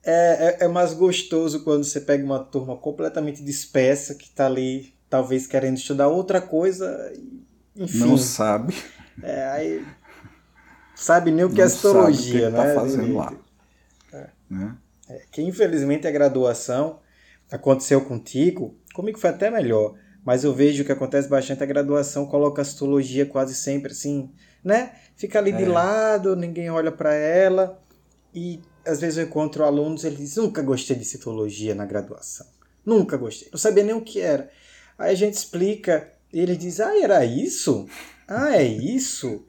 é, 0.06 0.56
é, 0.60 0.64
é, 0.64 0.68
mais 0.68 0.94
gostoso 0.94 1.64
quando 1.64 1.82
você 1.82 2.00
pega 2.00 2.24
uma 2.24 2.38
turma 2.38 2.76
completamente 2.76 3.42
dispersa 3.42 4.14
que 4.14 4.26
está 4.26 4.46
ali, 4.46 4.94
talvez 5.10 5.48
querendo 5.48 5.76
estudar 5.76 6.06
outra 6.06 6.40
coisa, 6.40 7.12
enfim. 7.74 7.98
Não 7.98 8.16
sabe. 8.16 8.76
É, 9.20 9.44
aí 9.46 9.86
sabe 10.94 11.32
nem 11.32 11.44
o 11.44 11.52
que 11.52 11.60
é 11.60 11.64
astrologia, 11.64 12.50
né? 12.50 12.74
Tá 12.74 12.80
fazendo 12.80 13.16
lá. 13.16 13.32
É. 14.12 14.26
Né? 14.48 14.76
É, 15.08 15.22
que 15.32 15.42
infelizmente 15.42 16.06
a 16.06 16.10
graduação 16.12 17.00
aconteceu 17.50 18.00
contigo, 18.00 18.78
comigo 18.94 19.18
foi 19.18 19.30
até 19.30 19.50
melhor, 19.50 19.94
mas 20.24 20.44
eu 20.44 20.54
vejo 20.54 20.84
que 20.84 20.92
acontece 20.92 21.28
bastante 21.28 21.64
a 21.64 21.66
graduação 21.66 22.26
coloca 22.26 22.60
a 22.60 22.64
astrologia 22.64 23.26
quase 23.26 23.56
sempre 23.56 23.90
assim, 23.90 24.30
né? 24.62 24.92
Fica 25.16 25.40
ali 25.40 25.50
de 25.50 25.64
é. 25.64 25.68
lado, 25.68 26.36
ninguém 26.36 26.70
olha 26.70 26.92
para 26.92 27.12
ela 27.12 27.82
e 28.32 28.60
às 28.86 29.00
vezes 29.00 29.18
eu 29.18 29.24
encontro 29.24 29.64
alunos, 29.64 30.04
eles 30.04 30.18
dizem, 30.18 30.44
nunca 30.44 30.62
gostei 30.62 30.96
de 30.96 31.04
citologia 31.04 31.74
na 31.74 31.84
graduação. 31.84 32.46
Nunca 32.84 33.16
gostei. 33.16 33.48
Não 33.52 33.58
sabia 33.58 33.82
nem 33.82 33.94
o 33.94 34.00
que 34.00 34.20
era. 34.20 34.50
Aí 34.98 35.12
a 35.12 35.16
gente 35.16 35.34
explica 35.34 36.10
e 36.32 36.40
ele 36.40 36.56
diz, 36.56 36.80
ah, 36.80 36.96
era 36.98 37.24
isso? 37.24 37.88
Ah, 38.28 38.56
é 38.56 38.64
isso? 38.64 39.44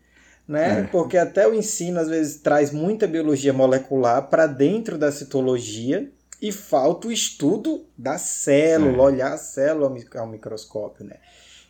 Né? 0.48 0.82
É. 0.82 0.84
Porque 0.84 1.18
até 1.18 1.48
o 1.48 1.54
ensino 1.54 2.00
às 2.00 2.08
vezes 2.08 2.38
traz 2.38 2.72
muita 2.72 3.08
biologia 3.08 3.54
molecular 3.54 4.30
para 4.30 4.48
dentro 4.48 4.98
da 4.98 5.12
citologia 5.12 6.12
e 6.42 6.52
falta 6.52 7.08
o 7.08 7.12
estudo 7.12 7.86
da 7.98 8.18
célula, 8.18 8.98
é. 8.98 9.06
olhar 9.06 9.34
a 9.34 9.38
célula 9.38 9.94
ao 10.16 10.28
microscópio, 10.28 11.06
né? 11.06 11.18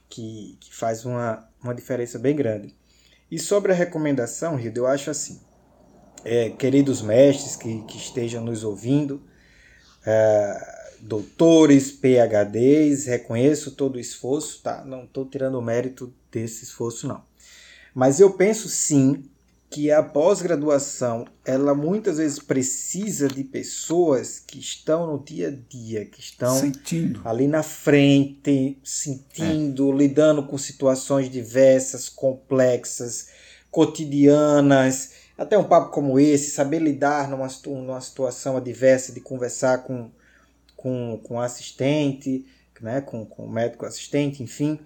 Que, 0.10 0.58
que 0.60 0.74
faz 0.74 1.06
uma, 1.06 1.48
uma 1.62 1.74
diferença 1.74 2.18
bem 2.18 2.36
grande. 2.36 2.76
E 3.30 3.38
sobre 3.40 3.72
a 3.72 3.76
recomendação, 3.76 4.56
Rildo, 4.56 4.82
eu 4.82 4.88
acho 4.88 5.10
assim, 5.10 5.42
é, 6.28 6.50
queridos 6.50 7.02
mestres 7.02 7.56
que, 7.56 7.82
que 7.84 7.98
estejam 7.98 8.44
nos 8.44 8.64
ouvindo, 8.64 9.22
é, 10.06 10.78
doutores, 11.00 11.90
PHDs, 11.90 13.06
reconheço 13.06 13.72
todo 13.72 13.96
o 13.96 14.00
esforço, 14.00 14.62
tá? 14.62 14.84
Não 14.84 15.06
estou 15.06 15.26
tirando 15.26 15.56
o 15.56 15.62
mérito 15.62 16.14
desse 16.30 16.66
esforço, 16.66 17.08
não. 17.08 17.24
Mas 17.96 18.20
eu 18.20 18.32
penso 18.32 18.68
sim 18.68 19.24
que 19.70 19.92
a 19.92 20.04
pós-graduação, 20.04 21.26
ela 21.46 21.74
muitas 21.74 22.18
vezes 22.18 22.40
precisa 22.40 23.28
de 23.28 23.44
pessoas 23.44 24.40
que 24.40 24.60
estão 24.60 25.08
no 25.08 25.24
dia 25.24 25.50
a 25.50 25.52
dia, 25.52 26.06
que 26.06 26.20
estão 26.20 26.58
sentindo. 26.58 27.22
ali 27.24 27.48
na 27.48 27.64
frente, 27.64 28.78
sentindo, 28.84 29.92
é. 29.94 29.96
lidando 29.96 30.44
com 30.44 30.58
situações 30.58 31.30
diversas, 31.30 32.08
complexas, 32.08 33.28
cotidianas, 33.70 35.12
até 35.38 35.58
um 35.58 35.64
papo 35.64 35.92
como 35.92 36.20
esse, 36.20 36.52
saber 36.52 36.80
lidar 36.80 37.30
numa, 37.30 37.48
numa 37.66 38.02
situação 38.02 38.58
adversa 38.58 39.12
de 39.14 39.22
conversar 39.22 39.84
com, 39.84 40.10
com, 40.76 41.20
com 41.24 41.40
assistente, 41.40 42.46
né, 42.82 43.02
com, 43.02 43.26
com 43.26 43.48
médico 43.48 43.86
assistente, 43.86 44.42
enfim. 44.42 44.80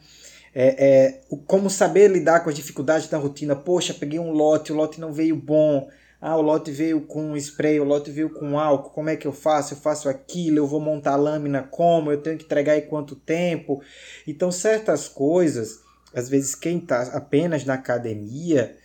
é, 0.54 0.86
é, 0.86 1.22
como 1.47 1.70
saber 1.70 2.10
lidar 2.10 2.41
com 2.41 2.49
as 2.49 2.56
dificuldades 2.56 3.08
da 3.08 3.18
rotina. 3.18 3.56
Poxa, 3.56 3.93
peguei 3.93 4.20
um 4.20 4.32
lote, 4.32 4.72
o 4.72 4.76
lote 4.76 4.99
não 4.99 5.14
veio 5.14 5.36
bom. 5.36 5.89
Ah, 6.20 6.38
o 6.38 6.41
lote 6.41 6.70
veio 6.70 7.02
com 7.02 7.36
spray, 7.36 7.80
o 7.80 7.84
lote 7.84 8.12
veio 8.12 8.30
com 8.30 8.60
álcool. 8.60 8.91
Como 8.91 9.10
é 9.10 9.16
que 9.16 9.26
eu 9.26 9.34
faço? 9.34 9.74
Eu 9.74 9.78
faço 9.78 10.08
aquilo, 10.08 10.58
eu 10.58 10.68
vou 10.68 10.80
montar 10.80 11.14
a 11.14 11.16
lâmina 11.16 11.64
como? 11.64 12.12
Eu 12.12 12.22
tenho 12.22 12.38
que 12.38 12.45
entregar 12.45 12.78
em 12.78 12.82
quanto 12.82 13.16
tempo? 13.16 13.82
Então, 14.28 14.52
certas 14.52 15.08
coisas, 15.08 15.80
às 16.14 16.30
vezes, 16.30 16.54
quem 16.54 16.78
está 16.78 17.02
apenas 17.16 17.66
na 17.66 17.74
academia 17.74 18.78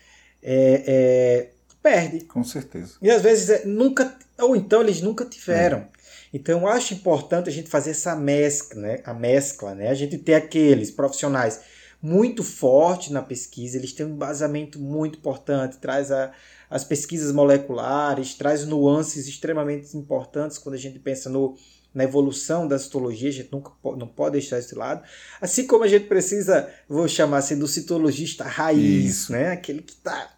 é, 0.43 0.83
é, 0.87 1.51
perde. 1.87 2.24
Com 2.24 2.43
certeza. 2.43 2.95
E 3.01 3.09
às 3.09 3.22
vezes 3.22 3.49
é, 3.49 3.64
nunca, 3.64 4.18
ou 4.41 4.57
então 4.57 4.82
eles 4.82 5.01
nunca 5.01 5.24
tiveram. 5.24 5.78
É. 5.78 5.89
Então 6.34 6.62
eu 6.62 6.66
acho 6.66 6.95
importante 6.95 7.49
a 7.49 7.53
gente 7.53 7.70
fazer 7.70 7.91
essa 7.91 8.16
mescla, 8.16 8.80
né? 8.80 9.01
A 9.05 9.14
mescla, 9.14 9.72
né? 9.72 9.89
A 9.89 9.95
gente 9.95 10.18
ter 10.18 10.34
aqueles 10.34 10.91
profissionais 10.91 11.61
muito 12.03 12.43
fortes 12.43 13.11
na 13.11 13.22
pesquisa, 13.22 13.78
eles 13.78 13.93
têm 13.93 14.05
um 14.05 14.11
embasamento 14.11 14.78
muito 14.78 15.18
importante, 15.18 15.78
traz 15.78 16.11
a, 16.11 16.32
as 16.68 16.84
pesquisas 16.84 17.32
moleculares, 17.32 18.34
traz 18.34 18.66
nuances 18.66 19.28
extremamente 19.28 19.97
importantes 19.97 20.59
quando 20.59 20.74
a 20.74 20.78
gente 20.78 20.99
pensa 20.99 21.30
no, 21.30 21.57
na 21.95 22.05
evolução 22.05 22.68
da 22.68 22.78
citologia, 22.78 23.30
a 23.30 23.32
gente 23.32 23.51
nunca 23.51 23.70
não 23.97 24.07
pode 24.07 24.32
deixar 24.32 24.59
esse 24.59 24.74
lado. 24.74 25.03
Assim 25.41 25.66
como 25.66 25.84
a 25.84 25.89
gente 25.89 26.07
precisa, 26.07 26.68
vou 26.89 27.09
chamar 27.09 27.39
assim, 27.39 27.59
do 27.59 27.66
citologista 27.66 28.45
raiz, 28.45 29.05
Isso. 29.07 29.32
né? 29.32 29.53
Aquele 29.53 29.82
que 29.82 29.93
está 29.93 30.36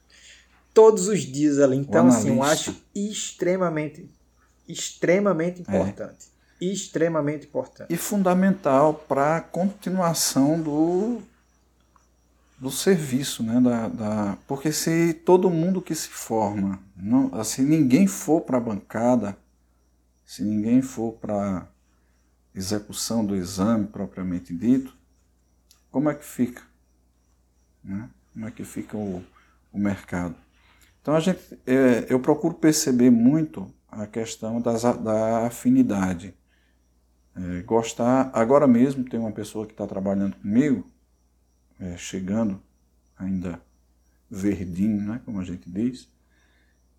todos 0.78 1.08
os 1.08 1.22
dias 1.22 1.58
ali. 1.58 1.76
Então, 1.76 2.06
assim, 2.06 2.36
eu 2.36 2.40
acho 2.40 2.72
extremamente 2.94 4.08
extremamente 4.68 5.60
importante. 5.60 6.28
É. 6.60 6.64
Extremamente 6.64 7.46
importante. 7.46 7.92
E 7.92 7.96
fundamental 7.96 8.94
para 8.94 9.38
a 9.38 9.40
continuação 9.40 10.60
do, 10.60 11.20
do 12.60 12.70
serviço, 12.70 13.42
né? 13.42 13.60
Da, 13.60 13.88
da, 13.88 14.38
porque 14.46 14.70
se 14.70 15.14
todo 15.14 15.50
mundo 15.50 15.82
que 15.82 15.96
se 15.96 16.10
forma, 16.10 16.78
não, 16.96 17.28
se 17.30 17.40
assim, 17.40 17.64
ninguém 17.64 18.06
for 18.06 18.42
para 18.42 18.58
a 18.58 18.60
bancada, 18.60 19.36
se 20.24 20.44
ninguém 20.44 20.80
for 20.80 21.14
para 21.14 21.66
execução 22.54 23.24
do 23.24 23.34
exame 23.34 23.88
propriamente 23.88 24.54
dito, 24.54 24.96
como 25.90 26.08
é 26.08 26.14
que 26.14 26.24
fica? 26.24 26.62
Né? 27.82 28.08
Como 28.32 28.46
é 28.46 28.50
que 28.52 28.62
fica 28.62 28.96
o, 28.96 29.24
o 29.72 29.78
mercado? 29.78 30.36
Então 31.08 31.16
a 31.16 31.20
gente, 31.20 31.58
é, 31.66 32.04
eu 32.10 32.20
procuro 32.20 32.52
perceber 32.52 33.08
muito 33.08 33.66
a 33.90 34.06
questão 34.06 34.60
das, 34.60 34.82
da 34.82 35.46
afinidade. 35.46 36.34
É, 37.34 37.62
gostar. 37.62 38.30
Agora 38.34 38.68
mesmo 38.68 39.08
tem 39.08 39.18
uma 39.18 39.32
pessoa 39.32 39.64
que 39.64 39.72
está 39.72 39.86
trabalhando 39.86 40.36
comigo, 40.36 40.86
é, 41.80 41.96
chegando 41.96 42.62
ainda 43.18 43.58
verdinho, 44.30 45.00
né, 45.00 45.22
como 45.24 45.40
a 45.40 45.44
gente 45.44 45.70
diz, 45.70 46.12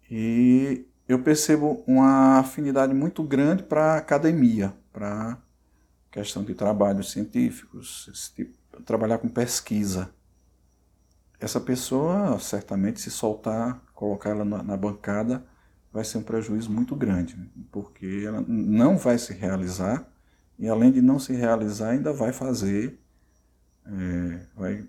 e 0.10 0.88
eu 1.08 1.22
percebo 1.22 1.84
uma 1.86 2.40
afinidade 2.40 2.96
muito 2.96 3.22
grande 3.22 3.62
para 3.62 3.98
academia, 3.98 4.74
para 4.92 5.38
questão 6.10 6.44
de 6.44 6.56
trabalhos 6.56 7.12
científicos, 7.12 8.32
tipo, 8.36 8.58
trabalhar 8.82 9.20
com 9.20 9.30
pesquisa. 9.30 10.10
Essa 11.40 11.62
pessoa, 11.62 12.40
certamente, 12.40 13.00
se 13.00 13.12
soltar, 13.12 13.80
colocar 14.00 14.30
ela 14.30 14.46
na, 14.46 14.64
na 14.64 14.78
bancada, 14.78 15.44
vai 15.92 16.06
ser 16.06 16.20
um 16.20 16.24
prejuízo 16.24 16.72
muito 16.72 16.96
grande, 16.96 17.38
porque 17.70 18.24
ela 18.26 18.42
não 18.48 18.98
vai 18.98 19.18
se 19.18 19.34
realizar 19.34 20.10
e 20.58 20.70
além 20.70 20.90
de 20.90 21.02
não 21.02 21.20
se 21.20 21.34
realizar 21.34 21.90
ainda 21.90 22.14
vai 22.14 22.32
fazer, 22.32 22.98
é, 23.86 24.40
vai, 24.56 24.88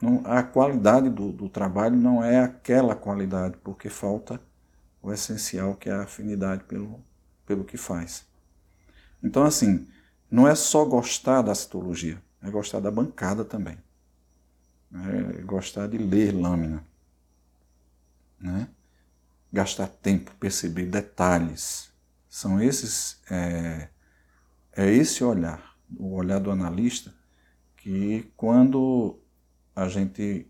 não, 0.00 0.22
a 0.24 0.44
qualidade 0.44 1.10
do, 1.10 1.32
do 1.32 1.48
trabalho 1.48 1.96
não 1.96 2.22
é 2.22 2.38
aquela 2.38 2.94
qualidade, 2.94 3.56
porque 3.64 3.88
falta 3.88 4.40
o 5.02 5.12
essencial 5.12 5.74
que 5.74 5.88
é 5.88 5.92
a 5.92 6.02
afinidade 6.02 6.62
pelo, 6.62 7.00
pelo 7.44 7.64
que 7.64 7.76
faz. 7.76 8.24
Então 9.20 9.42
assim, 9.42 9.88
não 10.30 10.46
é 10.46 10.54
só 10.54 10.84
gostar 10.84 11.42
da 11.42 11.54
citologia, 11.54 12.22
é 12.40 12.48
gostar 12.48 12.78
da 12.78 12.92
bancada 12.92 13.44
também. 13.44 13.76
É 14.94 15.42
gostar 15.42 15.88
de 15.88 15.98
ler 15.98 16.32
lâmina. 16.32 16.91
Né? 18.42 18.68
gastar 19.52 19.86
tempo, 19.86 20.34
perceber 20.40 20.86
detalhes. 20.86 21.92
São 22.28 22.60
esses, 22.60 23.20
é, 23.30 23.88
é 24.74 24.90
esse 24.90 25.22
olhar, 25.22 25.76
o 25.96 26.14
olhar 26.14 26.40
do 26.40 26.50
analista, 26.50 27.14
que 27.76 28.32
quando 28.36 29.20
a 29.76 29.88
gente 29.88 30.46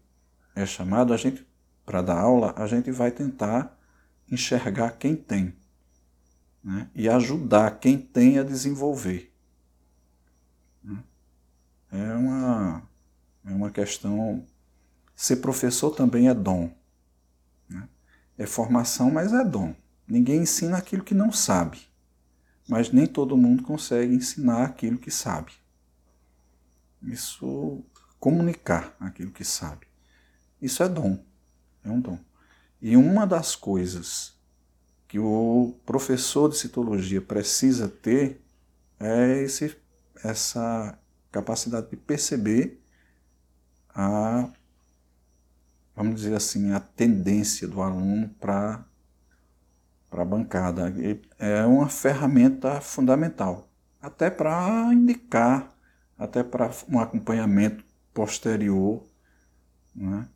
é 0.55 0.65
chamado, 0.65 1.13
a 1.13 1.17
gente 1.17 1.47
para 1.85 2.01
dar 2.01 2.19
aula, 2.19 2.55
a 2.57 2.67
gente 2.67 2.93
vai 2.93 3.11
tentar 3.11 3.77
enxergar 4.31 4.93
quem 4.93 5.17
tem 5.17 5.55
né? 6.63 6.89
e 6.95 7.09
ajudar 7.09 7.79
quem 7.81 7.99
tem 7.99 8.39
a 8.39 8.45
desenvolver. 8.45 9.31
É 11.91 12.15
uma, 12.15 12.89
é 13.45 13.51
uma 13.51 13.71
questão. 13.71 14.47
Ser 15.15 15.37
professor 15.37 15.91
também 15.91 16.29
é 16.29 16.33
dom. 16.33 16.73
É 18.37 18.47
formação, 18.47 19.11
mas 19.11 19.33
é 19.33 19.45
dom. 19.45 19.75
Ninguém 20.07 20.43
ensina 20.43 20.79
aquilo 20.79 21.05
que 21.05 21.15
não 21.15 21.31
sabe. 21.33 21.81
Mas 22.69 22.91
nem 22.91 23.07
todo 23.07 23.37
mundo 23.37 23.63
consegue 23.63 24.15
ensinar 24.15 24.65
aquilo 24.65 24.99
que 24.99 25.11
sabe. 25.11 25.53
Isso, 27.03 27.85
comunicar 28.19 28.97
aquilo 29.01 29.31
que 29.31 29.45
sabe. 29.45 29.87
Isso 30.61 30.83
é 30.83 30.89
dom. 30.89 31.19
É 31.85 31.91
um 31.91 32.01
dom. 32.01 32.19
E 32.81 32.97
uma 32.97 33.27
das 33.27 33.57
coisas 33.57 34.35
que 35.09 35.19
o 35.19 35.75
professor 35.85 36.49
de 36.49 36.57
citologia 36.57 37.21
precisa 37.21 37.89
ter 37.89 38.41
é 38.99 39.43
esse, 39.43 39.77
essa 40.23 40.99
capacidade 41.31 41.91
de 41.91 41.97
perceber 41.97 42.81
a 43.95 44.49
vamos 45.95 46.17
dizer 46.17 46.35
assim, 46.35 46.73
a 46.73 46.81
tendência 46.81 47.69
do 47.69 47.81
aluno 47.83 48.29
para 48.41 48.85
a 50.11 50.25
bancada. 50.25 50.93
É 51.39 51.65
uma 51.65 51.89
ferramenta 51.89 52.81
fundamental, 52.81 53.69
até 54.01 54.31
para 54.31 54.93
indicar, 54.93 55.71
até 56.19 56.43
para 56.43 56.71
um 56.89 56.99
acompanhamento 56.99 57.85
posterior. 58.13 59.03
Né? 59.95 60.27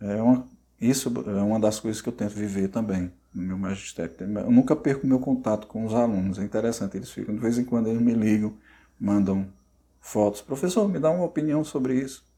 É 0.00 0.22
uma, 0.22 0.48
isso 0.80 1.12
é 1.26 1.42
uma 1.42 1.60
das 1.60 1.80
coisas 1.80 2.00
que 2.00 2.08
eu 2.08 2.12
tento 2.12 2.34
viver 2.34 2.68
também 2.68 3.12
no 3.34 3.42
meu 3.42 3.58
magistério. 3.58 4.14
Eu 4.20 4.50
nunca 4.50 4.74
perco 4.74 5.06
meu 5.06 5.18
contato 5.18 5.66
com 5.66 5.84
os 5.84 5.94
alunos, 5.94 6.38
é 6.38 6.44
interessante, 6.44 6.96
eles 6.96 7.10
ficam, 7.10 7.34
de 7.34 7.40
vez 7.40 7.58
em 7.58 7.64
quando 7.64 7.88
eles 7.88 8.00
me 8.00 8.14
ligam, 8.14 8.56
mandam 8.98 9.52
fotos. 10.00 10.40
Professor, 10.40 10.88
me 10.88 10.98
dá 10.98 11.10
uma 11.10 11.24
opinião 11.24 11.62
sobre 11.62 11.94
isso 11.94 12.29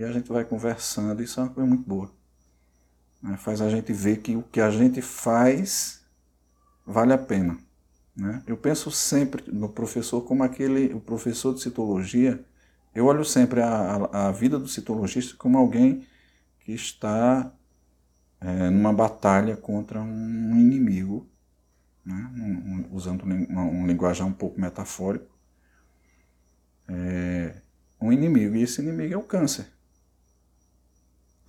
e 0.00 0.04
a 0.04 0.10
gente 0.10 0.32
vai 0.32 0.44
conversando. 0.46 1.22
Isso 1.22 1.38
é 1.38 1.42
uma 1.42 1.50
coisa 1.50 1.68
muito 1.68 1.86
boa. 1.86 2.10
Né? 3.22 3.36
Faz 3.36 3.60
a 3.60 3.68
gente 3.68 3.92
ver 3.92 4.22
que 4.22 4.34
o 4.34 4.42
que 4.42 4.58
a 4.58 4.70
gente 4.70 5.02
faz 5.02 6.02
vale 6.86 7.12
a 7.12 7.18
pena. 7.18 7.58
Né? 8.16 8.42
Eu 8.46 8.56
penso 8.56 8.90
sempre 8.90 9.44
no 9.52 9.68
professor 9.68 10.22
como 10.22 10.42
aquele, 10.42 10.94
o 10.94 11.00
professor 11.00 11.54
de 11.54 11.60
citologia. 11.60 12.42
Eu 12.94 13.04
olho 13.04 13.26
sempre 13.26 13.60
a, 13.60 13.68
a, 13.68 14.28
a 14.28 14.32
vida 14.32 14.58
do 14.58 14.66
citologista 14.66 15.36
como 15.36 15.58
alguém 15.58 16.06
que 16.60 16.72
está 16.72 17.52
é, 18.40 18.70
numa 18.70 18.94
batalha 18.94 19.54
contra 19.54 20.00
um 20.00 20.56
inimigo, 20.58 21.28
né? 22.06 22.30
um, 22.34 22.46
um, 22.46 22.96
usando 22.96 23.24
um, 23.26 23.82
um 23.82 23.86
linguajar 23.86 24.26
um 24.26 24.32
pouco 24.32 24.58
metafórico. 24.58 25.28
É, 26.88 27.56
um 28.00 28.10
inimigo, 28.10 28.56
e 28.56 28.62
esse 28.62 28.80
inimigo 28.80 29.12
é 29.12 29.16
o 29.18 29.22
câncer. 29.22 29.66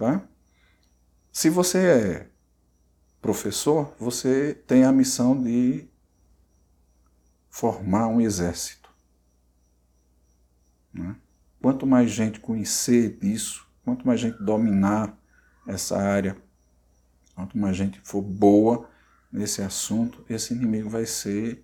Tá? 0.01 0.27
Se 1.31 1.47
você 1.47 1.77
é 1.77 2.27
professor, 3.21 3.93
você 3.99 4.55
tem 4.65 4.83
a 4.83 4.91
missão 4.91 5.39
de 5.39 5.87
formar 7.51 8.07
um 8.07 8.19
exército. 8.19 8.89
Né? 10.91 11.15
Quanto 11.61 11.85
mais 11.85 12.09
gente 12.09 12.39
conhecer 12.39 13.15
disso, 13.19 13.67
quanto 13.85 14.07
mais 14.07 14.19
gente 14.19 14.43
dominar 14.43 15.15
essa 15.67 15.99
área, 15.99 16.35
quanto 17.35 17.55
mais 17.55 17.77
gente 17.77 18.01
for 18.03 18.23
boa 18.23 18.89
nesse 19.31 19.61
assunto, 19.61 20.25
esse 20.27 20.51
inimigo 20.51 20.89
vai 20.89 21.05
ser 21.05 21.63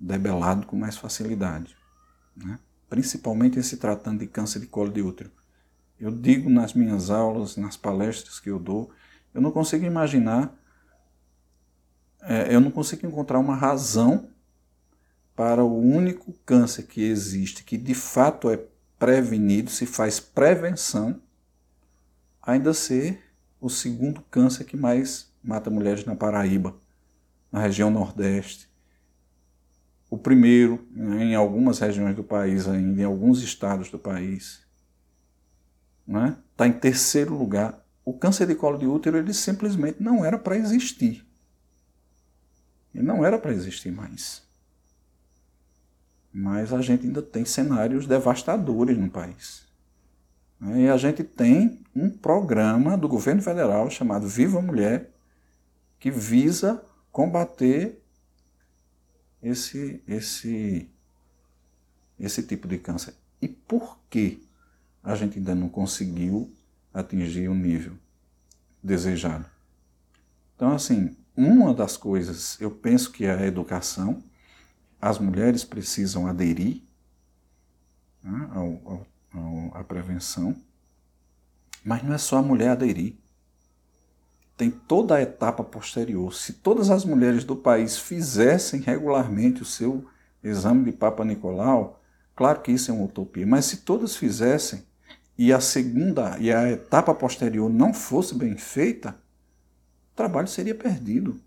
debelado 0.00 0.66
com 0.66 0.74
mais 0.74 0.96
facilidade. 0.96 1.76
Né? 2.34 2.58
Principalmente 2.88 3.62
se 3.62 3.76
tratando 3.76 4.20
de 4.20 4.26
câncer 4.26 4.58
de 4.58 4.66
colo 4.66 4.90
de 4.90 5.02
útero. 5.02 5.30
Eu 6.00 6.10
digo 6.10 6.48
nas 6.48 6.74
minhas 6.74 7.10
aulas, 7.10 7.56
nas 7.56 7.76
palestras 7.76 8.38
que 8.38 8.50
eu 8.50 8.58
dou, 8.58 8.90
eu 9.34 9.40
não 9.40 9.50
consigo 9.50 9.84
imaginar, 9.84 10.54
é, 12.22 12.54
eu 12.54 12.60
não 12.60 12.70
consigo 12.70 13.06
encontrar 13.06 13.38
uma 13.38 13.54
razão 13.54 14.28
para 15.34 15.62
o 15.62 15.80
único 15.80 16.32
câncer 16.44 16.84
que 16.84 17.02
existe, 17.02 17.64
que 17.64 17.76
de 17.76 17.94
fato 17.94 18.50
é 18.50 18.60
prevenido, 18.98 19.70
se 19.70 19.86
faz 19.86 20.18
prevenção, 20.18 21.20
ainda 22.42 22.74
ser 22.74 23.22
o 23.60 23.68
segundo 23.68 24.22
câncer 24.30 24.64
que 24.64 24.76
mais 24.76 25.32
mata 25.42 25.70
mulheres 25.70 26.04
na 26.04 26.16
Paraíba, 26.16 26.76
na 27.50 27.60
região 27.60 27.90
Nordeste. 27.90 28.68
O 30.10 30.16
primeiro 30.16 30.86
em 30.96 31.34
algumas 31.34 31.78
regiões 31.78 32.16
do 32.16 32.24
país 32.24 32.66
ainda, 32.66 33.00
em 33.00 33.04
alguns 33.04 33.42
estados 33.42 33.90
do 33.90 33.98
país. 33.98 34.66
Está 36.08 36.20
né? 36.20 36.36
Tá 36.56 36.66
em 36.66 36.72
terceiro 36.72 37.36
lugar. 37.36 37.84
O 38.02 38.14
câncer 38.14 38.46
de 38.46 38.54
colo 38.54 38.78
de 38.78 38.86
útero 38.86 39.18
ele 39.18 39.34
simplesmente 39.34 40.02
não 40.02 40.24
era 40.24 40.38
para 40.38 40.56
existir. 40.56 41.26
Ele 42.94 43.04
não 43.04 43.24
era 43.24 43.38
para 43.38 43.52
existir 43.52 43.92
mais. 43.92 44.42
Mas 46.32 46.72
a 46.72 46.80
gente 46.80 47.06
ainda 47.06 47.20
tem 47.20 47.44
cenários 47.44 48.06
devastadores 48.06 48.96
no 48.96 49.10
país. 49.10 49.66
Né? 50.58 50.82
E 50.82 50.88
a 50.88 50.96
gente 50.96 51.22
tem 51.22 51.84
um 51.94 52.08
programa 52.08 52.96
do 52.96 53.06
governo 53.06 53.42
federal 53.42 53.90
chamado 53.90 54.26
Viva 54.26 54.62
Mulher, 54.62 55.10
que 55.98 56.10
visa 56.10 56.82
combater 57.12 58.00
esse, 59.42 60.02
esse, 60.08 60.88
esse 62.18 62.42
tipo 62.42 62.66
de 62.66 62.78
câncer. 62.78 63.14
E 63.42 63.48
por 63.48 63.98
que 64.08 64.47
a 65.08 65.14
gente 65.14 65.38
ainda 65.38 65.54
não 65.54 65.70
conseguiu 65.70 66.52
atingir 66.92 67.48
o 67.48 67.54
nível 67.54 67.94
desejado? 68.82 69.46
Então, 70.54 70.72
assim, 70.72 71.16
uma 71.34 71.72
das 71.72 71.96
coisas, 71.96 72.60
eu 72.60 72.70
penso 72.70 73.10
que 73.10 73.24
é 73.24 73.32
a 73.32 73.46
educação, 73.46 74.22
as 75.00 75.18
mulheres 75.18 75.64
precisam 75.64 76.26
aderir 76.26 76.82
né, 78.22 78.50
ao, 78.52 79.06
ao, 79.32 79.76
à 79.76 79.82
prevenção, 79.82 80.54
mas 81.82 82.02
não 82.02 82.12
é 82.12 82.18
só 82.18 82.36
a 82.36 82.42
mulher 82.42 82.70
aderir. 82.70 83.16
Tem 84.58 84.70
toda 84.70 85.14
a 85.14 85.22
etapa 85.22 85.64
posterior. 85.64 86.34
Se 86.34 86.52
todas 86.52 86.90
as 86.90 87.04
mulheres 87.04 87.44
do 87.44 87.56
país 87.56 87.96
fizessem 87.96 88.80
regularmente 88.80 89.62
o 89.62 89.64
seu 89.64 90.04
exame 90.42 90.84
de 90.84 90.92
Papa 90.92 91.24
Nicolau, 91.24 92.02
claro 92.36 92.60
que 92.60 92.72
isso 92.72 92.90
é 92.90 92.94
uma 92.94 93.04
utopia, 93.04 93.46
mas 93.46 93.64
se 93.64 93.78
todas 93.78 94.16
fizessem 94.16 94.82
e 95.38 95.52
a 95.52 95.60
segunda 95.60 96.36
e 96.40 96.52
a 96.52 96.68
etapa 96.68 97.14
posterior 97.14 97.70
não 97.70 97.94
fosse 97.94 98.34
bem 98.34 98.56
feita, 98.56 99.10
o 100.12 100.16
trabalho 100.16 100.48
seria 100.48 100.74
perdido. 100.74 101.40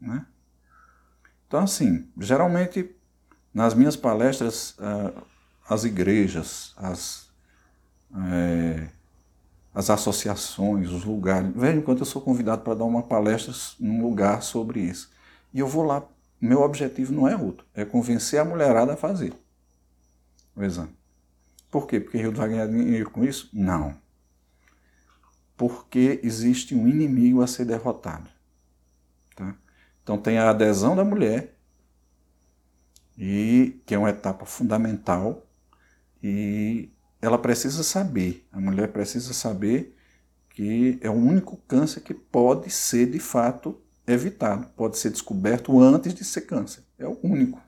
Né? 0.00 0.24
Então, 1.46 1.60
assim, 1.60 2.08
geralmente 2.16 2.94
nas 3.52 3.74
minhas 3.74 3.96
palestras, 3.96 4.76
uh, 4.78 5.22
as 5.68 5.84
igrejas, 5.84 6.72
as, 6.76 7.28
é, 8.30 8.88
as 9.74 9.90
associações, 9.90 10.90
os 10.90 11.04
lugares. 11.04 11.50
Veja, 11.54 11.78
enquanto 11.78 12.00
eu 12.00 12.06
sou 12.06 12.22
convidado 12.22 12.62
para 12.62 12.74
dar 12.74 12.84
uma 12.84 13.02
palestra 13.02 13.52
num 13.80 14.02
lugar 14.02 14.42
sobre 14.42 14.80
isso. 14.80 15.10
E 15.52 15.58
eu 15.58 15.66
vou 15.66 15.82
lá, 15.82 16.04
meu 16.40 16.62
objetivo 16.62 17.12
não 17.12 17.26
é 17.26 17.36
outro, 17.36 17.66
é 17.74 17.84
convencer 17.84 18.38
a 18.38 18.44
mulherada 18.44 18.94
a 18.94 18.96
fazer 18.96 19.34
o 20.54 20.62
exame. 20.62 20.97
Por 21.70 21.86
quê? 21.86 22.00
Porque 22.00 22.18
Rio 22.18 22.32
vai 22.32 22.48
ganhar 22.48 22.66
dinheiro 22.66 23.10
com 23.10 23.24
isso? 23.24 23.50
Não. 23.52 23.94
Porque 25.56 26.20
existe 26.22 26.74
um 26.74 26.88
inimigo 26.88 27.42
a 27.42 27.46
ser 27.46 27.64
derrotado. 27.64 28.28
Tá? 29.34 29.54
Então 30.02 30.16
tem 30.16 30.38
a 30.38 30.50
adesão 30.50 30.96
da 30.96 31.04
mulher, 31.04 31.58
e 33.16 33.82
que 33.84 33.94
é 33.94 33.98
uma 33.98 34.10
etapa 34.10 34.46
fundamental, 34.46 35.46
e 36.22 36.90
ela 37.20 37.36
precisa 37.36 37.82
saber, 37.82 38.46
a 38.52 38.60
mulher 38.60 38.92
precisa 38.92 39.32
saber 39.32 39.96
que 40.50 40.98
é 41.02 41.10
o 41.10 41.14
único 41.14 41.56
câncer 41.68 42.00
que 42.00 42.14
pode 42.14 42.70
ser 42.70 43.10
de 43.10 43.18
fato 43.18 43.80
evitado, 44.06 44.68
pode 44.76 44.98
ser 44.98 45.10
descoberto 45.10 45.78
antes 45.80 46.14
de 46.14 46.24
ser 46.24 46.42
câncer. 46.42 46.82
É 46.98 47.06
o 47.06 47.18
único. 47.22 47.60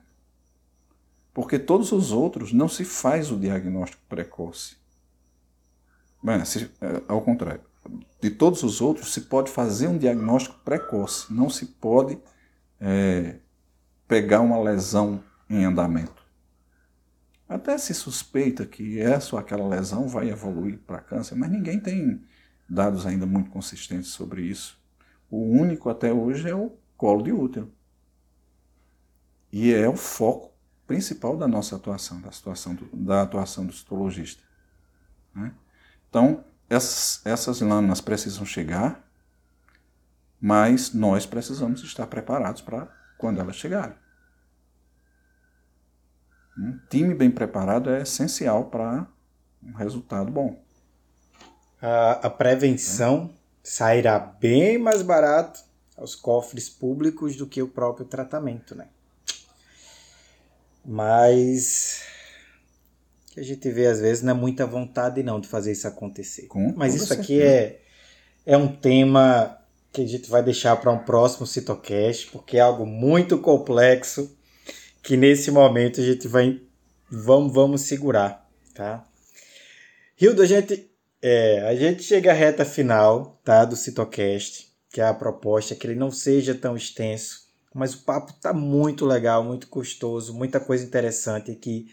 Porque 1.33 1.57
todos 1.57 1.91
os 1.91 2.11
outros 2.11 2.51
não 2.51 2.67
se 2.67 2.83
faz 2.83 3.31
o 3.31 3.37
diagnóstico 3.37 4.03
precoce. 4.09 4.75
Bem, 6.21 6.43
se, 6.45 6.69
é, 6.81 7.01
ao 7.07 7.21
contrário. 7.21 7.61
De 8.21 8.29
todos 8.29 8.61
os 8.61 8.79
outros 8.79 9.11
se 9.13 9.21
pode 9.21 9.49
fazer 9.49 9.87
um 9.87 9.97
diagnóstico 9.97 10.59
precoce, 10.63 11.33
não 11.33 11.49
se 11.49 11.65
pode 11.65 12.19
é, 12.79 13.37
pegar 14.07 14.41
uma 14.41 14.61
lesão 14.61 15.23
em 15.49 15.65
andamento. 15.65 16.21
Até 17.49 17.77
se 17.77 17.93
suspeita 17.93 18.65
que 18.65 18.99
essa 18.99 19.35
ou 19.35 19.39
aquela 19.39 19.67
lesão 19.67 20.07
vai 20.07 20.29
evoluir 20.29 20.77
para 20.85 21.01
câncer, 21.01 21.35
mas 21.35 21.49
ninguém 21.49 21.79
tem 21.79 22.23
dados 22.69 23.05
ainda 23.05 23.25
muito 23.25 23.49
consistentes 23.49 24.11
sobre 24.11 24.43
isso. 24.43 24.79
O 25.29 25.43
único 25.43 25.89
até 25.89 26.13
hoje 26.13 26.49
é 26.49 26.55
o 26.55 26.71
colo 26.95 27.23
de 27.23 27.31
útero. 27.31 27.71
E 29.51 29.73
é 29.73 29.89
o 29.89 29.97
foco 29.97 30.50
principal 30.91 31.37
da 31.37 31.47
nossa 31.47 31.75
atuação, 31.75 32.21
da, 32.21 32.31
situação 32.31 32.75
do, 32.75 32.85
da 32.93 33.21
atuação 33.21 33.65
do 33.65 33.73
citologista. 33.73 34.43
Né? 35.33 35.53
Então, 36.09 36.43
essas, 36.69 37.21
essas 37.25 37.61
lâminas 37.61 38.01
precisam 38.01 38.45
chegar 38.45 39.03
mas 40.41 40.91
nós 40.91 41.27
precisamos 41.27 41.83
estar 41.83 42.07
preparados 42.07 42.63
para 42.63 42.87
quando 43.15 43.39
elas 43.39 43.55
chegarem. 43.55 43.95
Um 46.57 46.79
time 46.89 47.13
bem 47.13 47.29
preparado 47.29 47.91
é 47.91 48.01
essencial 48.01 48.65
para 48.65 49.07
um 49.63 49.73
resultado 49.73 50.31
bom. 50.31 50.59
A, 51.79 52.27
a 52.27 52.29
prevenção 52.29 53.31
é. 53.31 53.37
sairá 53.61 54.17
bem 54.17 54.79
mais 54.79 55.03
barato 55.03 55.63
aos 55.95 56.15
cofres 56.15 56.67
públicos 56.67 57.35
do 57.35 57.45
que 57.45 57.61
o 57.61 57.67
próprio 57.67 58.05
tratamento, 58.05 58.73
né? 58.73 58.87
Mas 60.85 62.01
que 63.31 63.39
a 63.39 63.43
gente 63.43 63.69
vê 63.71 63.87
às 63.87 64.01
vezes 64.01 64.23
não 64.23 64.31
é 64.31 64.37
muita 64.37 64.65
vontade 64.65 65.23
não 65.23 65.39
de 65.39 65.47
fazer 65.47 65.71
isso 65.71 65.87
acontecer. 65.87 66.47
Com 66.47 66.73
Mas 66.75 66.95
isso 66.95 67.07
certeza. 67.07 67.21
aqui 67.23 67.41
é, 67.41 67.81
é 68.45 68.57
um 68.57 68.67
tema 68.67 69.57
que 69.91 70.01
a 70.01 70.07
gente 70.07 70.29
vai 70.29 70.43
deixar 70.43 70.75
para 70.77 70.91
um 70.91 70.99
próximo 70.99 71.45
Citocast, 71.45 72.27
porque 72.27 72.57
é 72.57 72.61
algo 72.61 72.85
muito 72.85 73.37
complexo 73.37 74.35
que 75.01 75.17
nesse 75.17 75.51
momento 75.51 75.99
a 75.99 76.03
gente 76.03 76.27
vai 76.27 76.61
vamos, 77.09 77.53
vamos 77.53 77.81
segurar, 77.81 78.49
tá? 78.73 79.05
Hildo, 80.19 80.41
a 80.41 80.45
gente, 80.45 80.89
é, 81.21 81.61
a 81.67 81.75
gente 81.75 82.03
chega 82.03 82.31
à 82.31 82.33
reta 82.33 82.63
final 82.63 83.39
tá, 83.43 83.65
do 83.65 83.75
Citocast, 83.75 84.71
que 84.89 85.01
é 85.01 85.05
a 85.05 85.13
proposta 85.13 85.75
que 85.75 85.87
ele 85.87 85.95
não 85.95 86.11
seja 86.11 86.55
tão 86.55 86.77
extenso, 86.77 87.49
mas 87.73 87.93
o 87.93 87.99
papo 87.99 88.33
tá 88.33 88.53
muito 88.53 89.05
legal, 89.05 89.43
muito 89.43 89.67
gostoso, 89.67 90.33
muita 90.33 90.59
coisa 90.59 90.83
interessante 90.83 91.51
aqui 91.51 91.87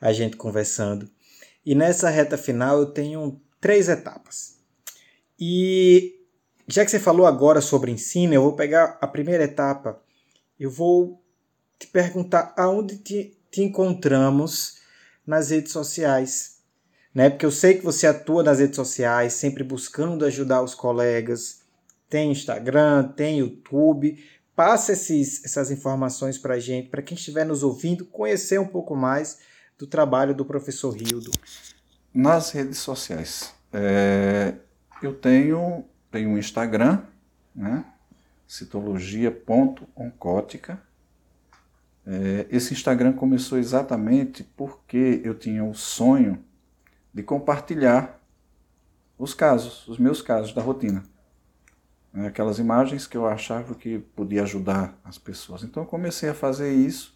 a 0.00 0.12
gente 0.12 0.36
conversando. 0.36 1.10
E 1.64 1.74
nessa 1.74 2.08
reta 2.08 2.38
final 2.38 2.78
eu 2.78 2.86
tenho 2.86 3.40
três 3.60 3.88
etapas. 3.88 4.56
E 5.38 6.20
já 6.68 6.84
que 6.84 6.90
você 6.90 7.00
falou 7.00 7.26
agora 7.26 7.60
sobre 7.60 7.90
ensino, 7.90 8.34
eu 8.34 8.42
vou 8.42 8.52
pegar 8.52 8.98
a 9.00 9.06
primeira 9.06 9.44
etapa. 9.44 10.00
Eu 10.58 10.70
vou 10.70 11.22
te 11.78 11.86
perguntar 11.86 12.54
aonde 12.56 12.98
te, 12.98 13.36
te 13.50 13.62
encontramos 13.62 14.78
nas 15.26 15.50
redes 15.50 15.72
sociais. 15.72 16.56
Né? 17.14 17.30
Porque 17.30 17.46
eu 17.46 17.50
sei 17.50 17.74
que 17.74 17.84
você 17.84 18.06
atua 18.06 18.42
nas 18.42 18.58
redes 18.58 18.76
sociais, 18.76 19.32
sempre 19.32 19.64
buscando 19.64 20.24
ajudar 20.24 20.62
os 20.62 20.74
colegas. 20.74 21.62
Tem 22.08 22.30
Instagram, 22.30 23.08
tem 23.16 23.40
YouTube. 23.40 24.22
Passa 24.56 24.92
esses, 24.92 25.44
essas 25.44 25.70
informações 25.70 26.38
para 26.38 26.54
a 26.54 26.58
gente, 26.58 26.88
para 26.88 27.02
quem 27.02 27.14
estiver 27.14 27.44
nos 27.44 27.62
ouvindo, 27.62 28.06
conhecer 28.06 28.58
um 28.58 28.66
pouco 28.66 28.96
mais 28.96 29.38
do 29.78 29.86
trabalho 29.86 30.34
do 30.34 30.46
professor 30.46 30.96
Rildo. 30.96 31.30
Nas 32.12 32.50
redes 32.50 32.78
sociais, 32.78 33.54
é, 33.70 34.54
eu 35.02 35.14
tenho 35.14 35.84
tem 36.10 36.26
um 36.26 36.38
Instagram, 36.38 37.02
né? 37.54 37.84
citologia.oncótica. 38.48 40.80
É, 42.06 42.46
esse 42.50 42.72
Instagram 42.72 43.12
começou 43.12 43.58
exatamente 43.58 44.42
porque 44.56 45.20
eu 45.22 45.38
tinha 45.38 45.62
o 45.62 45.74
sonho 45.74 46.42
de 47.12 47.22
compartilhar 47.22 48.18
os 49.18 49.34
casos, 49.34 49.86
os 49.88 49.98
meus 49.98 50.22
casos 50.22 50.54
da 50.54 50.62
rotina. 50.62 51.04
Né? 52.16 52.28
Aquelas 52.28 52.58
imagens 52.58 53.06
que 53.06 53.14
eu 53.14 53.26
achava 53.26 53.74
que 53.74 53.98
podia 53.98 54.42
ajudar 54.42 54.98
as 55.04 55.18
pessoas. 55.18 55.62
Então 55.62 55.82
eu 55.82 55.86
comecei 55.86 56.30
a 56.30 56.34
fazer 56.34 56.72
isso 56.72 57.14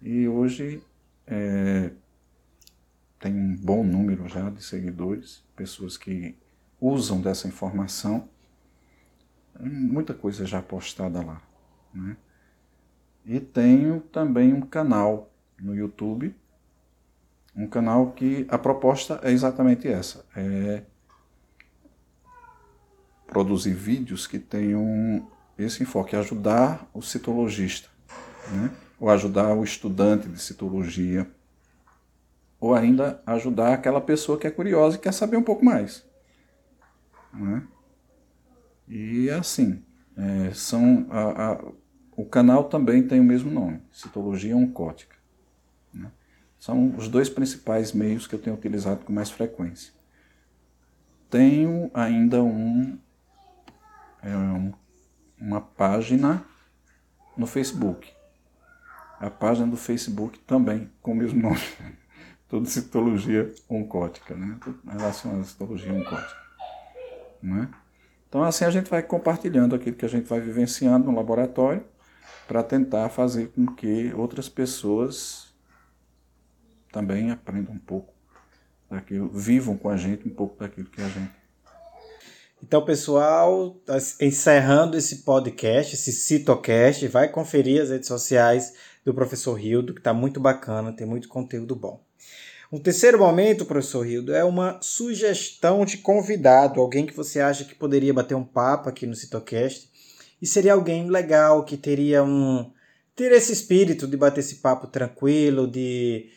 e 0.00 0.26
hoje 0.26 0.82
é, 1.26 1.90
tem 3.20 3.34
um 3.34 3.54
bom 3.54 3.84
número 3.84 4.26
já 4.26 4.48
de 4.48 4.62
seguidores, 4.62 5.44
pessoas 5.54 5.98
que 5.98 6.34
usam 6.80 7.20
dessa 7.20 7.46
informação. 7.46 8.26
Muita 9.60 10.14
coisa 10.14 10.46
já 10.46 10.62
postada 10.62 11.22
lá. 11.22 11.42
Né? 11.92 12.16
E 13.26 13.38
tenho 13.38 14.00
também 14.00 14.54
um 14.54 14.62
canal 14.62 15.30
no 15.60 15.74
YouTube 15.74 16.34
Um 17.54 17.66
canal 17.66 18.12
que 18.12 18.46
a 18.48 18.58
proposta 18.58 19.20
é 19.22 19.30
exatamente 19.30 19.88
essa, 19.88 20.24
é 20.34 20.82
produzir 23.26 23.74
vídeos 23.74 24.26
que 24.26 24.38
tenham 24.38 25.30
esse 25.58 25.82
enfoque, 25.82 26.16
ajudar 26.16 26.88
o 26.92 27.02
citologista, 27.02 27.88
né? 28.52 28.70
ou 28.98 29.10
ajudar 29.10 29.54
o 29.54 29.64
estudante 29.64 30.28
de 30.28 30.40
citologia, 30.40 31.30
ou 32.60 32.74
ainda 32.74 33.22
ajudar 33.26 33.74
aquela 33.74 34.00
pessoa 34.00 34.38
que 34.38 34.46
é 34.46 34.50
curiosa 34.50 34.96
e 34.96 35.00
quer 35.00 35.12
saber 35.12 35.36
um 35.36 35.42
pouco 35.42 35.64
mais. 35.64 36.04
Né? 37.32 37.62
E 38.88 39.28
assim, 39.30 39.82
é, 40.16 40.52
são 40.52 41.06
a, 41.10 41.52
a, 41.52 41.64
o 42.16 42.24
canal 42.24 42.64
também 42.64 43.06
tem 43.06 43.20
o 43.20 43.24
mesmo 43.24 43.50
nome, 43.50 43.82
Citologia 43.92 44.56
Oncótica. 44.56 45.16
Né? 45.92 46.10
São 46.58 46.94
os 46.96 47.08
dois 47.08 47.28
principais 47.28 47.92
meios 47.92 48.26
que 48.26 48.34
eu 48.34 48.38
tenho 48.38 48.56
utilizado 48.56 49.04
com 49.04 49.12
mais 49.12 49.30
frequência. 49.30 49.92
Tenho 51.28 51.90
ainda 51.92 52.42
um, 52.42 52.98
é, 54.28 54.36
um 54.36 54.72
uma 55.38 55.60
página 55.60 56.44
no 57.36 57.46
Facebook. 57.46 58.10
A 59.20 59.30
página 59.30 59.66
do 59.66 59.76
Facebook 59.76 60.38
também 60.40 60.90
com 61.02 61.12
o 61.12 61.14
mesmo 61.14 61.40
nome. 61.40 61.60
Tudo 62.48 62.68
citologia 62.68 63.52
oncótica, 63.68 64.34
né? 64.34 64.56
Tudo 64.60 64.78
relacionado 64.86 65.40
à 65.40 65.44
citologia 65.44 65.92
oncótica. 65.92 66.46
Né? 67.42 67.68
Então 68.28 68.42
assim 68.42 68.64
a 68.64 68.70
gente 68.70 68.88
vai 68.88 69.02
compartilhando 69.02 69.74
aquilo 69.74 69.96
que 69.96 70.04
a 70.04 70.08
gente 70.08 70.28
vai 70.28 70.40
vivenciando 70.40 71.10
no 71.10 71.16
laboratório 71.16 71.84
para 72.46 72.62
tentar 72.62 73.08
fazer 73.08 73.48
com 73.48 73.66
que 73.66 74.12
outras 74.14 74.48
pessoas 74.48 75.54
também 76.92 77.30
aprendam 77.30 77.74
um 77.74 77.78
pouco 77.78 78.14
daquilo, 78.88 79.28
vivam 79.28 79.76
com 79.76 79.88
a 79.90 79.96
gente 79.96 80.26
um 80.26 80.30
pouco 80.34 80.58
daquilo 80.58 80.88
que 80.88 81.00
a 81.00 81.08
gente 81.08 81.32
então, 82.66 82.84
pessoal, 82.84 83.80
tá 83.86 83.96
encerrando 84.20 84.96
esse 84.96 85.18
podcast, 85.18 85.94
esse 85.94 86.10
CitoCast, 86.10 87.06
vai 87.06 87.28
conferir 87.28 87.80
as 87.80 87.90
redes 87.90 88.08
sociais 88.08 88.74
do 89.04 89.14
professor 89.14 89.54
Rildo, 89.54 89.94
que 89.94 90.00
está 90.00 90.12
muito 90.12 90.40
bacana, 90.40 90.92
tem 90.92 91.06
muito 91.06 91.28
conteúdo 91.28 91.76
bom. 91.76 92.04
Um 92.72 92.80
terceiro 92.80 93.20
momento, 93.20 93.64
professor 93.64 94.04
Rildo, 94.04 94.34
é 94.34 94.42
uma 94.42 94.80
sugestão 94.82 95.84
de 95.84 95.98
convidado, 95.98 96.80
alguém 96.80 97.06
que 97.06 97.14
você 97.14 97.38
acha 97.38 97.64
que 97.64 97.72
poderia 97.72 98.12
bater 98.12 98.34
um 98.34 98.42
papo 98.42 98.88
aqui 98.88 99.06
no 99.06 99.14
CitoCast, 99.14 99.88
e 100.42 100.44
seria 100.44 100.72
alguém 100.72 101.08
legal, 101.08 101.64
que 101.64 101.76
teria 101.76 102.24
um 102.24 102.68
ter 103.14 103.30
esse 103.30 103.52
espírito 103.52 104.08
de 104.08 104.16
bater 104.16 104.40
esse 104.40 104.56
papo 104.56 104.88
tranquilo, 104.88 105.68
de, 105.68 106.30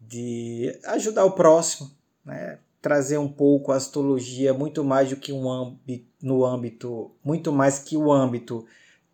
de 0.00 0.78
ajudar 0.84 1.24
o 1.24 1.32
próximo, 1.32 1.90
né? 2.24 2.60
Trazer 2.86 3.18
um 3.18 3.26
pouco 3.26 3.72
a 3.72 3.76
astrologia 3.76 4.54
muito 4.54 4.84
mais 4.84 5.10
do 5.10 5.16
que 5.16 5.32
um 5.32 5.50
âmbito, 5.50 6.06
no 6.22 6.44
âmbito, 6.44 7.10
muito 7.24 7.50
mais 7.50 7.80
que 7.80 7.96
o 7.96 8.12
âmbito 8.12 8.64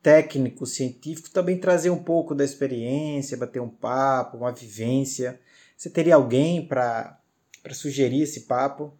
técnico, 0.02 0.66
científico, 0.66 1.30
também 1.30 1.56
trazer 1.56 1.88
um 1.88 2.02
pouco 2.02 2.34
da 2.34 2.44
experiência, 2.44 3.34
bater 3.34 3.62
um 3.62 3.70
papo, 3.70 4.36
uma 4.36 4.52
vivência. 4.52 5.40
Você 5.74 5.88
teria 5.88 6.16
alguém 6.16 6.66
para 6.66 7.18
sugerir 7.70 8.20
esse 8.20 8.40
papo? 8.40 8.92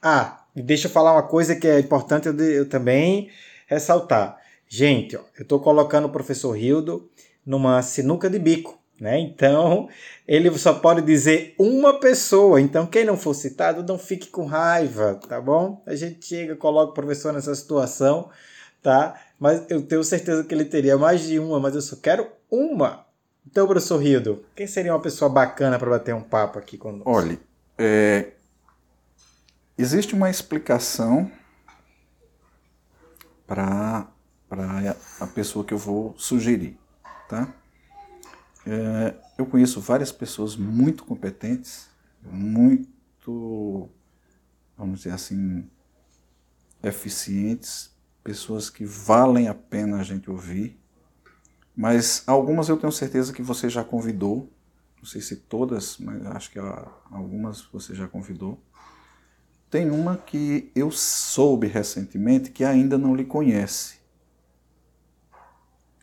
Ah, 0.00 0.44
e 0.54 0.62
deixa 0.62 0.86
eu 0.86 0.92
falar 0.92 1.12
uma 1.14 1.26
coisa 1.26 1.56
que 1.56 1.66
é 1.66 1.80
importante 1.80 2.28
eu, 2.28 2.38
eu 2.38 2.68
também 2.68 3.32
ressaltar. 3.66 4.40
Gente, 4.68 5.16
ó, 5.16 5.22
eu 5.36 5.42
estou 5.42 5.58
colocando 5.58 6.04
o 6.04 6.12
professor 6.12 6.56
Hildo 6.56 7.10
numa 7.44 7.82
sinuca 7.82 8.30
de 8.30 8.38
bico. 8.38 8.77
Né? 9.00 9.20
Então, 9.20 9.88
ele 10.26 10.56
só 10.58 10.74
pode 10.74 11.02
dizer 11.02 11.54
uma 11.56 12.00
pessoa. 12.00 12.60
Então, 12.60 12.84
quem 12.84 13.04
não 13.04 13.16
for 13.16 13.32
citado, 13.32 13.84
não 13.84 13.96
fique 13.96 14.26
com 14.26 14.44
raiva, 14.44 15.20
tá 15.28 15.40
bom? 15.40 15.82
A 15.86 15.94
gente 15.94 16.26
chega, 16.26 16.56
coloca 16.56 16.90
o 16.90 16.94
professor 16.94 17.32
nessa 17.32 17.54
situação, 17.54 18.28
tá? 18.82 19.14
Mas 19.38 19.64
eu 19.70 19.82
tenho 19.82 20.02
certeza 20.02 20.42
que 20.42 20.52
ele 20.52 20.64
teria 20.64 20.98
mais 20.98 21.20
de 21.20 21.38
uma, 21.38 21.60
mas 21.60 21.76
eu 21.76 21.80
só 21.80 21.94
quero 21.94 22.26
uma. 22.50 23.06
Então, 23.46 23.66
professor 23.68 23.98
Rildo, 23.98 24.44
quem 24.56 24.66
seria 24.66 24.92
uma 24.92 25.00
pessoa 25.00 25.28
bacana 25.28 25.78
para 25.78 25.90
bater 25.90 26.14
um 26.14 26.22
papo 26.22 26.58
aqui 26.58 26.76
conosco? 26.76 27.08
Olha, 27.08 27.38
é... 27.78 28.32
existe 29.78 30.12
uma 30.12 30.28
explicação 30.28 31.30
para 33.46 34.08
a 35.20 35.26
pessoa 35.28 35.64
que 35.64 35.72
eu 35.72 35.78
vou 35.78 36.14
sugerir, 36.18 36.76
tá? 37.28 37.54
É, 38.70 39.14
eu 39.38 39.46
conheço 39.46 39.80
várias 39.80 40.12
pessoas 40.12 40.54
muito 40.54 41.02
competentes, 41.02 41.88
muito, 42.22 43.88
vamos 44.76 44.98
dizer 44.98 45.12
assim, 45.14 45.66
eficientes, 46.82 47.90
pessoas 48.22 48.68
que 48.68 48.84
valem 48.84 49.48
a 49.48 49.54
pena 49.54 49.98
a 49.98 50.02
gente 50.02 50.30
ouvir, 50.30 50.78
mas 51.74 52.22
algumas 52.26 52.68
eu 52.68 52.76
tenho 52.76 52.92
certeza 52.92 53.32
que 53.32 53.40
você 53.40 53.70
já 53.70 53.82
convidou, 53.82 54.52
não 54.98 55.06
sei 55.06 55.22
se 55.22 55.36
todas, 55.36 55.96
mas 55.96 56.26
acho 56.26 56.50
que 56.50 56.58
algumas 57.10 57.62
você 57.72 57.94
já 57.94 58.06
convidou. 58.06 58.62
Tem 59.70 59.90
uma 59.90 60.18
que 60.18 60.70
eu 60.74 60.90
soube 60.90 61.66
recentemente 61.66 62.50
que 62.50 62.64
ainda 62.64 62.98
não 62.98 63.14
lhe 63.14 63.24
conhece. 63.24 63.98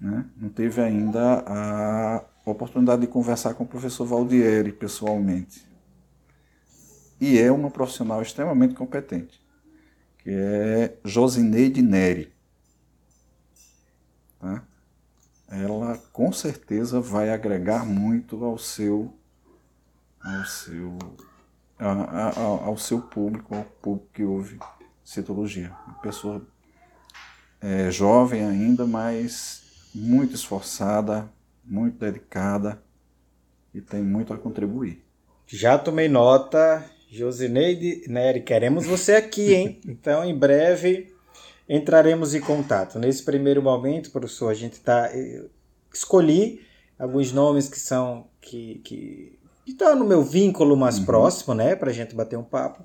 Né? 0.02 0.26
Não 0.36 0.50
teve 0.50 0.82
ainda 0.82 1.44
a 1.46 2.26
a 2.46 2.50
oportunidade 2.50 3.02
de 3.02 3.08
conversar 3.08 3.54
com 3.56 3.64
o 3.64 3.68
professor 3.68 4.06
Valdieri 4.06 4.72
pessoalmente. 4.72 5.66
E 7.20 7.40
é 7.40 7.52
uma 7.52 7.72
profissional 7.72 8.22
extremamente 8.22 8.76
competente, 8.76 9.42
que 10.20 10.30
é 10.30 10.98
Josineide 11.04 11.82
Neri. 11.82 12.34
Tá? 14.40 14.64
Ela 15.50 15.98
com 16.12 16.32
certeza 16.32 17.00
vai 17.00 17.30
agregar 17.30 17.86
muito 17.86 18.44
ao 18.44 18.58
seu 18.58 19.14
ao 20.22 20.46
seu 20.46 20.98
ao 21.78 22.78
seu 22.78 23.02
público, 23.02 23.56
ao 23.56 23.64
público 23.64 24.10
que 24.14 24.24
ouve 24.24 24.60
citologia. 25.04 25.76
Uma 25.86 26.00
pessoa 26.00 26.46
é, 27.62 27.92
jovem 27.92 28.46
ainda, 28.46 28.86
mas 28.86 29.64
muito 29.94 30.36
esforçada, 30.36 31.32
muito 31.66 31.98
dedicada 31.98 32.82
e 33.74 33.82
tem 33.82 34.02
muito 34.02 34.34
a 34.34 34.38
contribuir. 34.38 35.04
Já 35.48 35.78
tomei 35.78 36.08
nota, 36.08 36.84
Josineide 37.10 38.04
Neri, 38.08 38.42
queremos 38.42 38.86
você 38.86 39.16
aqui, 39.16 39.54
hein? 39.54 39.82
Então, 39.86 40.24
em 40.24 40.38
breve 40.38 41.14
entraremos 41.68 42.34
em 42.34 42.42
contato. 42.42 43.00
Nesse 43.00 43.24
primeiro 43.24 43.62
momento, 43.62 44.12
professor, 44.12 44.50
a 44.50 44.54
gente 44.54 44.74
está 44.74 45.10
eh, 45.12 45.46
escolhi 45.94 46.62
alguns 46.98 47.32
nomes 47.32 47.68
que 47.68 47.80
são 47.80 48.28
que 48.40 48.82
que 48.84 49.40
estão 49.66 49.96
no 49.96 50.06
meu 50.06 50.24
vínculo 50.24 50.78
mais 50.78 51.00
uhum. 51.00 51.06
próximo, 51.06 51.54
né, 51.54 51.76
para 51.76 51.90
a 51.90 51.94
gente 51.94 52.16
bater 52.16 52.38
um 52.38 52.44
papo. 52.44 52.84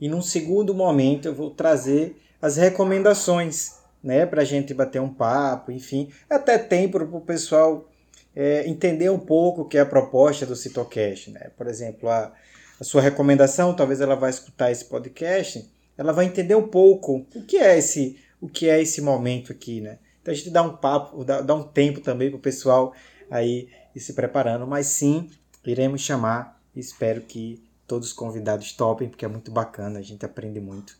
E 0.00 0.08
num 0.08 0.20
segundo 0.20 0.74
momento 0.74 1.26
eu 1.26 1.34
vou 1.34 1.50
trazer 1.50 2.16
as 2.40 2.56
recomendações, 2.56 3.76
né, 4.02 4.26
para 4.26 4.42
a 4.42 4.44
gente 4.44 4.74
bater 4.74 5.00
um 5.00 5.12
papo, 5.12 5.72
enfim, 5.72 6.10
até 6.28 6.58
tempo 6.58 6.98
para 6.98 7.16
o 7.16 7.20
pessoal 7.20 7.88
é, 8.34 8.68
entender 8.68 9.10
um 9.10 9.18
pouco 9.18 9.62
o 9.62 9.64
que 9.64 9.78
é 9.78 9.80
a 9.80 9.86
proposta 9.86 10.46
do 10.46 10.56
Citocast. 10.56 11.30
Né? 11.30 11.50
Por 11.56 11.66
exemplo, 11.66 12.08
a, 12.08 12.32
a 12.80 12.84
sua 12.84 13.02
recomendação, 13.02 13.74
talvez 13.74 14.00
ela 14.00 14.14
vai 14.14 14.30
escutar 14.30 14.70
esse 14.70 14.84
podcast, 14.84 15.68
ela 15.96 16.12
vai 16.12 16.26
entender 16.26 16.54
um 16.54 16.68
pouco 16.68 17.26
o 17.34 17.42
que 17.42 17.56
é 17.56 17.76
esse, 17.76 18.18
o 18.40 18.48
que 18.48 18.68
é 18.68 18.80
esse 18.80 19.00
momento 19.00 19.50
aqui, 19.50 19.80
né? 19.80 19.98
Então 20.22 20.32
a 20.32 20.36
gente 20.36 20.50
dá 20.50 20.62
um 20.62 20.76
papo, 20.76 21.24
dá, 21.24 21.40
dá 21.40 21.54
um 21.54 21.64
tempo 21.64 22.00
também 22.00 22.30
para 22.30 22.36
o 22.36 22.40
pessoal 22.40 22.94
aí 23.30 23.68
ir 23.94 24.00
se 24.00 24.12
preparando, 24.12 24.66
mas 24.66 24.86
sim, 24.86 25.30
iremos 25.64 26.02
chamar, 26.02 26.60
espero 26.76 27.20
que 27.22 27.62
todos 27.86 28.08
os 28.08 28.14
convidados 28.14 28.72
topem, 28.72 29.08
porque 29.08 29.24
é 29.24 29.28
muito 29.28 29.50
bacana, 29.50 29.98
a 29.98 30.02
gente 30.02 30.24
aprende 30.24 30.60
muito 30.60 30.96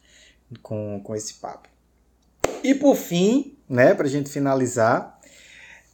com, 0.62 1.00
com 1.04 1.14
esse 1.14 1.34
papo. 1.34 1.68
E 2.64 2.74
por 2.74 2.96
fim, 2.96 3.56
né, 3.68 3.94
para 3.94 4.06
a 4.06 4.10
gente 4.10 4.30
finalizar, 4.30 5.20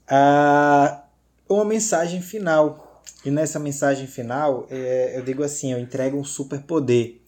uh, 0.09 1.04
uma 1.49 1.65
mensagem 1.65 2.21
final. 2.21 3.03
E 3.25 3.31
nessa 3.31 3.59
mensagem 3.59 4.07
final, 4.07 4.67
é, 4.71 5.17
eu 5.17 5.23
digo 5.23 5.43
assim: 5.43 5.73
eu 5.73 5.79
entrego 5.79 6.19
um 6.19 6.25
superpoder. 6.25 7.21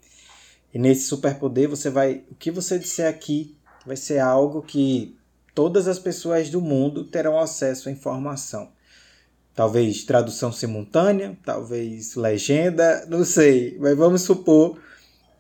E 0.72 0.78
nesse 0.78 1.06
superpoder, 1.06 1.68
você 1.68 1.90
vai. 1.90 2.24
O 2.30 2.34
que 2.34 2.50
você 2.50 2.78
disser 2.78 3.08
aqui 3.08 3.56
vai 3.86 3.96
ser 3.96 4.18
algo 4.18 4.62
que 4.62 5.16
todas 5.54 5.88
as 5.88 5.98
pessoas 5.98 6.50
do 6.50 6.60
mundo 6.60 7.04
terão 7.04 7.38
acesso 7.38 7.88
à 7.88 7.92
informação. 7.92 8.70
Talvez 9.54 10.04
tradução 10.04 10.52
simultânea, 10.52 11.38
talvez 11.42 12.14
legenda, 12.14 13.06
não 13.06 13.24
sei. 13.24 13.78
Mas 13.78 13.96
vamos 13.96 14.22
supor 14.22 14.78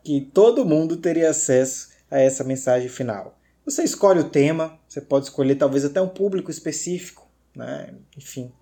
que 0.02 0.22
todo 0.32 0.64
mundo 0.64 0.96
teria 0.96 1.28
acesso 1.28 1.90
a 2.10 2.18
essa 2.18 2.42
mensagem 2.42 2.88
final. 2.88 3.38
Você 3.66 3.82
escolhe 3.82 4.20
o 4.20 4.30
tema, 4.30 4.78
você 4.88 5.00
pode 5.00 5.26
escolher 5.26 5.56
talvez 5.56 5.84
até 5.84 6.00
um 6.00 6.08
público 6.08 6.50
específico, 6.50 7.28
né? 7.54 7.92
enfim. 8.16 8.52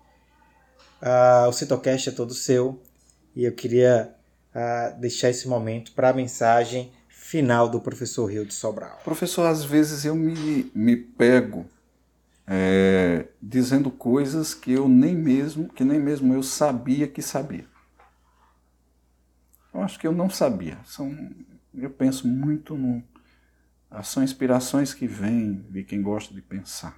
Uh, 1.01 1.47
o 1.47 1.53
Citocast 1.53 2.09
é 2.09 2.11
todo 2.11 2.33
seu. 2.33 2.81
e 3.35 3.43
eu 3.43 3.51
queria 3.51 4.15
uh, 4.55 4.99
deixar 4.99 5.29
esse 5.29 5.47
momento 5.47 5.91
para 5.91 6.09
a 6.09 6.13
mensagem 6.13 6.91
final 7.09 7.67
do 7.67 7.81
professor 7.81 8.25
Rio 8.25 8.45
de 8.45 8.53
Sobral. 8.53 8.99
Professor, 9.03 9.45
às 9.45 9.63
vezes 9.63 10.05
eu 10.05 10.15
me, 10.15 10.71
me 10.73 10.95
pego 10.95 11.65
é, 12.47 13.25
dizendo 13.41 13.89
coisas 13.89 14.53
que 14.53 14.71
eu 14.71 14.87
nem 14.87 15.15
mesmo, 15.15 15.67
que 15.67 15.83
nem 15.83 15.99
mesmo 15.99 16.33
eu 16.33 16.43
sabia 16.43 17.07
que 17.07 17.21
sabia. 17.21 17.65
Eu 19.73 19.81
acho 19.81 19.99
que 19.99 20.07
eu 20.07 20.13
não 20.13 20.29
sabia. 20.29 20.77
São, 20.85 21.13
eu 21.73 21.89
penso 21.89 22.27
muito 22.27 22.77
no, 22.77 23.03
são 24.03 24.23
inspirações 24.23 24.93
que 24.93 25.07
vêm 25.07 25.65
de 25.69 25.83
quem 25.83 26.01
gosta 26.01 26.33
de 26.33 26.41
pensar. 26.41 26.97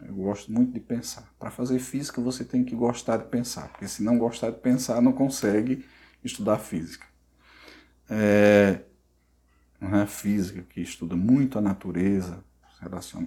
Eu 0.00 0.14
gosto 0.14 0.52
muito 0.52 0.72
de 0.72 0.80
pensar. 0.80 1.32
Para 1.38 1.50
fazer 1.50 1.78
física 1.78 2.20
você 2.20 2.44
tem 2.44 2.64
que 2.64 2.74
gostar 2.74 3.16
de 3.16 3.24
pensar, 3.26 3.68
porque 3.68 3.88
se 3.88 4.02
não 4.02 4.18
gostar 4.18 4.50
de 4.50 4.58
pensar 4.58 5.00
não 5.00 5.12
consegue 5.12 5.84
estudar 6.22 6.58
física. 6.58 7.06
É, 8.08 8.80
é 9.80 10.06
física 10.06 10.62
que 10.62 10.80
estuda 10.80 11.16
muito 11.16 11.58
a 11.58 11.62
natureza, 11.62 12.44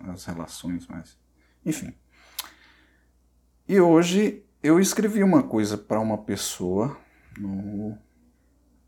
as 0.07 0.25
relações, 0.25 0.87
mas 0.87 1.17
enfim. 1.65 1.93
E 3.67 3.79
hoje 3.79 4.43
eu 4.61 4.79
escrevi 4.79 5.23
uma 5.23 5.43
coisa 5.43 5.77
para 5.77 5.99
uma 5.99 6.17
pessoa, 6.17 6.97
no, 7.37 7.97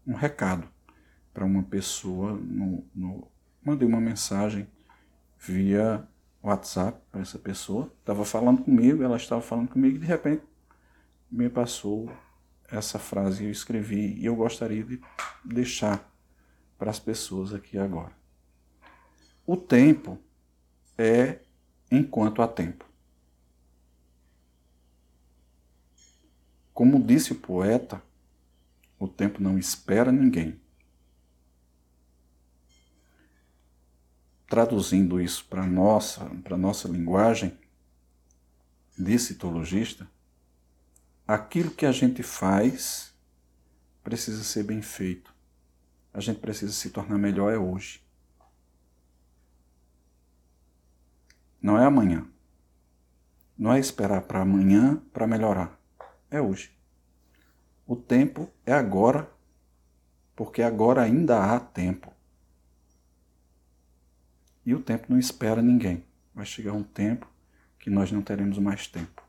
um 0.06 0.14
recado 0.14 0.68
para 1.34 1.46
uma 1.46 1.64
pessoa, 1.64 2.34
no, 2.34 2.86
no, 2.94 3.32
mandei 3.64 3.88
uma 3.88 4.02
mensagem 4.02 4.68
via 5.40 6.08
WhatsApp 6.44 7.00
para 7.12 7.22
essa 7.22 7.38
pessoa, 7.38 7.92
estava 8.00 8.26
falando 8.26 8.64
comigo, 8.64 9.04
ela 9.04 9.18
estava 9.18 9.42
falando 9.42 9.70
comigo 9.70 9.98
e 9.98 10.00
de 10.00 10.06
repente 10.06 10.44
me 11.32 11.50
passou 11.50 12.12
essa 12.72 12.98
frase 12.98 13.44
eu 13.44 13.52
escrevi 13.52 14.18
e 14.18 14.26
eu 14.26 14.36
gostaria 14.36 14.84
de 14.84 15.02
deixar 15.44 16.10
para 16.78 16.90
as 16.90 17.00
pessoas 17.00 17.54
aqui 17.54 17.78
agora. 17.78 18.14
O 19.46 19.58
tempo 19.58 20.18
é 20.98 21.40
enquanto 21.92 22.42
há 22.42 22.48
tempo. 22.48 22.86
Como 26.74 27.04
disse 27.04 27.34
o 27.34 27.36
poeta, 27.36 28.02
o 28.98 29.08
tempo 29.08 29.44
não 29.44 29.58
espera 29.58 30.12
ninguém. 30.12 30.60
Traduzindo 34.52 35.22
isso 35.22 35.46
para 35.46 35.66
nossa, 35.66 36.26
para 36.44 36.58
nossa 36.58 36.86
linguagem 36.90 37.58
de 38.98 39.18
citologista, 39.18 40.06
aquilo 41.26 41.72
que 41.72 41.86
a 41.86 41.92
gente 41.94 42.22
faz 42.22 43.14
precisa 44.04 44.44
ser 44.44 44.64
bem 44.64 44.82
feito. 44.82 45.34
A 46.14 46.20
gente 46.20 46.42
precisa 46.42 46.74
se 46.74 46.90
tornar 46.90 47.18
melhor 47.18 47.54
é 47.54 47.58
hoje. 47.58 48.04
Não 51.62 51.80
é 51.80 51.86
amanhã. 51.86 52.28
Não 53.58 53.72
é 53.72 53.80
esperar 53.80 54.24
para 54.24 54.42
amanhã 54.42 55.02
para 55.14 55.26
melhorar. 55.26 55.80
É 56.30 56.42
hoje. 56.42 56.78
O 57.88 57.96
tempo 57.96 58.52
é 58.66 58.74
agora, 58.74 59.32
porque 60.36 60.62
agora 60.62 61.04
ainda 61.04 61.42
há 61.42 61.58
tempo. 61.58 62.12
E 64.66 64.74
o 64.74 64.82
tempo 64.82 65.08
não 65.10 65.20
espera 65.20 65.62
ninguém. 65.62 66.04
Vai 66.34 66.46
chegar 66.46 66.74
um 66.74 66.84
tempo 66.84 67.30
que 67.80 67.90
nós 67.90 68.12
não 68.12 68.22
teremos 68.22 68.58
mais 68.58 68.88
tempo. 68.88 69.22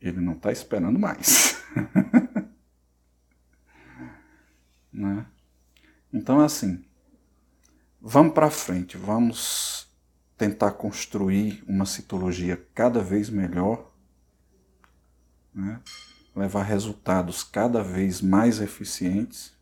Ele 0.00 0.20
não 0.20 0.34
está 0.34 0.52
esperando 0.52 0.98
mais. 0.98 1.62
né? 4.92 5.26
Então, 6.12 6.40
assim, 6.40 6.84
Vamos 8.00 8.32
para 8.32 8.48
frente, 8.48 8.96
vamos 8.96 9.88
tentar 10.36 10.70
construir 10.70 11.64
uma 11.66 11.84
citologia 11.84 12.56
cada 12.72 13.02
vez 13.02 13.28
melhor, 13.28 13.92
né? 15.52 15.80
levar 16.34 16.62
resultados 16.62 17.42
cada 17.42 17.82
vez 17.82 18.22
mais 18.22 18.60
eficientes, 18.60 19.52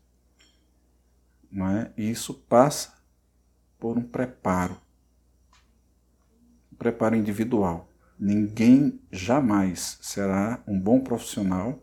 né? 1.51 1.91
e 1.97 2.09
isso 2.09 2.33
passa 2.33 2.93
por 3.79 3.97
um 3.97 4.01
preparo, 4.01 4.77
um 6.71 6.75
preparo 6.75 7.15
individual. 7.15 7.89
Ninguém 8.19 8.99
jamais 9.11 9.99
será 10.01 10.63
um 10.67 10.79
bom 10.79 10.99
profissional 10.99 11.79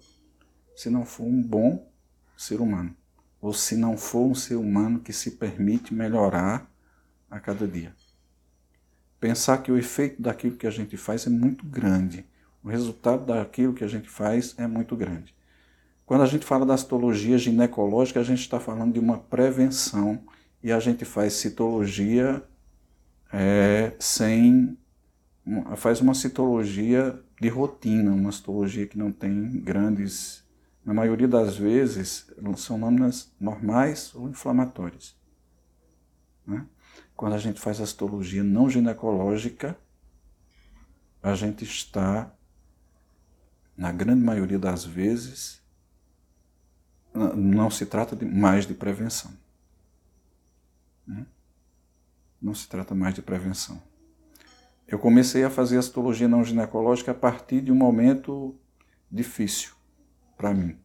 se 0.75 0.91
não 0.91 1.07
for 1.07 1.25
um 1.25 1.41
bom 1.41 1.89
ser 2.37 2.61
humano 2.61 2.95
ou 3.41 3.53
se 3.53 3.77
não 3.77 3.97
for 3.97 4.27
um 4.27 4.35
ser 4.35 4.57
humano 4.57 5.01
que 5.01 5.13
se 5.13 5.33
permite 5.33 5.93
melhorar 5.93 6.69
a 7.31 7.39
cada 7.39 7.69
dia. 7.69 7.95
Pensar 9.21 9.59
que 9.59 9.71
o 9.71 9.79
efeito 9.79 10.21
daquilo 10.21 10.57
que 10.57 10.67
a 10.67 10.71
gente 10.71 10.97
faz 10.97 11.27
é 11.27 11.31
muito 11.31 11.65
grande, 11.65 12.27
o 12.63 12.69
resultado 12.69 13.27
daquilo 13.27 13.75
que 13.75 13.85
a 13.85 13.89
gente 13.89 14.09
faz 14.09 14.55
é 14.59 14.67
muito 14.67 14.97
grande. 14.97 15.35
Quando 16.07 16.23
a 16.23 16.27
gente 16.27 16.45
fala 16.45 16.67
da 16.67 16.77
citologia 16.77 17.39
ginecológica, 17.39 18.21
a 18.21 18.25
gente 18.25 18.41
está 18.41 18.61
falando 18.61 18.93
de 18.93 18.99
uma 18.99 19.19
prevenção 19.19 20.23
e 20.63 20.71
a 20.71 20.79
gente 20.79 21.05
faz 21.05 21.35
citologia 21.35 22.43
é, 23.33 23.95
sem. 23.99 24.79
faz 25.77 26.01
uma 26.01 26.15
citologia 26.15 27.19
de 27.41 27.49
rotina, 27.49 28.13
uma 28.13 28.33
citologia 28.33 28.87
que 28.87 28.99
não 28.99 29.11
tem 29.11 29.51
grandes 29.61 30.45
na 30.85 30.93
maioria 30.93 31.27
das 31.27 31.57
vezes, 31.57 32.31
são 32.59 32.79
lâminas 32.79 33.35
normais 33.41 34.15
ou 34.15 34.29
inflamatórias. 34.29 35.17
Né? 36.47 36.67
Quando 37.17 37.33
a 37.33 37.39
gente 37.39 37.59
faz 37.59 37.81
a 37.81 37.87
citologia 37.87 38.43
não 38.43 38.69
ginecológica, 38.69 39.79
a 41.23 41.35
gente 41.35 41.65
está, 41.65 42.31
na 43.75 43.91
grande 43.91 44.23
maioria 44.23 44.59
das 44.59 44.85
vezes, 44.85 45.64
não 47.15 47.71
se 47.71 47.87
trata 47.87 48.17
mais 48.27 48.67
de 48.67 48.75
prevenção. 48.75 49.33
Né? 51.07 51.25
Não 52.43 52.55
se 52.55 52.69
trata 52.69 52.95
mais 52.95 53.15
de 53.15 53.23
prevenção. 53.23 53.81
Eu 54.87 54.99
comecei 54.99 55.45
a 55.45 55.51
fazer 55.51 55.79
a 55.79 55.83
citologia 55.83 56.29
não 56.29 56.45
ginecológica 56.45 57.13
a 57.13 57.15
partir 57.15 57.61
de 57.61 57.73
um 57.73 57.77
momento 57.77 58.59
difícil 59.11 59.75
para 60.37 60.53
mim, 60.53 60.77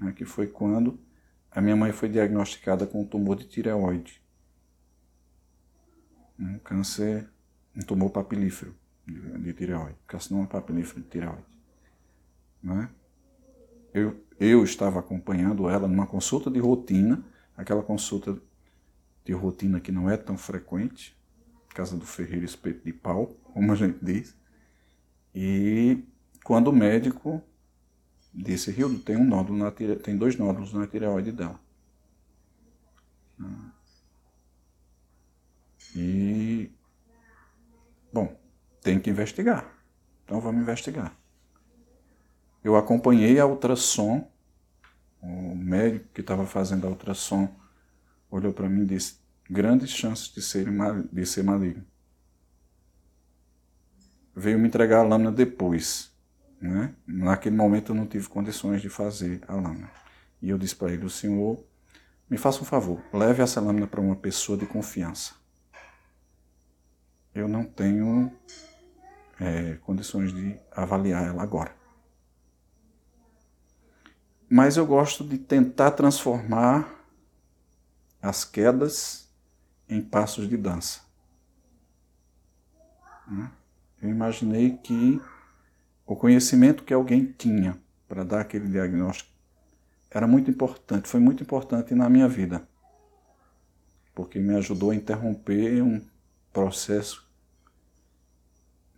né, 0.00 0.12
que 0.12 0.24
foi 0.24 0.46
quando 0.46 0.98
a 1.50 1.60
minha 1.60 1.76
mãe 1.76 1.92
foi 1.92 2.08
diagnosticada 2.08 2.86
com 2.86 3.02
um 3.02 3.06
tumor 3.06 3.36
de 3.36 3.46
tireoide, 3.46 4.20
um 6.38 6.58
câncer, 6.58 7.28
um 7.76 7.82
tumor 7.82 8.10
papilífero 8.10 8.74
de, 9.06 9.38
de 9.38 9.52
tireoide, 9.52 9.98
carcinoma 10.06 10.46
papilífero 10.46 11.02
de 11.02 11.08
tireoide. 11.08 11.44
Né? 12.62 12.88
Eu, 13.92 14.24
eu 14.38 14.62
estava 14.64 15.00
acompanhando 15.00 15.68
ela 15.68 15.88
numa 15.88 16.06
consulta 16.06 16.50
de 16.50 16.58
rotina, 16.58 17.24
aquela 17.56 17.82
consulta 17.82 18.38
de 19.24 19.32
rotina 19.32 19.80
que 19.80 19.92
não 19.92 20.08
é 20.08 20.16
tão 20.16 20.36
frequente, 20.38 21.16
casa 21.74 21.96
do 21.96 22.06
ferreiro 22.06 22.44
espeto 22.44 22.84
de 22.84 22.92
pau, 22.92 23.26
como 23.44 23.72
a 23.72 23.74
gente 23.74 23.98
diz, 24.02 24.36
e 25.34 26.04
quando 26.44 26.68
o 26.68 26.72
médico 26.72 27.42
disse, 28.32 28.70
Rio 28.70 28.98
tem 28.98 29.16
um 29.16 29.24
nódulo 29.24 29.58
na 29.58 29.70
tire... 29.70 29.96
tem 29.96 30.16
dois 30.16 30.36
nódulos 30.36 30.72
na 30.72 30.86
tireoide 30.86 31.32
dela. 31.32 31.60
E 35.94 36.70
bom, 38.12 38.38
tem 38.82 39.00
que 39.00 39.10
investigar. 39.10 39.72
Então 40.24 40.40
vamos 40.40 40.62
investigar. 40.62 41.19
Eu 42.62 42.76
acompanhei 42.76 43.38
a 43.38 43.46
ultrassom. 43.46 44.28
O 45.22 45.54
médico 45.54 46.08
que 46.14 46.20
estava 46.20 46.46
fazendo 46.46 46.86
a 46.86 46.90
ultrassom 46.90 47.48
olhou 48.30 48.52
para 48.52 48.68
mim 48.68 48.82
e 48.82 48.86
disse: 48.86 49.18
grandes 49.48 49.90
chances 49.90 50.32
de 50.32 50.40
ser, 50.40 50.66
de 51.12 51.26
ser 51.26 51.42
maligno. 51.42 51.84
Veio 54.34 54.58
me 54.58 54.68
entregar 54.68 55.00
a 55.00 55.02
lâmina 55.02 55.32
depois. 55.32 56.10
Né? 56.60 56.94
Naquele 57.06 57.56
momento 57.56 57.92
eu 57.92 57.96
não 57.96 58.06
tive 58.06 58.28
condições 58.28 58.80
de 58.80 58.88
fazer 58.88 59.42
a 59.48 59.54
lâmina. 59.54 59.90
E 60.40 60.50
eu 60.50 60.58
disse 60.58 60.76
para 60.76 60.92
ele: 60.92 61.04
o 61.04 61.10
senhor, 61.10 61.62
me 62.28 62.38
faça 62.38 62.60
um 62.62 62.64
favor, 62.64 63.02
leve 63.12 63.42
essa 63.42 63.60
lâmina 63.60 63.86
para 63.86 64.00
uma 64.00 64.16
pessoa 64.16 64.56
de 64.56 64.66
confiança. 64.66 65.34
Eu 67.34 67.48
não 67.48 67.64
tenho 67.64 68.32
é, 69.40 69.74
condições 69.82 70.32
de 70.32 70.56
avaliar 70.70 71.26
ela 71.26 71.42
agora. 71.42 71.79
Mas 74.52 74.76
eu 74.76 74.84
gosto 74.84 75.22
de 75.22 75.38
tentar 75.38 75.92
transformar 75.92 76.92
as 78.20 78.44
quedas 78.44 79.28
em 79.88 80.02
passos 80.02 80.48
de 80.48 80.56
dança. 80.56 81.02
Né? 83.28 83.48
Eu 84.02 84.10
imaginei 84.10 84.76
que 84.76 85.22
o 86.04 86.16
conhecimento 86.16 86.82
que 86.82 86.92
alguém 86.92 87.26
tinha 87.26 87.80
para 88.08 88.24
dar 88.24 88.40
aquele 88.40 88.68
diagnóstico 88.68 89.30
era 90.10 90.26
muito 90.26 90.50
importante, 90.50 91.08
foi 91.08 91.20
muito 91.20 91.44
importante 91.44 91.94
na 91.94 92.10
minha 92.10 92.26
vida, 92.26 92.66
porque 94.12 94.40
me 94.40 94.56
ajudou 94.56 94.90
a 94.90 94.96
interromper 94.96 95.80
um 95.80 96.04
processo 96.52 97.24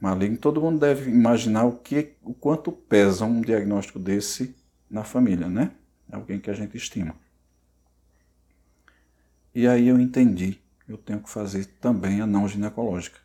maligno. 0.01 0.39
Todo 0.39 0.63
mundo 0.63 0.81
deve 0.81 1.11
imaginar 1.11 1.65
o 1.67 1.77
que, 1.77 2.17
o 2.23 2.33
quanto 2.33 2.73
pesa 2.73 3.27
um 3.27 3.43
diagnóstico 3.43 3.99
desse 3.99 4.62
na 4.93 5.03
família, 5.03 5.49
né? 5.49 5.72
Alguém 6.11 6.38
que 6.38 6.51
a 6.51 6.55
gente 6.55 6.76
estima. 6.76 7.16
E 9.55 9.66
aí 9.66 9.88
eu 9.88 9.99
entendi, 9.99 10.61
eu 10.86 10.99
tenho 10.99 11.22
que 11.22 11.30
fazer 11.30 11.64
também 11.80 12.20
a 12.20 12.26
não 12.26 12.47
ginecológica 12.47 13.18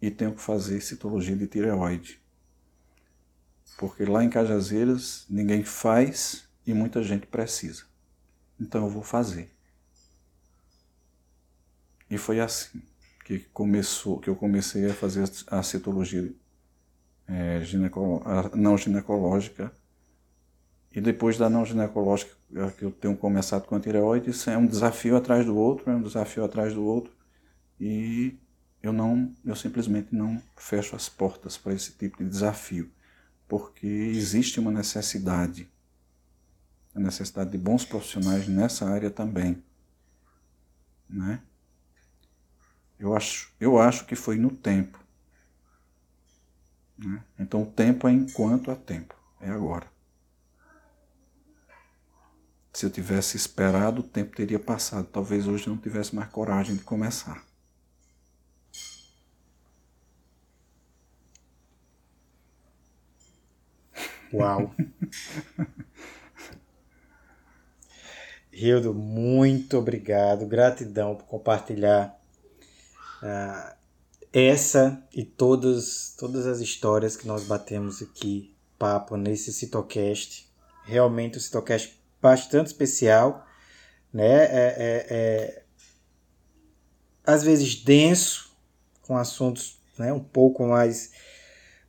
e 0.00 0.10
tenho 0.10 0.34
que 0.34 0.40
fazer 0.40 0.80
citologia 0.80 1.36
de 1.36 1.46
tireoide. 1.46 2.20
Porque 3.76 4.04
lá 4.04 4.24
em 4.24 4.30
Cajazeiras 4.30 5.26
ninguém 5.28 5.62
faz 5.62 6.48
e 6.66 6.72
muita 6.72 7.02
gente 7.02 7.26
precisa. 7.26 7.84
Então 8.58 8.84
eu 8.84 8.90
vou 8.90 9.02
fazer. 9.02 9.54
E 12.10 12.18
foi 12.18 12.40
assim 12.40 12.82
que 13.24 13.38
começou, 13.38 14.18
que 14.18 14.28
eu 14.28 14.36
comecei 14.36 14.90
a 14.90 14.94
fazer 14.94 15.30
a 15.46 15.62
citologia 15.62 16.34
é, 17.26 17.62
não 18.54 18.76
ginecológica. 18.76 19.72
E 20.94 21.00
depois 21.00 21.38
da 21.38 21.48
não 21.48 21.64
ginecológica, 21.64 22.36
que 22.76 22.84
eu 22.84 22.90
tenho 22.90 23.16
começado 23.16 23.66
com 23.66 23.74
a 23.74 23.80
tireoide, 23.80 24.30
isso 24.30 24.50
é 24.50 24.58
um 24.58 24.66
desafio 24.66 25.16
atrás 25.16 25.46
do 25.46 25.56
outro, 25.56 25.90
é 25.90 25.94
um 25.94 26.02
desafio 26.02 26.44
atrás 26.44 26.74
do 26.74 26.84
outro. 26.84 27.12
E 27.80 28.36
eu 28.82 28.92
não, 28.92 29.32
eu 29.44 29.56
simplesmente 29.56 30.14
não 30.14 30.42
fecho 30.56 30.94
as 30.94 31.08
portas 31.08 31.56
para 31.56 31.72
esse 31.72 31.92
tipo 31.92 32.18
de 32.18 32.28
desafio, 32.28 32.90
porque 33.48 33.86
existe 33.86 34.60
uma 34.60 34.70
necessidade, 34.70 35.70
a 36.94 37.00
necessidade 37.00 37.50
de 37.50 37.58
bons 37.58 37.84
profissionais 37.84 38.46
nessa 38.46 38.86
área 38.86 39.10
também, 39.10 39.62
né? 41.08 41.40
Eu 42.98 43.16
acho, 43.16 43.52
eu 43.58 43.78
acho 43.78 44.06
que 44.06 44.14
foi 44.14 44.36
no 44.36 44.50
tempo. 44.50 44.98
Né? 46.96 47.22
Então 47.38 47.62
o 47.62 47.66
tempo 47.66 48.06
é 48.06 48.12
enquanto 48.12 48.70
há 48.70 48.76
tempo, 48.76 49.16
é 49.40 49.50
agora. 49.50 49.91
Se 52.72 52.86
eu 52.86 52.90
tivesse 52.90 53.36
esperado, 53.36 54.00
o 54.00 54.04
tempo 54.04 54.34
teria 54.34 54.58
passado. 54.58 55.06
Talvez 55.06 55.46
hoje 55.46 55.66
eu 55.66 55.74
não 55.74 55.80
tivesse 55.80 56.14
mais 56.14 56.30
coragem 56.30 56.74
de 56.74 56.82
começar. 56.82 57.44
Uau! 64.32 64.74
Rildo, 68.50 68.94
muito 68.94 69.76
obrigado, 69.76 70.46
gratidão 70.46 71.16
por 71.16 71.26
compartilhar 71.26 72.18
uh, 73.22 73.74
essa 74.32 75.02
e 75.12 75.24
todas, 75.24 76.14
todas 76.18 76.46
as 76.46 76.60
histórias 76.60 77.16
que 77.16 77.26
nós 77.26 77.44
batemos 77.44 78.00
aqui, 78.00 78.54
papo, 78.78 79.16
nesse 79.16 79.52
Citocast. 79.52 80.50
Realmente 80.84 81.36
um 81.36 81.40
Citocast 81.40 82.01
bastante 82.22 82.68
especial, 82.68 83.46
né? 84.12 84.44
É, 84.44 84.74
é, 84.78 85.06
é, 85.10 85.62
às 87.26 87.42
vezes 87.42 87.74
denso, 87.82 88.56
com 89.02 89.16
assuntos 89.16 89.80
né, 89.98 90.12
um 90.12 90.20
pouco 90.22 90.66
mais 90.66 91.10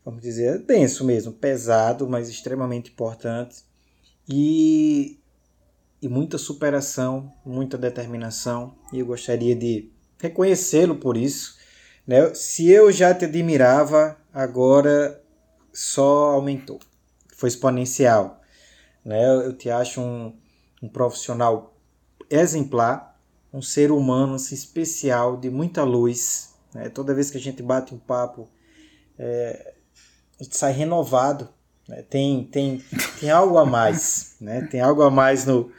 vamos 0.03 0.21
dizer, 0.21 0.59
denso 0.59 1.05
mesmo, 1.05 1.31
pesado, 1.31 2.07
mas 2.07 2.27
extremamente 2.27 2.91
importante. 2.91 3.63
E, 4.27 5.19
e 6.01 6.07
muita 6.09 6.37
superação, 6.37 7.31
muita 7.45 7.77
determinação. 7.77 8.75
E 8.91 8.99
eu 8.99 9.05
gostaria 9.05 9.55
de 9.55 9.91
reconhecê-lo 10.19 10.95
por 10.95 11.15
isso. 11.15 11.57
Né? 12.05 12.33
Se 12.33 12.69
eu 12.69 12.91
já 12.91 13.13
te 13.13 13.25
admirava, 13.25 14.17
agora 14.33 15.21
só 15.71 16.31
aumentou. 16.31 16.79
Foi 17.35 17.49
exponencial. 17.49 18.41
Né? 19.03 19.25
Eu 19.25 19.53
te 19.53 19.69
acho 19.69 20.01
um, 20.01 20.33
um 20.81 20.87
profissional 20.87 21.75
exemplar, 22.29 23.19
um 23.53 23.61
ser 23.61 23.91
humano 23.91 24.35
assim, 24.35 24.55
especial, 24.55 25.37
de 25.37 25.49
muita 25.49 25.83
luz. 25.83 26.53
Né? 26.73 26.89
Toda 26.89 27.13
vez 27.13 27.29
que 27.29 27.37
a 27.37 27.41
gente 27.41 27.61
bate 27.61 27.93
um 27.93 27.99
papo, 27.99 28.49
é, 29.17 29.73
a 30.39 30.43
gente 30.43 30.57
sai 30.57 30.71
renovado. 30.71 31.49
Né? 31.87 32.01
Tem, 32.03 32.43
tem, 32.45 32.83
tem 33.19 33.29
algo 33.29 33.57
a 33.57 33.65
mais. 33.65 34.35
Né? 34.43 34.67
Tem 34.69 34.81
algo 34.81 35.01
a 35.01 35.09
mais 35.09 35.45
no, 35.45 35.71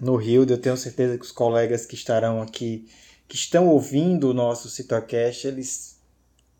no 0.00 0.16
Rio. 0.16 0.46
Eu 0.48 0.58
tenho 0.58 0.76
certeza 0.78 1.18
que 1.18 1.24
os 1.24 1.32
colegas 1.32 1.84
que 1.84 1.94
estarão 1.94 2.40
aqui, 2.40 2.88
que 3.28 3.36
estão 3.36 3.68
ouvindo 3.68 4.30
o 4.30 4.34
nosso 4.34 4.70
Citocast, 4.70 5.46
eles 5.46 6.00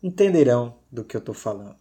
entenderão 0.03 0.75
do 0.91 1.03
que 1.03 1.15
eu 1.15 1.19
estou 1.19 1.33
falando. 1.33 1.75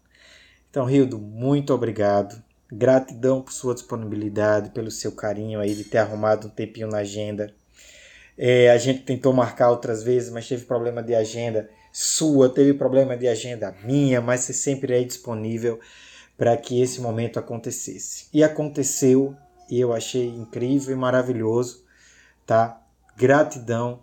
Então, 0.70 0.86
Rildo, 0.86 1.18
muito 1.18 1.74
obrigado. 1.74 2.42
Gratidão 2.74 3.42
por 3.42 3.52
sua 3.52 3.74
disponibilidade, 3.74 4.70
pelo 4.70 4.90
seu 4.90 5.12
carinho 5.12 5.60
aí 5.60 5.74
de 5.74 5.84
ter 5.84 5.98
arrumado 5.98 6.46
um 6.46 6.50
tempinho 6.50 6.88
na 6.88 6.98
agenda. 6.98 7.54
É, 8.38 8.70
a 8.70 8.78
gente 8.78 9.02
tentou 9.02 9.32
marcar 9.34 9.70
outras 9.70 10.02
vezes, 10.02 10.30
mas 10.30 10.48
teve 10.48 10.64
problema 10.64 11.02
de 11.02 11.14
agenda 11.14 11.68
sua, 11.92 12.48
teve 12.48 12.72
problema 12.72 13.14
de 13.14 13.28
agenda 13.28 13.76
minha, 13.84 14.22
mas 14.22 14.40
você 14.40 14.54
sempre 14.54 14.98
é 14.98 15.04
disponível 15.04 15.78
para 16.38 16.56
que 16.56 16.80
esse 16.80 17.00
momento 17.02 17.38
acontecesse. 17.38 18.26
E 18.32 18.42
aconteceu, 18.42 19.36
e 19.70 19.78
eu 19.78 19.92
achei 19.92 20.26
incrível 20.26 20.94
e 20.94 20.98
maravilhoso, 20.98 21.84
tá? 22.46 22.80
Gratidão, 23.14 24.00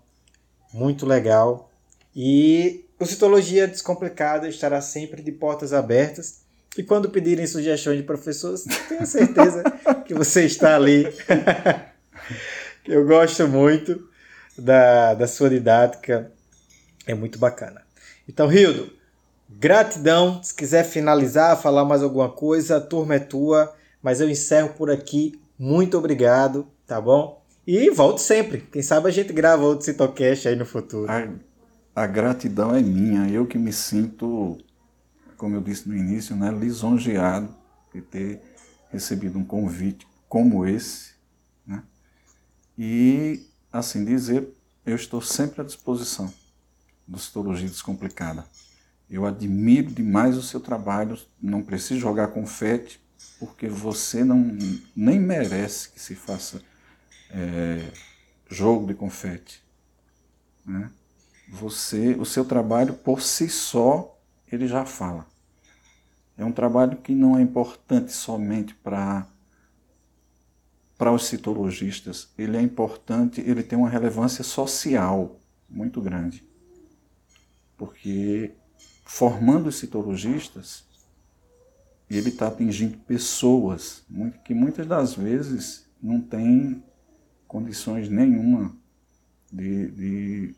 muito 0.72 1.08
legal. 1.08 1.72
E 2.16 2.86
o 3.00 3.06
Citologia 3.06 3.68
Descomplicada 3.68 4.48
estará 4.48 4.80
sempre 4.80 5.24
de 5.24 5.32
portas 5.32 5.74
abertas. 5.74 6.42
E 6.78 6.84
quando 6.84 7.10
pedirem 7.10 7.48
sugestões 7.48 7.98
de 7.98 8.04
professores, 8.04 8.64
tenho 8.88 9.06
certeza 9.06 9.64
que 10.06 10.14
você 10.14 10.46
está 10.46 10.76
ali. 10.76 11.06
eu 12.88 13.06
gosto 13.06 13.48
muito 13.48 14.08
da, 14.58 15.14
da 15.14 15.28
sua 15.28 15.50
didática 15.50 16.32
é 17.06 17.14
muito 17.14 17.40
bacana. 17.40 17.82
Então, 18.28 18.48
Rildo, 18.48 18.92
gratidão. 19.50 20.42
Se 20.44 20.54
quiser 20.54 20.84
finalizar, 20.84 21.60
falar 21.60 21.84
mais 21.84 22.04
alguma 22.04 22.30
coisa, 22.30 22.78
a 22.78 22.82
turma 22.82 23.16
é 23.16 23.20
tua. 23.20 23.74
Mas 24.02 24.22
eu 24.22 24.30
encerro 24.30 24.70
por 24.70 24.92
aqui. 24.92 25.42
Muito 25.58 25.98
obrigado, 25.98 26.68
tá 26.86 27.02
bom? 27.02 27.44
E 27.66 27.90
volte 27.90 28.22
sempre. 28.22 28.62
Quem 28.72 28.82
sabe 28.82 29.08
a 29.08 29.12
gente 29.12 29.34
grava 29.34 29.64
outro 29.64 29.86
Citocast 29.86 30.48
aí 30.48 30.56
no 30.56 30.66
futuro. 30.66 31.12
A, 31.12 31.28
a 31.96 32.08
gratidão 32.08 32.76
é 32.76 32.82
minha. 32.82 33.30
Eu 33.30 33.46
que 33.46 33.58
me 33.58 33.74
sinto, 33.74 34.58
como 35.40 35.56
eu 35.56 35.62
disse 35.62 35.88
no 35.88 35.96
início, 35.96 36.36
né, 36.36 36.52
lisonjeado 36.52 37.56
de 37.94 38.02
ter 38.02 38.42
recebido 38.92 39.40
um 39.40 39.44
convite 39.44 40.06
como 40.28 40.68
esse. 40.68 41.14
Né? 41.66 41.82
E, 42.78 43.48
assim 43.72 44.04
dizer, 44.04 44.50
eu 44.86 44.96
estou 44.96 45.22
sempre 45.22 45.62
à 45.62 45.64
disposição 45.64 46.32
do 47.08 47.18
Citologia 47.18 47.70
Descomplicada. 47.70 48.46
Eu 49.10 49.26
admiro 49.26 49.90
demais 49.90 50.38
o 50.38 50.44
seu 50.44 50.60
trabalho, 50.60 51.18
não 51.42 51.64
preciso 51.64 52.02
jogar 52.02 52.28
confete, 52.28 53.02
porque 53.40 53.68
você 53.68 54.26
não 54.26 54.58
nem 54.94 55.20
merece 55.20 55.90
que 55.90 56.02
se 56.02 56.16
faça 56.16 56.62
é, 57.32 57.90
jogo 58.50 58.88
de 58.88 58.94
confete. 58.94 59.64
Né? 60.66 60.92
Você, 61.50 62.16
o 62.20 62.26
seu 62.26 62.44
trabalho 62.44 62.94
por 62.94 63.22
si 63.22 63.48
só, 63.48 64.20
ele 64.52 64.68
já 64.68 64.86
fala. 64.86 65.29
É 66.40 66.46
um 66.46 66.52
trabalho 66.52 66.98
que 66.98 67.14
não 67.14 67.38
é 67.38 67.42
importante 67.42 68.12
somente 68.12 68.74
para 68.74 69.28
para 70.98 71.14
os 71.14 71.28
citologistas, 71.28 72.28
ele 72.38 72.58
é 72.58 72.62
importante, 72.62 73.40
ele 73.40 73.64
tem 73.64 73.80
uma 73.80 73.88
relevância 73.88 74.44
social 74.44 75.40
muito 75.70 76.02
grande 76.02 76.44
porque 77.80 78.52
formando 79.06 79.70
os 79.70 79.78
citologistas, 79.78 80.84
ele 82.10 82.28
está 82.28 82.50
atingindo 82.50 82.98
pessoas 82.98 84.04
que 84.44 84.54
muitas 84.54 84.86
das 84.86 85.14
vezes 85.14 85.88
não 86.04 86.20
têm 86.20 86.84
condições 87.48 88.10
nenhuma 88.10 88.76
de, 89.52 89.92
de, 89.92 90.56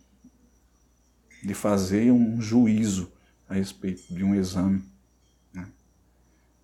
de 1.43 1.53
fazer 1.53 2.11
um 2.11 2.41
juízo 2.41 3.11
a 3.47 3.53
respeito 3.53 4.11
de 4.13 4.23
um 4.23 4.33
exame. 4.33 4.83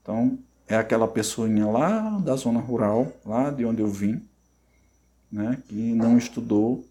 Então, 0.07 0.39
é 0.69 0.77
aquela 0.77 1.05
pessoinha 1.05 1.67
lá 1.67 2.17
da 2.19 2.33
zona 2.37 2.61
rural, 2.61 3.11
lá 3.25 3.49
de 3.49 3.65
onde 3.65 3.81
eu 3.81 3.89
vim, 3.89 4.25
né, 5.29 5.61
que 5.67 5.75
não 5.75 6.17
estudou 6.17 6.87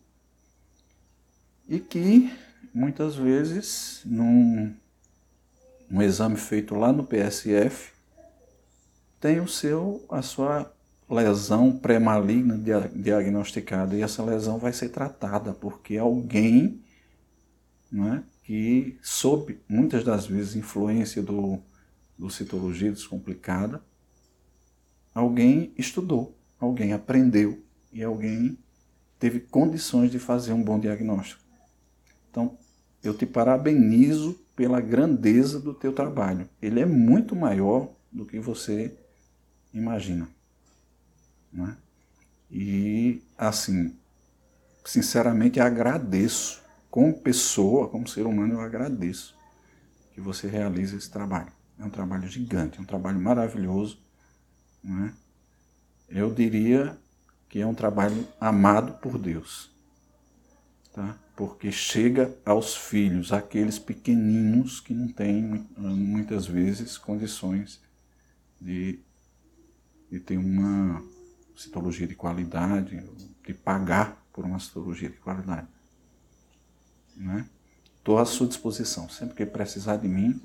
e 1.66 1.80
que 1.80 2.30
muitas 2.74 3.16
vezes, 3.16 4.02
num, 4.04 4.70
num 5.88 6.02
exame 6.02 6.36
feito 6.36 6.74
lá 6.74 6.92
no 6.92 7.04
PSF, 7.04 7.90
tem 9.18 9.40
o 9.40 9.48
seu, 9.48 10.04
a 10.10 10.20
sua 10.20 10.70
lesão 11.08 11.72
pré-maligna 11.72 12.60
diagnosticada. 12.94 13.96
E 13.96 14.02
essa 14.02 14.22
lesão 14.22 14.58
vai 14.58 14.74
ser 14.74 14.90
tratada 14.90 15.54
porque 15.54 15.96
alguém 15.96 16.82
né, 17.90 18.22
que 18.44 18.98
sob 19.00 19.58
muitas 19.66 20.04
das 20.04 20.26
vezes 20.26 20.54
influência 20.54 21.22
do, 21.22 21.58
do 22.18 22.30
citologia 22.30 22.90
descomplicada, 22.90 23.82
alguém 25.14 25.72
estudou, 25.76 26.36
alguém 26.58 26.92
aprendeu 26.92 27.62
e 27.92 28.02
alguém 28.02 28.58
teve 29.18 29.40
condições 29.40 30.10
de 30.10 30.18
fazer 30.18 30.52
um 30.52 30.62
bom 30.62 30.78
diagnóstico. 30.78 31.42
Então, 32.30 32.58
eu 33.02 33.14
te 33.14 33.24
parabenizo 33.24 34.38
pela 34.54 34.80
grandeza 34.80 35.60
do 35.60 35.72
teu 35.72 35.92
trabalho. 35.92 36.48
Ele 36.60 36.80
é 36.80 36.86
muito 36.86 37.36
maior 37.36 37.90
do 38.10 38.24
que 38.24 38.38
você 38.38 38.96
imagina. 39.72 40.28
Né? 41.52 41.76
E, 42.50 43.22
assim, 43.36 43.94
sinceramente 44.84 45.60
agradeço, 45.60 46.62
como 46.90 47.12
pessoa, 47.12 47.88
como 47.88 48.08
ser 48.08 48.26
humano, 48.26 48.54
eu 48.54 48.60
agradeço 48.60 49.36
que 50.14 50.20
você 50.20 50.46
realize 50.46 50.96
esse 50.96 51.10
trabalho. 51.10 51.52
É 51.78 51.84
um 51.84 51.90
trabalho 51.90 52.26
gigante, 52.28 52.78
é 52.78 52.80
um 52.80 52.84
trabalho 52.84 53.20
maravilhoso. 53.20 53.98
Né? 54.82 55.12
Eu 56.08 56.32
diria 56.32 56.96
que 57.48 57.60
é 57.60 57.66
um 57.66 57.74
trabalho 57.74 58.26
amado 58.40 58.94
por 58.94 59.18
Deus. 59.18 59.70
Tá? 60.92 61.16
Porque 61.36 61.70
chega 61.70 62.34
aos 62.44 62.74
filhos, 62.74 63.32
aqueles 63.32 63.78
pequeninos 63.78 64.80
que 64.80 64.94
não 64.94 65.08
têm 65.08 65.66
muitas 65.76 66.46
vezes 66.46 66.96
condições 66.96 67.80
de, 68.60 68.98
de 70.10 70.18
ter 70.18 70.38
uma 70.38 71.02
citologia 71.54 72.06
de 72.06 72.14
qualidade, 72.14 73.02
de 73.46 73.54
pagar 73.54 74.24
por 74.32 74.44
uma 74.44 74.58
citologia 74.58 75.10
de 75.10 75.16
qualidade. 75.16 75.68
Estou 77.96 78.16
né? 78.16 78.22
à 78.22 78.24
sua 78.24 78.46
disposição. 78.46 79.08
Sempre 79.08 79.34
que 79.34 79.46
precisar 79.46 79.96
de 79.96 80.08
mim, 80.08 80.40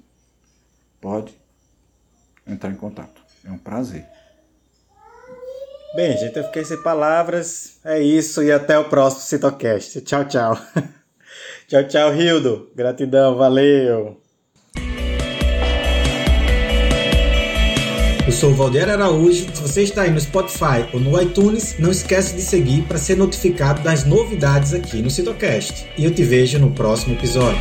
pode 1.01 1.33
entrar 2.47 2.69
em 2.69 2.75
contato. 2.75 3.21
É 3.43 3.51
um 3.51 3.57
prazer. 3.57 4.05
Bem, 5.95 6.15
gente, 6.17 6.37
eu 6.37 6.45
fiquei 6.45 6.63
sem 6.63 6.81
palavras. 6.81 7.79
É 7.83 7.99
isso 7.99 8.41
e 8.41 8.51
até 8.51 8.77
o 8.79 8.85
próximo 8.85 9.23
Citocast. 9.23 9.99
Tchau, 10.01 10.23
tchau. 10.25 10.57
tchau, 11.67 11.87
tchau, 11.87 12.11
Rildo. 12.11 12.71
Gratidão, 12.73 13.35
valeu. 13.35 14.21
Eu 18.25 18.31
sou 18.31 18.51
o 18.51 18.55
Valdir 18.55 18.87
Araújo. 18.87 19.53
Se 19.53 19.61
você 19.61 19.81
está 19.81 20.03
aí 20.03 20.11
no 20.11 20.21
Spotify 20.21 20.87
ou 20.93 20.99
no 20.99 21.19
iTunes, 21.21 21.77
não 21.77 21.91
esquece 21.91 22.35
de 22.35 22.41
seguir 22.41 22.83
para 22.83 22.97
ser 22.97 23.17
notificado 23.17 23.81
das 23.81 24.05
novidades 24.05 24.73
aqui 24.73 25.01
no 25.01 25.09
Citocast. 25.09 25.85
E 25.97 26.05
eu 26.05 26.13
te 26.13 26.23
vejo 26.23 26.57
no 26.57 26.71
próximo 26.71 27.15
episódio. 27.15 27.59